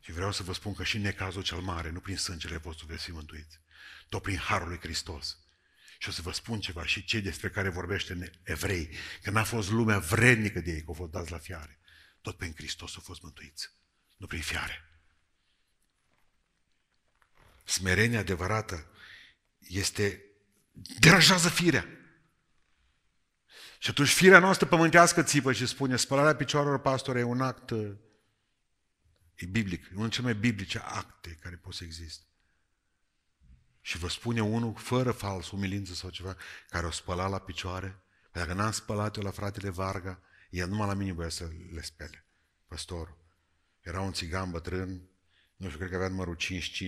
Și 0.00 0.12
vreau 0.12 0.32
să 0.32 0.42
vă 0.42 0.52
spun 0.52 0.74
că 0.74 0.84
și 0.84 0.96
în 0.96 1.02
necazul 1.02 1.42
cel 1.42 1.60
mare, 1.60 1.90
nu 1.90 2.00
prin 2.00 2.16
sângele 2.16 2.56
vostru 2.56 2.86
veți 2.86 3.04
fi 3.04 3.10
mântuiți, 3.10 3.60
tot 4.08 4.22
prin 4.22 4.36
Harul 4.36 4.68
lui 4.68 4.78
Hristos. 4.78 5.38
Și 5.98 6.08
o 6.08 6.12
să 6.12 6.22
vă 6.22 6.32
spun 6.32 6.60
ceva, 6.60 6.86
și 6.86 7.04
cei 7.04 7.20
despre 7.20 7.50
care 7.50 7.68
vorbește 7.68 8.30
evrei, 8.42 8.96
că 9.22 9.30
n-a 9.30 9.44
fost 9.44 9.70
lumea 9.70 9.98
vrednică 9.98 10.60
de 10.60 10.70
ei, 10.70 10.80
că 10.80 10.84
au 10.88 10.94
fost 10.94 11.10
dați 11.10 11.30
la 11.30 11.38
fiare. 11.38 11.78
Tot 12.20 12.36
prin 12.36 12.54
Hristos 12.54 12.94
au 12.94 13.02
fost 13.02 13.22
mântuiți, 13.22 13.70
nu 14.16 14.26
prin 14.26 14.40
fiare. 14.40 14.93
Smerenia 17.64 18.18
adevărată 18.18 18.86
este, 19.58 20.24
deranjează 20.98 21.48
firea. 21.48 21.86
Și 23.78 23.90
atunci 23.90 24.12
firea 24.12 24.38
noastră 24.38 24.66
pământească 24.66 25.22
țipă 25.22 25.52
și 25.52 25.66
spune, 25.66 25.96
spălarea 25.96 26.36
picioarelor 26.36 26.80
pastor 26.80 27.16
e 27.16 27.22
un 27.22 27.40
act 27.40 27.72
E 29.34 29.46
biblic, 29.46 29.84
e 29.84 29.88
unul 29.94 30.00
dintre 30.00 30.16
cele 30.16 30.32
mai 30.32 30.40
biblice 30.40 30.78
acte 30.78 31.38
care 31.40 31.56
pot 31.56 31.74
să 31.74 31.84
existe. 31.84 32.24
Și 33.80 33.98
vă 33.98 34.08
spune 34.08 34.42
unul, 34.42 34.74
fără 34.74 35.10
fals, 35.10 35.50
umilință 35.50 35.94
sau 35.94 36.10
ceva, 36.10 36.36
care 36.68 36.86
o 36.86 36.90
spăla 36.90 37.26
la 37.26 37.38
picioare, 37.38 38.02
dacă 38.32 38.52
n-am 38.52 38.70
spălat 38.70 39.16
eu 39.16 39.22
la 39.22 39.30
fratele 39.30 39.70
Varga, 39.70 40.22
el 40.50 40.68
numai 40.68 40.86
la 40.86 40.94
mine 40.94 41.12
voia 41.12 41.28
să 41.28 41.48
le 41.72 41.82
spele. 41.82 42.26
Păstorul. 42.66 43.18
Era 43.80 44.00
un 44.00 44.12
țigan 44.12 44.50
bătrân, 44.50 45.08
nu 45.56 45.66
știu, 45.66 45.78
cred 45.78 45.90
că 45.90 45.96
avea 45.96 46.08
numărul 46.08 46.36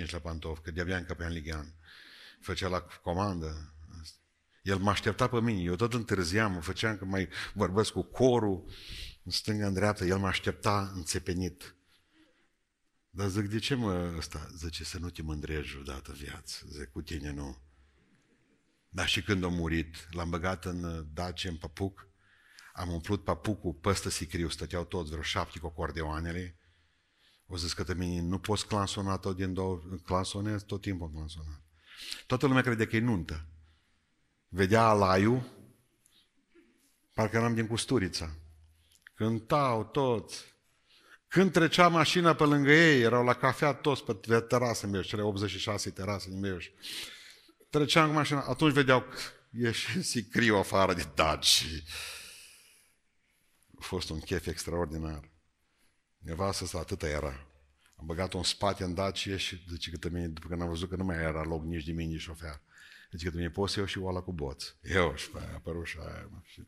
5-5 0.06 0.10
la 0.10 0.18
pantof, 0.18 0.58
că 0.62 0.70
de-abia 0.70 0.96
încăpea 0.96 1.26
în 1.26 1.32
Ligian. 1.32 1.74
Făcea 2.40 2.68
la 2.68 2.80
comandă. 2.80 3.74
El 4.62 4.78
mă 4.78 4.90
aștepta 4.90 5.28
pe 5.28 5.40
mine, 5.40 5.62
eu 5.62 5.76
tot 5.76 5.94
întârziam, 5.94 6.52
mă 6.52 6.60
făceam 6.60 6.96
că 6.96 7.04
mai 7.04 7.28
vorbesc 7.54 7.92
cu 7.92 8.02
corul, 8.02 8.70
în 9.22 9.30
stânga, 9.30 9.66
în 9.66 9.74
dreapta, 9.74 10.04
el 10.04 10.18
mă 10.18 10.26
aștepta 10.26 10.92
înțepenit. 10.94 11.76
Dar 13.10 13.28
zic, 13.28 13.48
de 13.48 13.58
ce 13.58 13.74
mă 13.74 14.14
ăsta? 14.16 14.50
Zice, 14.56 14.84
să 14.84 14.98
nu 14.98 15.10
te 15.10 15.22
mândrești 15.22 15.76
odată 15.76 16.12
viață. 16.12 16.66
Zic, 16.68 16.90
cu 16.90 17.02
tine 17.02 17.32
nu. 17.32 17.58
Dar 18.88 19.08
și 19.08 19.22
când 19.22 19.44
a 19.44 19.48
murit, 19.48 20.06
l-am 20.10 20.30
băgat 20.30 20.64
în 20.64 21.06
dace, 21.12 21.48
în 21.48 21.56
papuc, 21.56 22.08
am 22.72 22.92
umplut 22.92 23.24
papucul, 23.24 23.72
păstă 23.72 24.08
sicriu, 24.08 24.48
stăteau 24.48 24.84
toți 24.84 25.10
vreo 25.10 25.22
șapte 25.22 25.58
cu 25.58 25.66
acordeoanele. 25.66 26.58
O 27.46 27.56
zis 27.56 27.72
că 27.72 27.94
mine, 27.94 28.20
nu 28.20 28.38
poți 28.38 28.66
clansona 28.66 29.16
tot 29.16 29.36
din 29.36 29.54
două, 29.54 29.82
clansonez 30.04 30.62
tot 30.62 30.80
timpul 30.80 31.10
clansonat. 31.10 31.62
Toată 32.26 32.46
lumea 32.46 32.62
crede 32.62 32.86
că 32.86 32.96
e 32.96 33.00
nuntă. 33.00 33.46
Vedea 34.48 34.82
alaiul, 34.82 35.42
parcă 37.12 37.36
eram 37.36 37.54
din 37.54 37.66
Custurița. 37.66 38.36
Cântau 39.14 39.84
toți, 39.84 40.54
când 41.28 41.52
trecea 41.52 41.88
mașina 41.88 42.34
pe 42.34 42.44
lângă 42.44 42.72
ei, 42.72 43.00
erau 43.00 43.24
la 43.24 43.34
cafea 43.34 43.72
toți 43.72 44.04
pe 44.04 44.40
terase 44.40 44.84
în 44.84 44.90
Beiuș, 44.90 45.06
cele 45.06 45.22
86 45.22 45.90
terase 45.90 46.28
din 46.28 46.40
Beiuș. 46.40 46.68
Treceam 47.70 48.08
cu 48.08 48.14
mașina, 48.14 48.40
atunci 48.40 48.72
vedeau 48.72 49.00
că 49.00 49.18
ieși 49.50 50.02
sicriu 50.02 50.56
afară 50.56 50.94
de 50.94 51.08
daci. 51.14 51.66
A 53.78 53.82
fost 53.82 54.10
un 54.10 54.20
chef 54.20 54.46
extraordinar. 54.46 55.30
Nevastă 56.26 56.64
să 56.64 56.76
atâta 56.76 57.08
era. 57.08 57.46
Am 57.96 58.06
băgat 58.06 58.32
un 58.32 58.42
spate 58.42 58.84
în 58.84 58.94
dacie 58.94 59.36
și 59.36 59.64
zice 59.68 59.90
că 59.90 60.08
mine, 60.08 60.28
după 60.28 60.48
când 60.48 60.62
am 60.62 60.68
văzut 60.68 60.88
că 60.88 60.96
nu 60.96 61.04
mai 61.04 61.16
era 61.16 61.42
loc 61.42 61.64
nici 61.64 61.84
de 61.84 61.92
mine, 61.92 62.12
nici 62.12 62.20
șofer. 62.20 62.60
Zice 63.10 63.30
că 63.30 63.36
mine, 63.36 63.50
poți 63.50 63.72
să 63.72 63.78
iau 63.78 63.88
și 63.88 63.98
oala 63.98 64.20
cu 64.20 64.32
boț. 64.32 64.74
Eu 64.82 65.14
și 65.14 65.30
pe 65.30 65.38
aia, 65.38 65.54
apărut 65.54 65.86
și 65.86 65.98
aia. 66.00 66.28
Mă, 66.30 66.38
și 66.44 66.62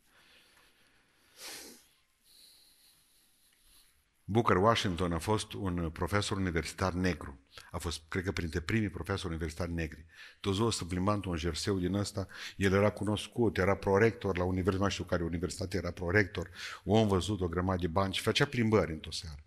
Booker 4.31 4.57
Washington 4.57 5.12
a 5.12 5.18
fost 5.18 5.53
un 5.53 5.91
profesor 5.91 6.37
universitar 6.37 6.93
negru. 6.93 7.39
A 7.70 7.79
fost, 7.79 8.01
cred 8.09 8.24
că, 8.24 8.33
printre 8.33 8.61
primii 8.61 8.89
profesori 8.89 9.29
universitari 9.29 9.72
negri. 9.72 10.05
Toți 10.41 10.61
o 10.61 10.70
să 10.70 10.85
plimbant 10.85 11.24
un 11.24 11.37
jerseu 11.37 11.79
din 11.79 11.95
ăsta, 11.95 12.29
el 12.57 12.72
era 12.72 12.91
cunoscut, 12.91 13.59
era 13.59 13.74
prorector 13.74 14.37
la 14.37 14.45
universitate, 14.45 14.85
nu 14.85 14.91
știu 14.91 15.05
care 15.05 15.22
universitate 15.22 15.76
era 15.76 15.91
prorector, 15.91 16.51
om 16.85 17.09
văzut 17.09 17.41
o 17.41 17.49
grămadă 17.49 17.81
de 17.81 17.87
bani 17.87 18.14
și 18.14 18.20
făcea 18.20 18.45
plimbări 18.45 18.93
într-o 18.93 19.11
seară. 19.11 19.45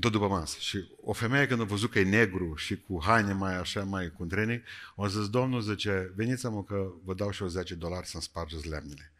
Tot 0.00 0.12
după 0.12 0.28
masă. 0.28 0.56
Și 0.60 0.78
o 1.00 1.12
femeie 1.12 1.46
când 1.46 1.60
a 1.60 1.64
văzut 1.64 1.90
că 1.90 1.98
e 1.98 2.04
negru 2.04 2.54
și 2.54 2.80
cu 2.80 3.02
haine 3.02 3.32
mai 3.32 3.58
așa, 3.58 3.84
mai 3.84 4.10
cu 4.10 4.24
trenic, 4.24 4.64
a 4.96 5.06
zis, 5.06 5.28
domnul 5.28 5.60
zice, 5.60 6.12
veniți-mă 6.16 6.64
că 6.64 6.92
vă 7.04 7.14
dau 7.14 7.30
și 7.30 7.42
o 7.42 7.46
10 7.46 7.74
dolari 7.74 8.06
să-mi 8.06 8.22
spargeți 8.22 8.68
lemnele. 8.68 9.12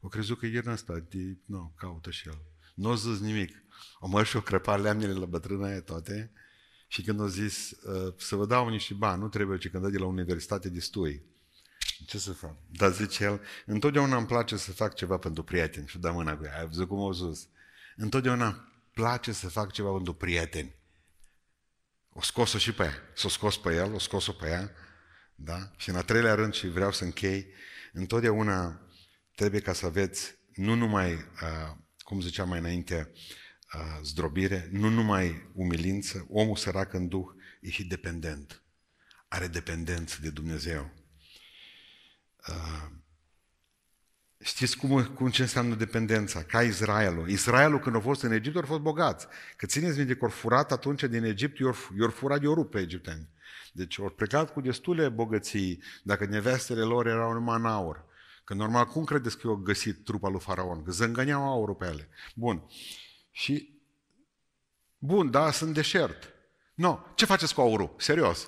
O 0.00 0.08
crezut 0.08 0.38
că 0.38 0.46
e 0.46 0.60
în 0.64 0.72
ăsta, 0.72 1.04
de, 1.08 1.36
nu, 1.44 1.72
caută 1.76 2.10
și 2.10 2.28
el. 2.28 2.38
Nu 2.74 2.90
a 2.90 2.94
zis 2.94 3.20
nimic. 3.20 3.64
O 3.98 4.06
mă 4.06 4.24
și 4.24 4.36
o 4.36 4.40
crăpa 4.40 4.76
lemnele 4.76 5.12
la 5.12 5.26
bătrâna 5.26 5.66
aia 5.66 5.80
toate 5.80 6.32
și 6.88 7.02
când 7.02 7.20
a 7.20 7.26
zis 7.26 7.70
ă, 7.70 8.14
să 8.18 8.36
vă 8.36 8.46
dau 8.46 8.68
niște 8.68 8.94
bani, 8.94 9.20
nu 9.20 9.28
trebuie 9.28 9.58
ce 9.58 9.68
când 9.68 9.82
dă 9.82 9.88
de 9.88 9.98
la 9.98 10.06
universitate 10.06 10.68
destui. 10.68 11.22
Ce 12.06 12.18
să 12.18 12.32
fac? 12.32 12.56
Dar 12.70 12.92
zice 12.92 13.24
el, 13.24 13.40
întotdeauna 13.66 14.16
îmi 14.16 14.26
place 14.26 14.56
să 14.56 14.72
fac 14.72 14.94
ceva 14.94 15.16
pentru 15.16 15.42
prieteni. 15.42 15.86
Și 15.86 15.98
da 15.98 16.10
mâna 16.10 16.36
cu 16.36 16.44
ea, 16.44 16.58
ai 16.58 16.66
văzut 16.66 16.88
cum 16.88 16.98
au 16.98 17.12
zis? 17.12 17.48
Întotdeauna 17.96 18.46
îmi 18.46 18.90
place 18.92 19.32
să 19.32 19.48
fac 19.48 19.72
ceva 19.72 19.92
pentru 19.92 20.14
prieteni. 20.14 20.74
O 22.12 22.22
scos-o 22.22 22.58
și 22.58 22.72
pe 22.72 22.82
ea. 22.82 22.94
S-o 23.14 23.28
scos 23.28 23.58
pe 23.58 23.74
el, 23.74 23.92
o 23.92 23.98
scos-o 23.98 24.32
pe 24.32 24.46
ea. 24.46 24.70
Da? 25.34 25.70
Și 25.76 25.88
în 25.88 25.96
a 25.96 26.02
treilea 26.02 26.34
rând, 26.34 26.54
și 26.54 26.68
vreau 26.68 26.92
să 26.92 27.04
închei, 27.04 27.46
întotdeauna 27.92 28.80
trebuie 29.34 29.60
ca 29.60 29.72
să 29.72 29.86
aveți 29.86 30.34
nu 30.54 30.74
numai, 30.74 31.12
uh, 31.14 31.76
cum 31.98 32.20
ziceam 32.20 32.48
mai 32.48 32.58
înainte, 32.58 33.12
zdrobire, 34.02 34.68
nu 34.72 34.88
numai 34.88 35.50
umilință, 35.54 36.26
omul 36.30 36.56
sărac 36.56 36.92
în 36.92 37.08
duh 37.08 37.26
e 37.60 37.70
și 37.70 37.84
dependent. 37.84 38.62
Are 39.28 39.46
dependență 39.46 40.18
de 40.22 40.30
Dumnezeu. 40.30 40.90
Știți 44.38 44.76
cum, 44.76 45.04
cum 45.04 45.30
ce 45.30 45.42
înseamnă 45.42 45.74
dependența? 45.74 46.42
Ca 46.42 46.62
Israelul. 46.62 47.28
Israelul 47.28 47.78
când 47.78 47.96
a 47.96 48.00
fost 48.00 48.22
în 48.22 48.32
Egipt, 48.32 48.56
au 48.56 48.62
fost 48.62 48.80
bogați. 48.80 49.26
Că 49.56 49.66
țineți 49.66 49.98
minte 49.98 50.14
că 50.16 50.24
au 50.24 50.30
furat 50.30 50.72
atunci 50.72 51.02
din 51.02 51.24
Egipt, 51.24 51.58
i-au 51.58 52.10
furat 52.10 52.40
de 52.40 52.46
rup 52.46 52.70
pe 52.70 52.80
egipteni. 52.80 53.28
Deci 53.72 54.00
au 54.00 54.10
plecat 54.10 54.52
cu 54.52 54.60
destule 54.60 55.08
bogății, 55.08 55.82
dacă 56.02 56.24
nevestele 56.24 56.80
lor 56.80 57.06
erau 57.06 57.32
numai 57.32 57.58
în 57.58 57.66
aur. 57.66 58.04
Că 58.44 58.54
normal, 58.54 58.84
cum 58.84 59.04
credeți 59.04 59.38
că 59.38 59.46
au 59.46 59.54
găsit 59.54 60.04
trupa 60.04 60.28
lui 60.28 60.40
Faraon? 60.40 60.82
Că 60.82 60.90
zângăneau 60.90 61.42
aurul 61.42 61.74
pe 61.74 61.86
ele. 61.86 62.08
Bun. 62.34 62.62
Și, 63.36 63.80
bun, 64.98 65.30
da, 65.30 65.50
sunt 65.50 65.74
deșert. 65.74 66.32
Nu, 66.74 66.88
no. 66.88 66.98
ce 67.14 67.24
faceți 67.24 67.54
cu 67.54 67.60
aurul? 67.60 67.94
Serios. 67.98 68.46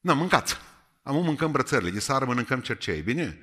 Nu, 0.00 0.14
mâncați. 0.14 0.56
Am 1.02 1.24
mâncăm 1.24 1.52
brățările, 1.52 1.90
de 1.90 2.00
sară 2.00 2.24
mâncăm 2.24 2.60
cercei, 2.60 3.02
bine? 3.02 3.38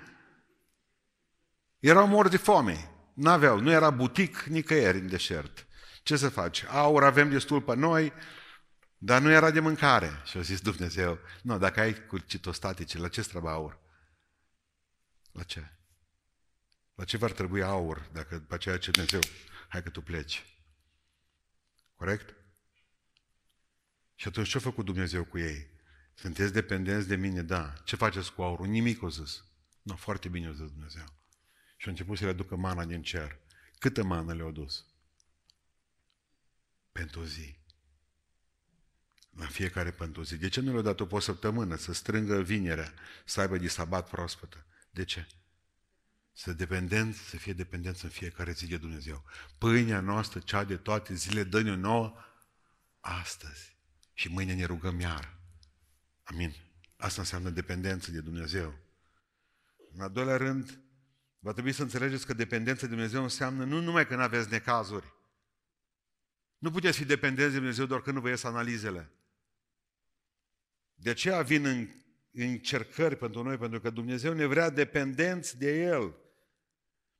Erau 1.80 2.08
morți 2.08 2.32
de 2.32 2.38
foame. 2.38 2.92
N-aveau, 3.14 3.60
nu 3.60 3.72
era 3.72 3.90
butic 3.90 4.42
nicăieri 4.42 4.98
în 4.98 5.08
deșert. 5.08 5.68
Ce 6.04 6.16
să 6.16 6.30
faci? 6.30 6.64
Aur 6.64 7.04
avem 7.04 7.30
destul 7.30 7.62
pe 7.62 7.76
noi, 7.76 8.14
dar 8.98 9.22
nu 9.22 9.32
era 9.32 9.52
de 9.52 9.60
mâncare. 9.60 10.22
Și 10.26 10.38
a 10.38 10.42
zis 10.42 10.62
Dumnezeu, 10.62 11.20
nu, 11.42 11.58
dacă 11.58 11.80
ai 11.80 12.06
cu 12.06 12.18
citostatice, 12.18 12.98
la 12.98 13.08
ce 13.08 13.22
trebuie 13.22 13.52
aur? 13.52 13.80
La 15.32 15.44
ce? 15.44 15.72
La 16.96 17.04
ce 17.04 17.18
v-ar 17.18 17.32
trebui 17.32 17.64
aur 17.64 18.10
dacă 18.14 18.38
după 18.38 18.54
aceea 18.54 18.78
ce 18.78 18.92
Dumnezeu 18.92 19.20
hai 19.68 19.84
că 19.84 19.90
tu 19.90 20.02
pleci. 20.02 20.46
Corect? 21.96 22.36
Și 24.16 24.28
atunci 24.28 24.50
ce 24.50 24.58
a 24.58 24.60
făcut 24.60 24.86
Dumnezeu 24.86 25.24
cu 25.24 25.38
ei? 25.38 25.68
Sunteți 26.14 26.54
dependenți 26.54 27.08
de 27.08 27.16
mine? 27.16 27.42
Da. 27.42 27.74
Ce 27.84 27.96
faceți 27.96 28.34
cu 28.34 28.42
aurul? 28.42 28.68
Nimic 28.68 29.02
o 29.02 29.10
zis. 29.10 29.44
Nu, 29.82 29.96
foarte 29.96 30.30
bine 30.30 30.50
o 30.50 30.52
zis 30.52 30.72
Dumnezeu. 30.72 31.06
Și 31.78 31.88
a 31.88 31.92
început 31.92 32.18
să 32.18 32.24
le 32.24 32.30
aducă 32.30 32.56
mana 32.56 32.86
din 32.86 33.02
cer. 33.02 33.40
Câtă 33.80 34.04
mană 34.04 34.34
le-au 34.34 34.52
dus? 34.52 34.86
Pentru 36.92 37.20
o 37.20 37.24
zi. 37.24 37.58
La 39.30 39.46
fiecare 39.46 39.92
pentru 39.92 40.22
o 40.22 40.24
zi. 40.24 40.38
De 40.38 40.50
ce 40.50 40.62
nu 40.62 40.72
le-au 40.72 40.82
dat 40.82 41.00
o 41.00 41.20
săptămână 41.20 41.76
să 41.76 41.94
strângă 41.94 42.42
vinerea, 42.42 42.94
să 43.26 43.42
aibă 43.42 43.58
de 43.58 43.68
sabat 43.68 44.10
proaspătă? 44.10 44.66
De 44.92 45.04
ce? 45.04 45.28
Să 46.38 46.54
dependenți, 46.54 47.20
să 47.20 47.38
fie 47.38 47.54
dependenți 47.54 48.04
în 48.04 48.10
fiecare 48.10 48.52
zi 48.52 48.68
de 48.68 48.78
Dumnezeu. 48.78 49.24
Pâinea 49.58 50.00
noastră, 50.00 50.40
cea 50.40 50.64
de 50.64 50.78
toate 50.78 51.14
zile, 51.14 51.44
dă-ne 51.44 51.76
nouă 51.76 52.16
astăzi. 53.00 53.76
Și 54.14 54.30
mâine 54.30 54.54
ne 54.54 54.66
rugăm 54.66 55.00
iar. 55.00 55.40
Amin. 56.24 56.56
Asta 56.98 57.22
înseamnă 57.22 57.50
dependență 57.50 58.12
de 58.12 58.22
Dumnezeu. 58.22 58.80
În 59.94 60.02
al 60.02 60.12
doilea 60.12 60.38
rând, 60.38 60.80
va 61.40 61.52
trebui 61.52 61.72
să 61.72 61.82
înțelegeți 61.82 62.26
că 62.26 62.34
dependența 62.34 62.82
de 62.82 62.88
Dumnezeu 62.88 63.24
înseamnă 63.24 63.64
nu 63.64 63.82
numai 63.82 64.08
că 64.08 64.16
nu 64.16 64.22
aveți 64.22 64.50
necazuri. 64.50 65.14
Nu 66.58 66.72
puteți 66.72 66.98
fi 66.98 67.06
dependenți 67.06 67.52
de 67.52 67.58
Dumnezeu 67.58 67.86
doar 67.86 68.02
că 68.02 68.12
nu 68.12 68.20
vă 68.20 68.30
ies 68.30 68.44
analizele. 68.44 69.12
De 70.94 71.10
aceea 71.10 71.42
vin 71.42 71.66
în 71.66 71.90
încercări 72.32 73.16
pentru 73.16 73.44
noi, 73.44 73.58
pentru 73.58 73.80
că 73.80 73.90
Dumnezeu 73.90 74.34
ne 74.34 74.46
vrea 74.46 74.70
dependenți 74.70 75.58
de 75.58 75.82
El. 75.82 76.26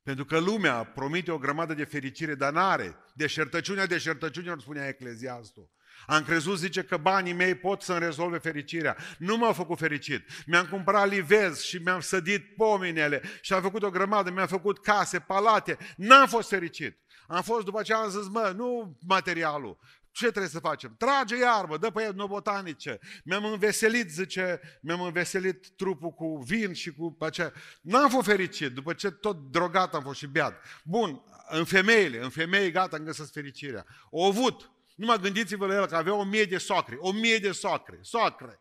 Pentru 0.08 0.26
că 0.26 0.38
lumea 0.38 0.84
promite 0.84 1.30
o 1.30 1.38
grămadă 1.38 1.74
de 1.74 1.84
fericire, 1.84 2.34
dar 2.34 2.52
n-are. 2.52 2.96
Deșertăciunea 3.14 3.86
deșertăciunilor, 3.86 4.60
spunea 4.60 4.88
Ecleziastul. 4.88 5.70
Am 6.06 6.22
crezut, 6.22 6.58
zice, 6.58 6.82
că 6.82 6.96
banii 6.96 7.32
mei 7.32 7.54
pot 7.54 7.82
să-mi 7.82 7.98
rezolve 7.98 8.38
fericirea. 8.38 8.96
Nu 9.18 9.36
m-au 9.36 9.52
făcut 9.52 9.78
fericit. 9.78 10.24
Mi-am 10.46 10.66
cumpărat 10.66 11.08
livez 11.08 11.60
și 11.60 11.76
mi-am 11.76 12.00
sădit 12.00 12.54
pominele 12.56 13.22
și 13.40 13.52
am 13.52 13.62
făcut 13.62 13.82
o 13.82 13.90
grămadă, 13.90 14.30
mi-am 14.30 14.46
făcut 14.46 14.82
case, 14.82 15.18
palate. 15.18 15.76
N-am 15.96 16.26
fost 16.26 16.48
fericit. 16.48 16.98
Am 17.26 17.42
fost 17.42 17.64
după 17.64 17.82
ce 17.82 17.94
am 17.94 18.10
zis, 18.10 18.28
mă, 18.28 18.52
nu 18.56 18.98
materialul, 19.06 19.78
ce 20.18 20.30
trebuie 20.30 20.50
să 20.50 20.58
facem? 20.58 20.94
Trage 20.98 21.36
iarbă, 21.36 21.76
dă 21.76 21.90
pe 21.90 22.02
el 22.02 22.12
botanice. 22.12 22.98
Mi-am 23.24 23.44
înveselit, 23.44 24.10
zice, 24.10 24.60
mi-am 24.80 25.00
înveselit 25.00 25.68
trupul 25.76 26.10
cu 26.10 26.36
vin 26.46 26.72
și 26.72 26.92
cu 26.92 27.16
aceea. 27.18 27.52
N-am 27.80 28.10
fost 28.10 28.26
fericit, 28.26 28.72
după 28.72 28.92
ce 28.92 29.10
tot 29.10 29.50
drogat 29.50 29.94
am 29.94 30.02
fost 30.02 30.18
și 30.18 30.26
beat. 30.26 30.64
Bun, 30.84 31.22
în 31.48 31.64
femeile, 31.64 32.22
în 32.22 32.30
femei 32.30 32.70
gata, 32.70 32.96
am 32.96 33.04
găsit 33.04 33.30
fericirea. 33.30 33.86
O 34.10 34.24
avut. 34.24 34.70
Numai 34.96 35.20
gândiți-vă 35.20 35.66
la 35.66 35.74
el 35.74 35.86
că 35.86 35.96
avea 35.96 36.14
o 36.14 36.24
mie 36.24 36.44
de 36.44 36.58
socre. 36.58 36.96
O 36.98 37.12
mie 37.12 37.38
de 37.38 37.52
socre. 37.52 37.98
Socre. 38.02 38.60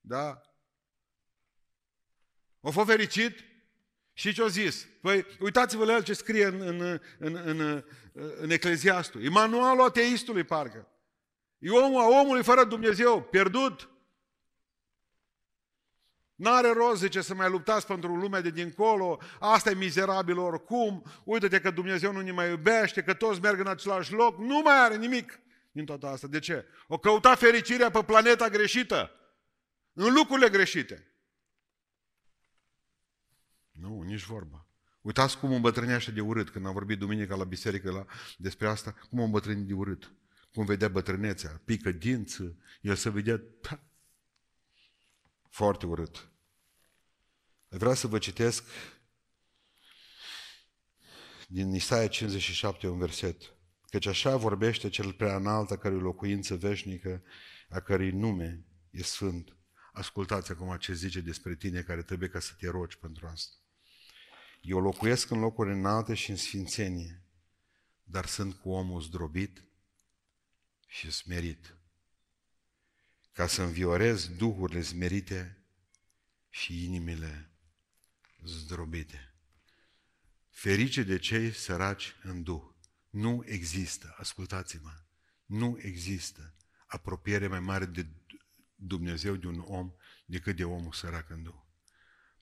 Da? 0.00 0.40
O 2.60 2.70
fost 2.70 2.88
fericit? 2.88 3.44
Și 4.12 4.32
ce-o 4.32 4.48
zis? 4.48 4.86
Păi, 5.00 5.26
uitați-vă 5.40 5.84
la 5.84 5.94
el 5.94 6.02
ce 6.02 6.12
scrie 6.12 6.44
în, 6.44 6.60
în, 6.60 7.00
în, 7.18 7.36
în, 7.44 7.84
în 8.12 8.50
Ecleziastul. 8.50 9.24
E 9.24 9.28
manualul 9.28 9.84
ateistului, 9.84 10.44
parcă. 10.44 10.88
E 11.58 11.70
omul 11.70 12.00
a 12.00 12.20
omului 12.20 12.42
fără 12.42 12.64
Dumnezeu, 12.64 13.22
pierdut. 13.22 13.90
N-are 16.34 16.72
rost, 16.72 17.00
zice, 17.00 17.20
să 17.20 17.34
mai 17.34 17.50
luptați 17.50 17.86
pentru 17.86 18.16
lumea 18.16 18.40
de 18.40 18.50
dincolo, 18.50 19.20
asta 19.40 19.70
e 19.70 19.74
mizerabil 19.74 20.38
oricum, 20.38 21.04
uite-te 21.24 21.60
că 21.60 21.70
Dumnezeu 21.70 22.12
nu 22.12 22.20
ne 22.20 22.32
mai 22.32 22.48
iubește, 22.48 23.02
că 23.02 23.14
toți 23.14 23.40
merg 23.40 23.58
în 23.58 23.66
același 23.66 24.12
loc, 24.12 24.38
nu 24.38 24.60
mai 24.60 24.78
are 24.78 24.96
nimic 24.96 25.40
din 25.72 25.84
toată 25.84 26.06
asta. 26.06 26.26
De 26.26 26.38
ce? 26.38 26.66
O 26.86 26.98
căuta 26.98 27.34
fericirea 27.34 27.90
pe 27.90 28.04
planeta 28.04 28.48
greșită, 28.48 29.10
în 29.92 30.14
lucrurile 30.14 30.48
greșite. 30.48 31.12
Nu, 33.70 34.00
nici 34.00 34.24
vorba. 34.24 34.66
Uitați 35.02 35.38
cum 35.38 35.52
îmbătrânește 35.52 36.10
de 36.10 36.20
urât, 36.20 36.50
când 36.50 36.66
am 36.66 36.72
vorbit 36.72 36.98
duminica 36.98 37.34
la 37.34 37.44
biserică 37.44 37.90
la, 37.90 38.06
despre 38.36 38.68
asta, 38.68 38.92
cum 38.92 39.18
o 39.18 39.22
îmbătrâni 39.22 39.66
de 39.66 39.72
urât. 39.72 40.12
Cum 40.54 40.64
vedea 40.64 40.88
bătrânețea, 40.88 41.60
pică 41.64 41.90
dință, 41.90 42.56
el 42.80 42.94
se 42.94 43.10
vedea 43.10 43.40
pa, 43.60 43.84
foarte 45.48 45.86
urât. 45.86 46.30
Vreau 47.68 47.94
să 47.94 48.06
vă 48.06 48.18
citesc 48.18 48.64
din 51.48 51.74
Isaia 51.74 52.08
57 52.08 52.86
un 52.86 52.98
verset. 52.98 53.54
Căci 53.88 54.06
așa 54.06 54.36
vorbește 54.36 54.88
cel 54.88 55.12
prea 55.12 55.36
înalt, 55.36 55.70
a 55.70 55.76
cărui 55.76 56.00
locuință 56.00 56.56
veșnică, 56.56 57.22
a 57.68 57.80
cărui 57.80 58.10
nume 58.10 58.64
e 58.90 59.02
sfânt. 59.02 59.56
Ascultați 59.92 60.50
acum 60.50 60.76
ce 60.76 60.92
zice 60.92 61.20
despre 61.20 61.54
tine 61.54 61.82
care 61.82 62.02
trebuie 62.02 62.28
ca 62.28 62.40
să 62.40 62.52
te 62.58 62.68
rogi 62.68 62.98
pentru 62.98 63.26
asta. 63.26 63.61
Eu 64.62 64.80
locuiesc 64.80 65.30
în 65.30 65.38
locuri 65.38 65.70
înalte 65.70 66.14
și 66.14 66.30
în 66.30 66.36
sfințenie, 66.36 67.22
dar 68.04 68.26
sunt 68.26 68.54
cu 68.54 68.70
omul 68.70 69.00
zdrobit 69.00 69.64
și 70.86 71.10
smerit, 71.10 71.76
ca 73.32 73.46
să 73.46 73.62
înviorez 73.62 74.28
duhurile 74.28 74.82
smerite 74.82 75.58
și 76.48 76.84
inimile 76.84 77.50
zdrobite. 78.44 79.34
Ferice 80.50 81.02
de 81.02 81.18
cei 81.18 81.52
săraci 81.52 82.14
în 82.22 82.42
duh. 82.42 82.62
Nu 83.10 83.42
există, 83.46 84.14
ascultați-mă, 84.18 85.04
nu 85.46 85.78
există 85.80 86.54
apropiere 86.86 87.46
mai 87.46 87.60
mare 87.60 87.84
de 87.86 88.06
Dumnezeu 88.74 89.36
de 89.36 89.46
un 89.46 89.58
om 89.58 89.92
decât 90.26 90.56
de 90.56 90.64
omul 90.64 90.92
sărac 90.92 91.30
în 91.30 91.42
duh. 91.42 91.60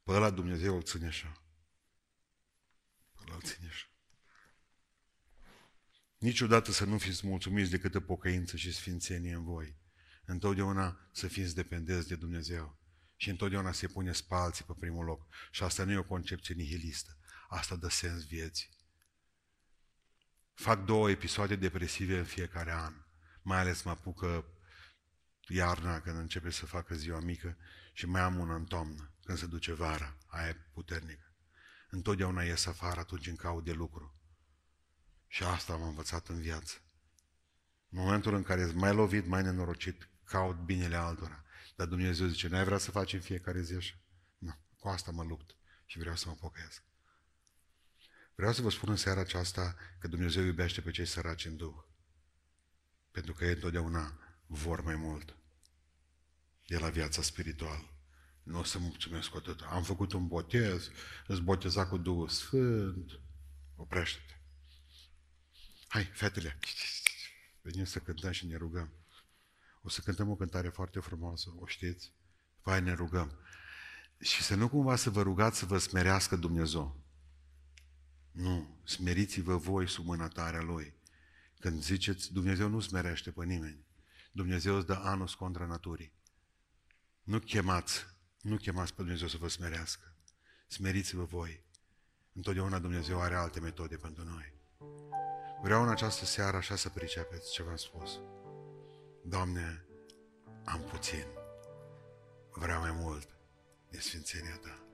Pe 0.02 0.12
ăla 0.12 0.30
Dumnezeu 0.30 0.74
îl 0.74 0.82
ține 0.82 1.06
așa 1.06 1.40
îl 3.34 3.40
țineș 3.40 3.70
așa. 3.70 3.88
Niciodată 6.18 6.72
să 6.72 6.84
nu 6.84 6.98
fiți 6.98 7.26
mulțumiți 7.26 7.70
de 7.70 7.78
câtă 7.78 8.00
pocăință 8.00 8.56
și 8.56 8.72
sfințenie 8.72 9.34
în 9.34 9.44
voi. 9.44 9.76
Întotdeauna 10.24 11.08
să 11.12 11.26
fiți 11.26 11.54
dependenți 11.54 12.08
de 12.08 12.16
Dumnezeu. 12.16 12.78
Și 13.16 13.30
întotdeauna 13.30 13.72
se 13.72 13.86
pune 13.86 14.12
spalții 14.12 14.64
pe 14.64 14.72
primul 14.78 15.04
loc. 15.04 15.26
Și 15.50 15.62
asta 15.62 15.84
nu 15.84 15.92
e 15.92 15.96
o 15.96 16.04
concepție 16.04 16.54
nihilistă. 16.54 17.16
Asta 17.48 17.76
dă 17.76 17.88
sens 17.88 18.26
vieții. 18.26 18.68
Fac 20.54 20.84
două 20.84 21.10
episoade 21.10 21.56
depresive 21.56 22.18
în 22.18 22.24
fiecare 22.24 22.72
an. 22.72 22.94
Mai 23.42 23.58
ales 23.58 23.82
mă 23.82 23.90
apucă 23.90 24.44
iarna 25.48 26.00
când 26.00 26.18
începe 26.18 26.50
să 26.50 26.66
facă 26.66 26.94
ziua 26.94 27.20
mică 27.20 27.56
și 27.92 28.06
mai 28.06 28.20
am 28.20 28.38
una 28.38 28.54
în 28.54 28.64
toamnă, 28.64 29.14
când 29.24 29.38
se 29.38 29.46
duce 29.46 29.72
vara, 29.72 30.16
aia 30.26 30.48
e 30.48 30.54
puternică 30.72 31.29
întotdeauna 31.90 32.42
ies 32.42 32.66
afară 32.66 33.00
atunci 33.00 33.24
când 33.24 33.38
caut 33.38 33.64
de 33.64 33.72
lucru. 33.72 34.14
Și 35.26 35.42
asta 35.42 35.72
am 35.72 35.82
învățat 35.82 36.28
în 36.28 36.40
viață. 36.40 36.74
În 37.88 37.98
momentul 37.98 38.34
în 38.34 38.42
care 38.42 38.60
ești 38.60 38.76
mai 38.76 38.94
lovit, 38.94 39.26
mai 39.26 39.42
nenorocit, 39.42 40.08
caut 40.24 40.56
binele 40.56 40.96
altora. 40.96 41.44
Dar 41.76 41.86
Dumnezeu 41.86 42.26
zice, 42.26 42.48
n-ai 42.48 42.64
vrea 42.64 42.78
să 42.78 42.90
faci 42.90 43.12
în 43.12 43.20
fiecare 43.20 43.62
zi 43.62 43.74
așa? 43.74 43.94
Nu, 44.38 44.56
cu 44.78 44.88
asta 44.88 45.10
mă 45.10 45.24
lupt 45.24 45.56
și 45.86 45.98
vreau 45.98 46.16
să 46.16 46.28
mă 46.28 46.34
pocăiesc. 46.34 46.82
Vreau 48.34 48.52
să 48.52 48.62
vă 48.62 48.70
spun 48.70 48.90
în 48.90 48.96
seara 48.96 49.20
aceasta 49.20 49.76
că 49.98 50.08
Dumnezeu 50.08 50.44
iubește 50.44 50.80
pe 50.80 50.90
cei 50.90 51.06
săraci 51.06 51.44
în 51.44 51.56
Duh. 51.56 51.74
Pentru 53.10 53.32
că 53.32 53.44
ei 53.44 53.52
întotdeauna 53.52 54.18
vor 54.46 54.80
mai 54.80 54.94
mult 54.94 55.36
de 56.66 56.78
la 56.78 56.88
viața 56.88 57.22
spirituală. 57.22 57.99
Nu 58.50 58.58
o 58.58 58.62
să 58.62 58.78
mulțumesc 58.78 59.28
cu 59.28 59.36
atât. 59.36 59.60
Am 59.60 59.82
făcut 59.82 60.12
un 60.12 60.26
botez, 60.26 60.90
îți 61.26 61.40
boteza 61.40 61.86
cu 61.86 61.98
Duhul 61.98 62.28
Sfânt. 62.28 63.20
Oprește-te. 63.76 64.34
Hai, 65.88 66.04
fetele, 66.04 66.58
venim 67.62 67.84
să 67.84 67.98
cântăm 67.98 68.30
și 68.30 68.46
ne 68.46 68.56
rugăm. 68.56 68.92
O 69.82 69.88
să 69.88 70.00
cântăm 70.00 70.30
o 70.30 70.36
cântare 70.36 70.68
foarte 70.68 71.00
frumoasă, 71.00 71.54
o 71.58 71.66
știți? 71.66 72.12
Vai, 72.62 72.82
ne 72.82 72.92
rugăm. 72.92 73.38
Și 74.20 74.42
să 74.42 74.54
nu 74.54 74.68
cumva 74.68 74.96
să 74.96 75.10
vă 75.10 75.22
rugați 75.22 75.58
să 75.58 75.66
vă 75.66 75.78
smerească 75.78 76.36
Dumnezeu. 76.36 77.04
Nu, 78.30 78.80
smeriți-vă 78.84 79.56
voi 79.56 79.88
sub 79.88 80.04
mâna 80.04 80.28
tare 80.28 80.62
Lui. 80.62 80.94
Când 81.58 81.82
ziceți, 81.82 82.32
Dumnezeu 82.32 82.68
nu 82.68 82.80
smerește 82.80 83.30
pe 83.30 83.44
nimeni. 83.44 83.84
Dumnezeu 84.32 84.76
îți 84.76 84.86
dă 84.86 84.94
anus 84.94 85.34
contra 85.34 85.66
naturii. 85.66 86.12
Nu 87.22 87.38
chemați 87.38 88.09
nu 88.40 88.56
chemați 88.56 88.94
pe 88.94 89.02
Dumnezeu 89.02 89.28
să 89.28 89.36
vă 89.36 89.48
smerească. 89.48 90.14
Smeriți-vă 90.68 91.24
voi. 91.24 91.64
Întotdeauna 92.32 92.78
Dumnezeu 92.78 93.20
are 93.20 93.34
alte 93.34 93.60
metode 93.60 93.96
pentru 93.96 94.24
noi. 94.24 94.52
Vreau 95.62 95.82
în 95.82 95.88
această 95.88 96.24
seară 96.24 96.56
așa 96.56 96.76
să 96.76 96.88
pricepeți 96.88 97.52
ce 97.52 97.62
v-am 97.62 97.76
spus. 97.76 98.20
Doamne, 99.24 99.84
am 100.64 100.80
puțin. 100.80 101.24
Vreau 102.50 102.80
mai 102.80 102.92
mult 102.92 103.28
de 103.90 103.98
Sfințenia 103.98 104.58
Ta. 104.62 104.84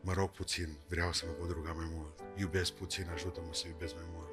Mă 0.00 0.12
rog 0.12 0.30
puțin, 0.30 0.78
vreau 0.88 1.12
să 1.12 1.26
mă 1.26 1.32
pot 1.32 1.50
ruga 1.50 1.72
mai 1.72 1.88
mult. 1.90 2.20
Iubesc 2.36 2.72
puțin, 2.72 3.08
ajută-mă 3.08 3.54
să 3.54 3.66
iubesc 3.66 3.94
mai 3.94 4.06
mult. 4.12 4.28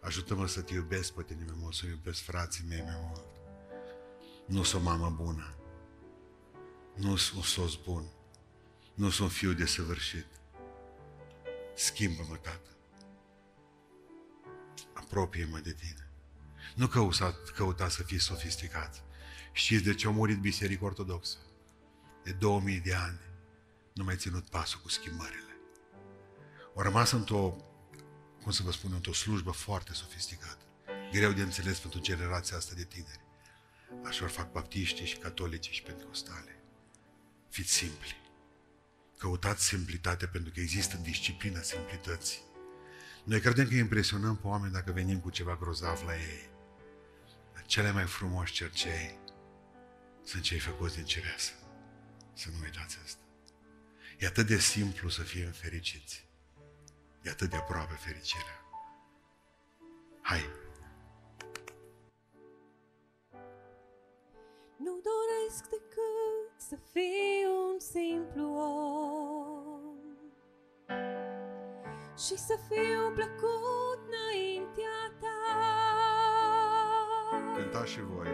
Ajută-mă 0.00 0.46
să 0.46 0.62
te 0.62 0.74
iubesc 0.74 1.12
pe 1.12 1.22
tine 1.22 1.44
mai 1.44 1.54
mult, 1.58 1.74
să 1.74 1.86
iubesc 1.86 2.20
frații 2.20 2.64
mei 2.68 2.82
mai 2.82 2.96
mult. 3.08 3.24
Nu 4.46 4.62
sunt 4.62 4.82
o 4.82 4.84
mamă 4.84 5.10
bună, 5.10 5.54
nu 6.94 7.16
sunt 7.16 7.36
un 7.36 7.42
soț 7.42 7.74
bun. 7.74 8.04
Nu 8.94 9.10
sunt 9.10 9.32
fiu 9.32 9.52
de 9.52 9.66
săvârșit. 9.66 10.26
Schimbă-mă, 11.74 12.36
Tată. 12.36 12.76
Apropie-mă 14.92 15.58
de 15.58 15.72
tine. 15.72 16.08
Nu 16.74 16.86
căuta, 16.86 17.36
căuta 17.54 17.88
să 17.88 18.02
fii 18.02 18.20
sofisticat. 18.20 19.02
Știți 19.52 19.82
de 19.84 19.94
ce 19.94 20.06
a 20.06 20.10
murit 20.10 20.38
Biserica 20.38 20.84
Ortodoxă? 20.84 21.38
De 22.24 22.32
2000 22.32 22.80
de 22.80 22.94
ani 22.94 23.20
nu 23.92 24.04
mai 24.04 24.16
ținut 24.16 24.48
pasul 24.48 24.80
cu 24.80 24.88
schimbările. 24.88 25.56
au 26.76 26.82
rămas 26.82 27.10
într-o, 27.10 27.56
cum 28.42 28.52
să 28.52 28.62
vă 28.62 28.72
spun, 28.72 28.92
într-o 28.92 29.12
slujbă 29.12 29.50
foarte 29.50 29.92
sofisticată. 29.92 30.64
Greu 31.12 31.32
de 31.32 31.42
înțeles 31.42 31.78
pentru 31.78 32.00
generația 32.00 32.56
asta 32.56 32.74
de 32.74 32.84
tineri. 32.84 33.24
Așa 34.04 34.26
fac 34.26 34.52
baptiștii 34.52 35.06
și 35.06 35.16
catolici 35.16 35.70
și 35.70 35.82
pentecostale. 35.82 36.63
Fiți 37.54 37.72
simpli. 37.72 38.16
Căutați 39.18 39.64
simplitate 39.64 40.26
pentru 40.26 40.52
că 40.52 40.60
există 40.60 40.96
disciplina 40.96 41.60
simplității. 41.60 42.40
Noi 43.24 43.40
credem 43.40 43.68
că 43.68 43.74
impresionăm 43.74 44.36
pe 44.36 44.46
oameni 44.46 44.72
dacă 44.72 44.92
venim 44.92 45.20
cu 45.20 45.30
ceva 45.30 45.56
grozav 45.56 46.02
la 46.06 46.14
ei. 46.14 46.48
Dar 47.52 47.62
cele 47.66 47.90
mai 47.90 48.04
frumoși 48.04 48.52
cercei 48.52 49.18
sunt 50.24 50.42
cei 50.42 50.58
făcuți 50.58 50.94
din 50.94 51.04
cireasă. 51.04 51.52
Să 52.32 52.48
nu 52.50 52.56
uitați 52.62 52.98
asta. 53.04 53.22
E 54.18 54.26
atât 54.26 54.46
de 54.46 54.58
simplu 54.58 55.08
să 55.08 55.22
fim 55.22 55.50
fericiți. 55.50 56.26
E 57.22 57.30
atât 57.30 57.50
de 57.50 57.56
aproape 57.56 57.94
fericirea. 57.94 58.58
Hai! 60.22 60.50
Nu 64.76 65.00
doresc 65.10 65.62
decât 65.70 66.33
să 66.56 66.76
fiu 66.92 67.50
un 67.72 67.78
simplu 67.78 68.44
om 68.44 69.94
Și 72.16 72.36
să 72.38 72.58
fiu 72.68 73.12
plăcut 73.14 74.00
înaintea 74.06 75.00
ta 75.20 75.38
Cântați 77.54 77.90
și 77.90 78.00
voi. 78.00 78.28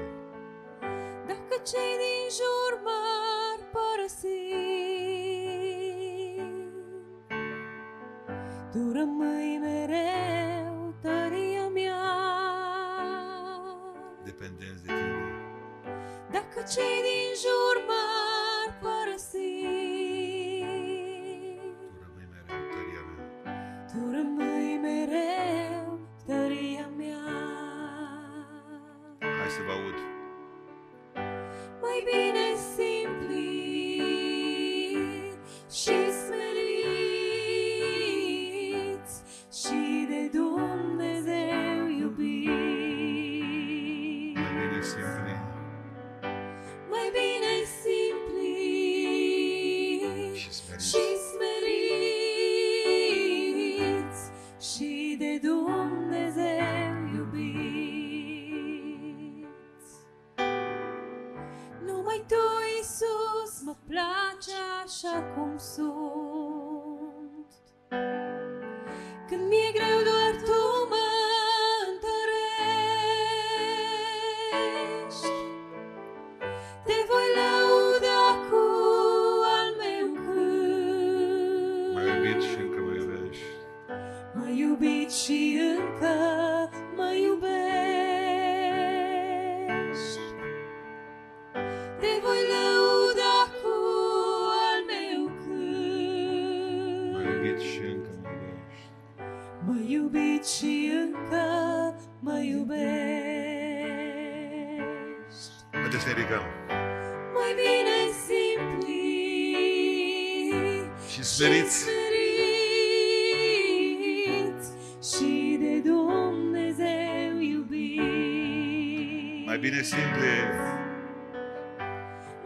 Dacă 1.26 1.62
cei 1.64 1.96
din 2.02 2.26
jur 2.38 2.80
m-ar 2.84 3.60
părăsi 3.72 4.48
Tu 8.72 8.92
rămâi 8.92 9.58
mereu 9.60 10.69
cei 16.74 17.00
din 17.06 17.30
jur 17.42 17.76
m-ar 17.88 18.68
părăsi 18.82 19.58
Tu 21.90 22.00
rămâi 22.00 22.28
mereu 22.32 22.62
tăria 22.72 23.04
mea. 23.16 23.24
Tu 23.90 24.00
rămâi 24.14 24.78
mereu 24.86 25.98
tăria 26.26 26.88
mea 26.96 27.22
Hai 29.38 29.50
să 29.56 29.60
vă 29.66 29.72
aud. 29.72 29.98
Mai 31.80 31.98
bine 32.10 32.46
simpli 32.74 33.50
și 35.70 35.99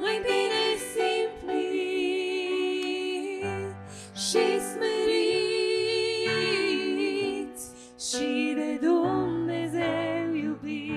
Mai 0.05 0.19
bine 0.29 0.65
simpli 0.93 1.69
și 4.27 4.45
smeriți 6.35 7.65
și 8.09 8.29
de 8.57 8.71
Dumnezeu 8.87 10.35
iubiți. 10.35 10.95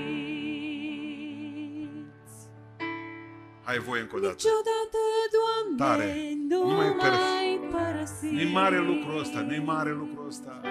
Hai 3.63 3.77
voi 3.77 3.99
încă 3.99 4.15
o 4.15 4.19
dată. 4.19 4.33
Niciodată, 4.37 4.99
Doamne, 5.37 5.77
Tare. 5.83 6.09
nu 6.49 6.59
Nu 6.69 6.75
mai 6.75 6.85
mai 6.87 6.95
părăsi. 6.97 7.57
părăsi. 7.71 8.25
Nu-i 8.35 8.51
mare 8.51 8.77
lucrul 8.79 9.19
ăsta, 9.19 9.39
nu-i 9.41 9.63
mare 9.65 9.91
lucrul 9.91 10.27
ăsta. 10.27 10.61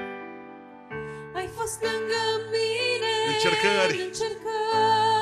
Ai 1.34 1.46
fost 1.56 1.82
lângă 1.82 2.22
mine 2.52 3.12
Încercări. 3.32 3.94
în 4.00 4.04
încercări. 4.06 5.15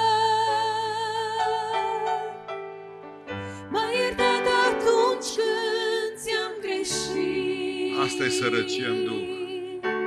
Asta 8.14 8.26
e 8.26 8.28
sărăcie 8.28 8.86
în 8.86 9.04
duh. 9.04 9.28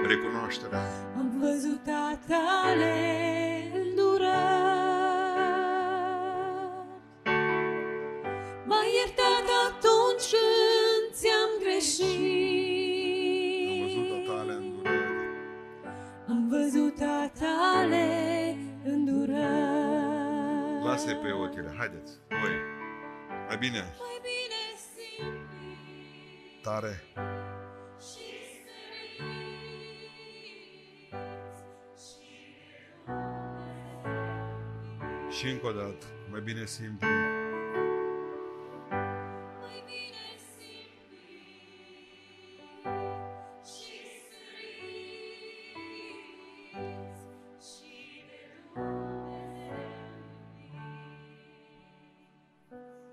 Recunoașterea. 0.07 0.81
Am 1.17 1.39
văzut 1.39 1.87
a 1.87 2.19
tale 2.27 2.93
îndurări. 3.73 4.35
M-ai 8.65 8.89
iertat 8.97 9.47
atunci 9.67 10.29
când 10.33 11.13
ți-am 11.13 11.49
greșit. 11.59 12.07
Am 13.81 13.87
văzut 13.87 14.11
a 14.17 14.19
tale 14.31 14.53
îndurări. 14.53 15.11
Am 16.27 16.47
văzut 16.49 16.99
a 17.01 17.31
tale 17.39 18.55
îndurări. 18.83 20.83
Lasă-i 20.83 21.15
pe 21.15 21.31
otile. 21.31 21.73
Haideți. 21.77 22.11
Voi. 22.29 22.55
Mai 23.47 23.57
bine. 23.57 23.95
Mai 23.99 24.19
bine 24.27 24.61
simpli 24.93 26.61
Tare. 26.61 27.03
Și 35.37 35.45
Și 35.45 35.51
încă 35.51 35.67
o 35.67 35.71
dată. 35.71 36.05
Mai 36.31 36.41
bine 36.41 36.65
simplu. 36.65 37.07
Mai 37.07 37.26